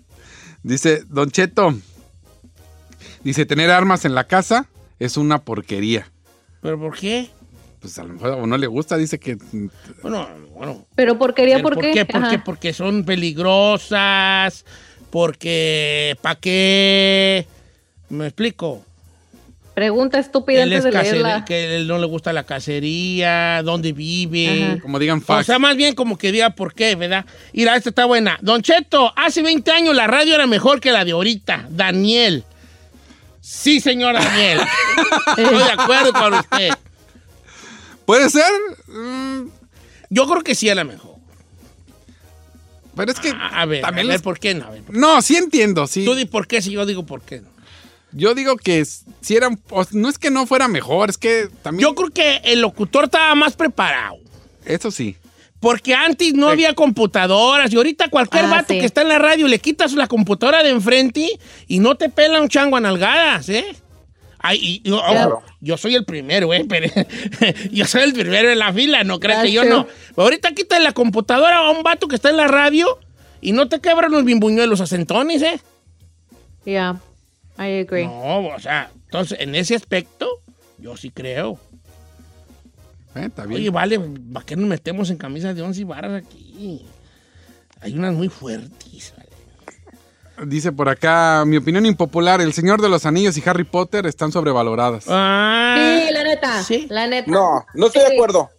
Dice, 0.62 1.04
Don 1.08 1.30
Cheto. 1.30 1.74
Dice, 3.22 3.46
tener 3.46 3.70
armas 3.70 4.04
en 4.04 4.14
la 4.14 4.24
casa 4.24 4.66
es 4.98 5.16
una 5.16 5.42
porquería. 5.42 6.10
¿Pero 6.60 6.78
por 6.78 6.96
qué? 6.96 7.30
Pues 7.80 7.98
a 7.98 8.04
lo 8.04 8.14
mejor 8.14 8.30
o 8.30 8.46
no 8.46 8.56
le 8.56 8.66
gusta, 8.66 8.96
dice 8.96 9.18
que. 9.20 9.36
Bueno, 10.02 10.28
bueno. 10.54 10.86
Pero 10.96 11.18
porquería, 11.18 11.56
¿Pero 11.56 11.68
¿por 11.68 11.80
qué? 11.80 12.04
¿Por 12.04 12.28
qué? 12.28 12.38
Porque 12.38 12.72
son 12.72 13.04
peligrosas. 13.04 14.64
Porque. 15.10 16.16
¿Para 16.20 16.40
qué? 16.40 17.46
¿Me 18.08 18.26
explico? 18.26 18.84
Pregunta 19.76 20.18
estúpida 20.18 20.62
Él 20.62 20.72
antes 20.72 20.78
es 20.78 20.84
de 20.84 20.90
casere- 20.98 21.12
leerla. 21.22 21.44
que 21.44 21.76
él 21.76 21.86
no 21.86 21.98
le 21.98 22.06
gusta 22.06 22.32
la 22.32 22.44
cacería, 22.44 23.60
dónde 23.62 23.92
vive. 23.92 24.64
Ajá. 24.72 24.80
Como 24.80 24.98
digan 24.98 25.18
O 25.18 25.20
fax. 25.20 25.44
sea, 25.44 25.58
más 25.58 25.76
bien 25.76 25.94
como 25.94 26.16
que 26.16 26.32
diga 26.32 26.48
por 26.48 26.72
qué, 26.72 26.94
¿verdad? 26.96 27.26
Mira, 27.52 27.76
esta 27.76 27.90
está 27.90 28.06
buena. 28.06 28.38
Don 28.40 28.62
Cheto, 28.62 29.12
hace 29.16 29.42
20 29.42 29.70
años 29.70 29.94
la 29.94 30.06
radio 30.06 30.34
era 30.34 30.46
mejor 30.46 30.80
que 30.80 30.92
la 30.92 31.04
de 31.04 31.12
ahorita. 31.12 31.66
Daniel. 31.68 32.44
Sí, 33.42 33.78
señor 33.80 34.14
Daniel. 34.14 34.60
Estoy 35.36 35.58
de 35.58 35.70
acuerdo 35.70 36.12
con 36.14 36.32
usted. 36.32 36.70
¿Puede 38.06 38.30
ser? 38.30 38.50
Mm, 38.88 39.48
Yo 40.08 40.26
creo 40.26 40.42
que 40.42 40.54
sí 40.54 40.70
era 40.70 40.84
mejor. 40.84 41.16
pero 42.96 43.12
es 43.12 43.20
que. 43.20 43.28
A, 43.28 43.60
a 43.60 43.66
ver, 43.66 43.82
también 43.82 44.06
a 44.06 44.08
ver, 44.08 44.14
les- 44.16 44.22
¿por 44.22 44.38
qué 44.38 44.54
no? 44.54 44.64
A 44.64 44.70
ver, 44.70 44.82
No, 44.88 45.20
sí 45.20 45.36
entiendo, 45.36 45.86
sí. 45.86 46.04
Tú 46.06 46.14
di 46.14 46.24
por 46.24 46.46
qué 46.46 46.62
si 46.62 46.70
yo 46.72 46.86
digo 46.86 47.04
por 47.04 47.20
qué 47.20 47.42
no. 47.42 47.55
Yo 48.12 48.34
digo 48.34 48.56
que 48.56 48.84
si 48.84 49.36
eran. 49.36 49.60
o- 49.70 49.84
No 49.92 50.08
es 50.08 50.18
que 50.18 50.30
no 50.30 50.46
fuera 50.46 50.68
mejor, 50.68 51.10
es 51.10 51.18
que 51.18 51.48
también. 51.62 51.88
Yo 51.88 51.94
creo 51.94 52.10
que 52.10 52.40
el 52.50 52.60
locutor 52.60 53.04
estaba 53.04 53.34
más 53.34 53.54
preparado. 53.54 54.16
Eso 54.64 54.90
sí. 54.90 55.16
Porque 55.60 55.94
antes 55.94 56.34
no 56.34 56.48
había 56.48 56.74
computadoras 56.74 57.72
y 57.72 57.76
ahorita 57.76 58.08
cualquier 58.08 58.44
Ah, 58.44 58.48
vato 58.50 58.74
sí. 58.74 58.80
que 58.80 58.86
está 58.86 59.02
en 59.02 59.08
la 59.08 59.18
radio 59.18 59.48
le 59.48 59.58
quitas 59.58 59.92
la 59.94 60.06
computadora 60.06 60.62
de 60.62 60.70
enfrente 60.70 61.28
y 61.66 61.78
no 61.78 61.94
te 61.96 62.08
pela 62.08 62.40
un 62.40 62.48
chango 62.48 62.76
a 62.76 62.80
nalgadas, 62.80 63.48
¿eh? 63.48 63.64
Ay, 64.38 64.58
y- 64.62 64.80
Claro. 64.90 65.42
yo 65.60 65.76
soy 65.76 65.94
el 65.94 66.04
primero, 66.04 66.52
¿eh? 66.54 66.64
Pero, 66.68 66.92
yo 67.72 67.84
soy 67.86 68.02
el 68.02 68.12
primero 68.12 68.50
en 68.50 68.58
la 68.58 68.72
fila, 68.72 69.02
no 69.02 69.18
creas 69.18 69.42
que 69.44 69.52
yo 69.52 69.64
no. 69.64 69.86
Pero 70.10 70.22
ahorita 70.22 70.52
quitas 70.52 70.80
la 70.82 70.92
computadora 70.92 71.58
a 71.58 71.70
un 71.70 71.82
vato 71.82 72.06
que 72.06 72.14
está 72.16 72.30
en 72.30 72.36
la 72.36 72.46
radio 72.48 72.98
y 73.40 73.52
no 73.52 73.68
te 73.68 73.80
quebran 73.80 74.12
los 74.12 74.24
bimbuñuelos 74.24 74.80
a 74.80 74.86
centones, 74.86 75.42
¿eh? 75.42 75.58
Yeah. 76.64 77.00
I 77.58 77.80
agree. 77.80 78.06
No, 78.06 78.48
o 78.48 78.58
sea, 78.60 78.90
entonces, 79.06 79.38
en 79.40 79.54
ese 79.54 79.74
aspecto, 79.74 80.28
yo 80.78 80.96
sí 80.96 81.10
creo. 81.10 81.58
Eh, 83.14 83.24
está 83.26 83.46
bien. 83.46 83.60
Oye, 83.60 83.70
vale, 83.70 83.98
¿para 84.32 84.44
qué 84.44 84.56
nos 84.56 84.68
metemos 84.68 85.10
en 85.10 85.16
camisas 85.16 85.54
de 85.56 85.62
once 85.62 85.84
varas 85.84 86.12
aquí? 86.22 86.84
Hay 87.80 87.94
unas 87.94 88.14
muy 88.14 88.28
fuertes. 88.28 89.14
vale. 89.16 89.26
Dice 90.50 90.70
por 90.70 90.88
acá, 90.90 91.44
mi 91.46 91.56
opinión 91.56 91.86
impopular, 91.86 92.42
El 92.42 92.52
Señor 92.52 92.82
de 92.82 92.90
los 92.90 93.06
Anillos 93.06 93.38
y 93.38 93.42
Harry 93.48 93.64
Potter 93.64 94.04
están 94.04 94.32
sobrevaloradas. 94.32 95.04
Ah, 95.08 95.76
Sí, 95.78 96.12
la 96.12 96.24
neta. 96.24 96.62
La 96.90 97.06
neta. 97.06 97.30
No, 97.30 97.64
no 97.74 97.86
estoy 97.86 98.02
de 98.02 98.08
Sí. 98.08 98.14
acuerdo. 98.14 98.50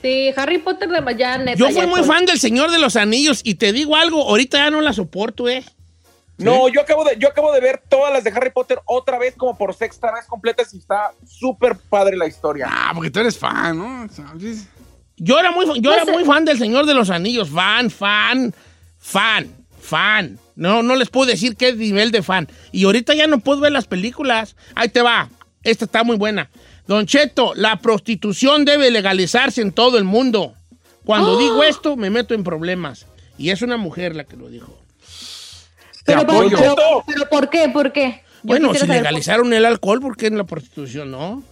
Sí, 0.00 0.30
Harry 0.36 0.58
Potter 0.58 0.88
de 0.88 1.16
ya 1.16 1.36
neta. 1.38 1.58
Yo 1.58 1.68
ya 1.68 1.82
fui 1.82 1.86
muy 1.86 2.02
fan 2.04 2.24
del 2.24 2.38
Señor 2.38 2.70
de 2.70 2.78
los 2.78 2.96
Anillos 2.96 3.42
y 3.44 3.56
te 3.56 3.72
digo 3.72 3.96
algo, 3.96 4.22
ahorita 4.28 4.56
ya 4.58 4.70
no 4.70 4.80
la 4.80 4.92
soporto, 4.94 5.48
eh. 5.48 5.62
No, 6.36 6.68
yo 6.68 6.80
acabo 6.80 7.04
de, 7.04 7.16
yo 7.18 7.28
acabo 7.28 7.52
de 7.52 7.60
ver 7.60 7.80
todas 7.88 8.12
las 8.12 8.24
de 8.24 8.30
Harry 8.30 8.50
Potter 8.50 8.80
otra 8.86 9.18
vez, 9.18 9.34
como 9.36 9.56
por 9.56 9.72
sexta 9.74 10.12
vez 10.12 10.26
completas, 10.26 10.74
y 10.74 10.78
está 10.78 11.12
súper 11.26 11.76
padre 11.76 12.16
la 12.16 12.26
historia. 12.26 12.66
Ah, 12.68 12.90
porque 12.94 13.10
tú 13.10 13.20
eres 13.20 13.38
fan, 13.38 13.78
¿no? 13.78 14.08
¿Sabes? 14.12 14.66
Yo 15.16 15.38
era 15.38 15.52
muy, 15.52 15.64
yo 15.80 15.90
No 15.90 15.94
era 15.94 16.04
sé. 16.04 16.10
muy 16.12 16.24
fan 16.24 16.44
del 16.44 16.58
Señor 16.58 16.86
de 16.86 16.94
los 16.94 17.08
Anillos, 17.10 17.48
fan, 17.50 17.88
fan, 17.88 18.52
fan, 18.98 19.48
fan. 19.80 20.38
No, 20.56 20.82
no 20.82 20.96
les 20.96 21.08
puedo 21.08 21.30
decir 21.30 21.56
qué 21.56 21.72
nivel 21.72 22.10
de 22.10 22.22
fan. 22.22 22.48
Y 22.72 22.84
ahorita 22.84 23.14
ya 23.14 23.26
no 23.28 23.38
puedo 23.38 23.60
ver 23.60 23.72
las 23.72 23.86
películas. 23.86 24.56
Ahí 24.74 24.88
te 24.88 25.02
va. 25.02 25.28
Esta 25.62 25.84
está 25.84 26.02
muy 26.04 26.16
buena. 26.16 26.50
Don 26.86 27.06
Cheto, 27.06 27.54
la 27.54 27.76
prostitución 27.80 28.64
debe 28.64 28.90
legalizarse 28.90 29.62
en 29.62 29.72
todo 29.72 29.98
el 29.98 30.04
mundo. 30.04 30.54
Cuando 31.04 31.32
¡Oh! 31.34 31.38
digo 31.38 31.62
esto, 31.62 31.96
me 31.96 32.10
meto 32.10 32.34
en 32.34 32.44
problemas. 32.44 33.06
Y 33.38 33.50
es 33.50 33.62
una 33.62 33.76
mujer 33.76 34.14
la 34.16 34.24
que 34.24 34.36
lo 34.36 34.48
dijo. 34.48 34.78
Pero, 36.04 36.20
apoyo. 36.20 36.56
pero, 36.58 37.04
pero, 37.06 37.28
¿por 37.28 37.50
qué? 37.50 37.68
¿Por 37.68 37.92
qué? 37.92 38.22
Yo 38.42 38.48
Bueno, 38.48 38.74
si 38.74 38.86
legalizaron 38.86 39.52
el 39.52 39.64
alcohol, 39.64 40.00
¿por 40.00 40.16
qué 40.16 40.26
en 40.26 40.38
la 40.38 40.44
prostitución 40.44 41.10
no? 41.10 41.42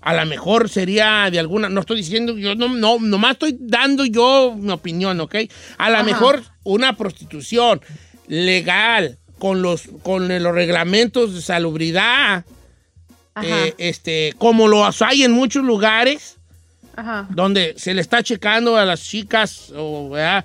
A 0.00 0.14
lo 0.14 0.26
mejor 0.26 0.68
sería 0.68 1.28
de 1.30 1.38
alguna, 1.38 1.68
no 1.68 1.80
estoy 1.80 1.98
diciendo, 1.98 2.36
yo 2.36 2.54
no, 2.54 2.68
no, 2.68 2.98
nomás 2.98 3.32
estoy 3.32 3.56
dando 3.60 4.06
yo 4.06 4.54
mi 4.56 4.70
opinión, 4.70 5.20
¿ok? 5.20 5.36
A 5.76 5.90
lo 5.90 6.02
mejor 6.04 6.42
una 6.64 6.96
prostitución 6.96 7.80
legal, 8.26 9.18
con 9.40 9.62
los, 9.62 9.88
con 10.02 10.28
los 10.28 10.54
reglamentos 10.54 11.34
de 11.34 11.42
salubridad, 11.42 12.44
eh, 13.42 13.74
este, 13.78 14.34
como 14.38 14.68
los 14.68 15.02
hay 15.02 15.24
en 15.24 15.32
muchos 15.32 15.64
lugares, 15.64 16.36
ajá. 16.94 17.26
donde 17.30 17.74
se 17.76 17.94
le 17.94 18.02
está 18.02 18.22
checando 18.22 18.76
a 18.76 18.84
las 18.84 19.02
chicas, 19.02 19.72
o, 19.74 20.10
¿verdad? 20.10 20.44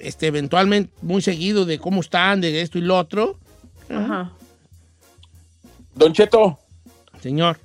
Este, 0.00 0.26
eventualmente 0.28 0.92
muy 1.02 1.22
seguido 1.22 1.64
de 1.64 1.78
cómo 1.78 2.00
están, 2.00 2.40
de 2.40 2.60
esto 2.60 2.78
y 2.78 2.82
lo 2.82 2.96
otro. 2.98 3.38
Ajá. 3.88 4.32
Don 5.94 6.12
Cheto, 6.12 6.58
Señor. 7.20 7.58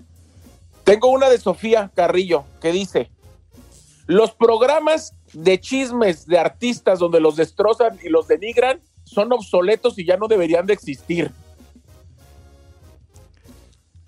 tengo 0.83 1.09
una 1.09 1.29
de 1.29 1.37
Sofía 1.37 1.91
Carrillo 1.95 2.45
que 2.61 2.71
dice, 2.71 3.09
los 4.07 4.31
programas 4.31 5.13
de 5.33 5.59
chismes 5.59 6.25
de 6.27 6.37
artistas 6.37 6.99
donde 6.99 7.19
los 7.19 7.35
destrozan 7.35 7.97
y 8.03 8.09
los 8.09 8.27
denigran 8.27 8.79
son 9.03 9.31
obsoletos 9.33 9.97
y 9.99 10.05
ya 10.05 10.17
no 10.17 10.27
deberían 10.27 10.65
de 10.65 10.73
existir. 10.73 11.31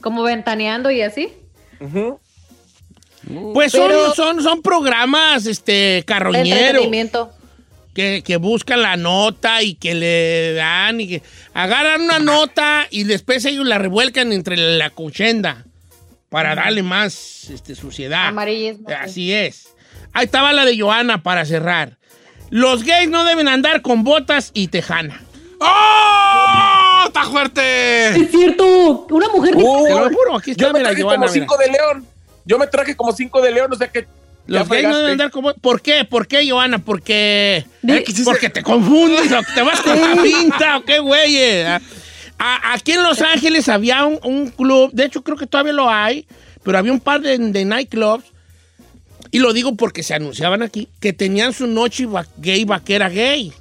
Como 0.01 0.24
ventaneando 0.24 0.91
y 0.91 1.01
así. 1.01 1.34
Pues 3.53 3.72
son, 3.72 3.88
Pero- 3.88 4.13
son, 4.13 4.43
son 4.43 4.61
programas 4.61 5.45
este, 5.45 6.03
carroñeros 6.05 6.47
Entretenimiento. 6.59 7.32
Que, 7.98 8.22
que 8.24 8.38
buscan 8.38 8.84
la 8.84 8.95
nota 8.95 9.64
y 9.64 9.74
que 9.74 9.95
le 9.95 10.54
dan 10.54 11.02
y 11.02 11.08
que 11.08 11.24
agarran 11.56 12.02
una 12.02 12.20
nota 12.20 12.86
y 12.91 13.06
después 13.06 13.43
ellos 13.45 13.66
la 13.66 13.80
revuelcan 13.80 14.32
entre 14.34 14.56
la 14.56 14.91
cochenda 14.91 15.66
para 16.30 16.54
darle 16.54 16.84
más 16.84 17.50
este, 17.50 17.74
suciedad. 17.74 18.28
Amarillismo. 18.28 18.88
sí. 18.88 18.93
Así 18.93 19.34
es. 19.34 19.70
Ahí 20.14 20.26
estaba 20.26 20.54
la 20.54 20.64
de 20.64 20.80
Joana 20.80 21.24
para 21.24 21.43
cerrar. 21.43 21.98
Los 22.52 22.84
gays 22.84 23.10
no 23.10 23.26
deben 23.26 23.48
andar 23.48 23.82
con 23.82 24.04
botas 24.04 24.52
y 24.54 24.68
tejana. 24.68 25.20
¡Oh! 25.60 27.04
¡Está 27.08 27.24
fuerte! 27.24 28.10
Es 28.10 28.30
cierto. 28.30 29.08
Una 29.10 29.28
mujer 29.30 29.56
dijo 29.56 29.84
Te 29.86 29.93
Uy, 29.95 30.00
lo 30.00 30.10
juro, 30.12 30.38
aquí 30.38 30.52
está 30.52 30.66
yo 30.66 30.74
me 30.74 30.80
mira, 30.82 30.89
traje 30.91 31.02
Joana, 31.02 31.16
como 31.26 31.34
mira. 31.34 31.45
cinco 31.45 31.58
de 31.58 31.72
león. 31.72 32.08
Yo 32.45 32.60
me 32.60 32.68
traje 32.68 32.95
como 32.95 33.12
cinco 33.12 33.41
de 33.41 33.52
león, 33.54 33.74
o 33.74 33.76
sea 33.76 33.91
que... 33.91 34.06
Los 34.48 34.68
gays 34.70 34.84
no 34.84 34.98
deben 34.98 35.12
andar 35.12 35.32
botas. 35.32 35.62
¿Por 35.62 35.82
qué? 35.82 36.06
¿Por 36.06 36.28
qué, 36.28 36.50
Joana? 36.50 36.80
Porque... 36.80 37.66
Eh, 37.88 38.06
Porque 38.26 38.50
te 38.50 38.64
confundes 38.64 39.32
o 39.32 39.39
que 39.43 39.52
te 39.54 39.62
vas 39.62 39.82
con 39.82 40.00
la 40.00 40.22
pinta 40.22 40.78
o 40.78 40.84
qué 40.84 41.00
güey. 41.00 41.36
eh. 41.38 41.80
Aquí 42.39 42.91
en 42.93 43.04
Los 43.04 43.22
Ángeles 43.22 43.68
había 43.68 44.06
un, 44.06 44.20
un 44.24 44.50
club, 44.52 44.91
de 44.93 45.06
hecho 45.06 45.24
creo 45.24 45.38
que 45.38 45.48
todavía 45.48 45.74
lo 45.74 45.89
hay, 45.89 46.26
pero 46.64 46.78
había 46.78 46.91
un 46.91 47.00
par 47.00 47.20
de, 47.22 47.38
de 47.38 47.66
nightclubs, 47.66 48.26
y 49.32 49.39
lo 49.39 49.54
digo 49.54 49.76
porque 49.76 50.04
se 50.04 50.14
anunciaban 50.14 50.62
aquí, 50.62 50.88
que 51.00 51.14
tenían 51.14 51.52
su 51.52 51.66
noche 51.68 52.06
va- 52.06 52.28
gay 52.38 52.64
vaquera 52.64 53.10
gay. 53.10 53.52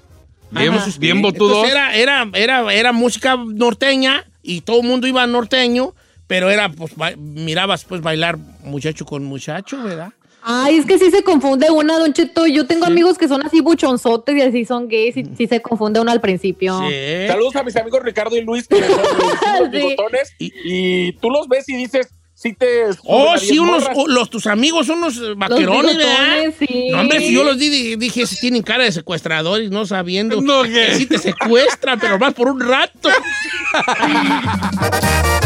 Bien, 0.50 0.74
Ajá. 0.74 0.90
bien 0.98 1.22
botudos. 1.22 1.66
Era, 1.68 1.94
era, 1.96 2.28
era, 2.34 2.72
era 2.72 2.92
música 2.92 3.36
norteña 3.36 4.24
y 4.42 4.60
todo 4.60 4.80
el 4.82 4.86
mundo 4.86 5.06
iba 5.06 5.26
norteño, 5.26 5.94
pero 6.26 6.50
era, 6.50 6.68
pues, 6.68 6.94
ba- 6.96 7.14
mirabas 7.16 7.84
pues 7.84 8.00
bailar 8.02 8.36
muchacho 8.62 9.04
con 9.06 9.24
muchacho, 9.24 9.82
¿verdad? 9.82 10.12
Ay, 10.48 10.76
es 10.76 10.86
que 10.86 10.96
sí 10.96 11.10
se 11.10 11.24
confunde 11.24 11.68
una, 11.72 11.98
Don 11.98 12.12
Cheto. 12.12 12.46
Yo 12.46 12.68
tengo 12.68 12.86
amigos 12.86 13.18
que 13.18 13.26
son 13.26 13.44
así 13.44 13.60
buchonzotes 13.60 14.36
y 14.36 14.42
así 14.42 14.64
son 14.64 14.86
gays 14.86 15.16
y 15.16 15.24
sí 15.36 15.48
se 15.48 15.60
confunde 15.60 15.98
uno 15.98 16.12
al 16.12 16.20
principio. 16.20 16.78
Sí. 16.88 17.26
Saludos 17.26 17.56
a 17.56 17.64
mis 17.64 17.74
amigos 17.74 18.00
Ricardo 18.04 18.36
y 18.36 18.42
Luis, 18.42 18.68
que 18.68 18.76
son 18.80 18.88
los 19.60 19.70
Sí. 19.72 19.76
bigotones, 19.76 20.32
Y- 20.38 20.52
y, 20.64 21.12
tú 21.14 21.30
los 21.30 21.48
ves 21.48 21.68
y 21.68 21.74
dices, 21.76 22.10
sí 22.34 22.52
te... 22.52 22.84
Oh, 23.06 23.36
sí, 23.38 23.58
unos, 23.58 23.88
oh, 23.96 24.06
los, 24.06 24.30
tus 24.30 24.46
amigos 24.46 24.86
son 24.86 24.98
unos 24.98 25.36
vaquerones, 25.36 25.96
¿verdad? 25.96 26.54
sí. 26.56 26.90
No, 26.92 27.00
hombre, 27.00 27.18
si 27.18 27.32
yo 27.32 27.42
los 27.42 27.58
di, 27.58 27.68
di- 27.68 27.96
dije, 27.96 28.24
si 28.24 28.38
tienen 28.38 28.62
cara 28.62 28.84
de 28.84 28.92
secuestradores, 28.92 29.72
no 29.72 29.84
sabiendo 29.84 30.40
No, 30.40 30.62
que 30.62 30.94
sí 30.94 31.06
te 31.06 31.18
secuestran, 31.18 31.98
pero 31.98 32.20
más 32.20 32.34
por 32.34 32.48
un 32.50 32.60
rato. 32.60 33.08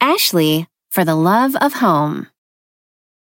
Ashley, 0.00 0.66
for 0.90 1.04
the 1.04 1.14
love 1.14 1.56
of 1.56 1.74
home. 1.74 2.28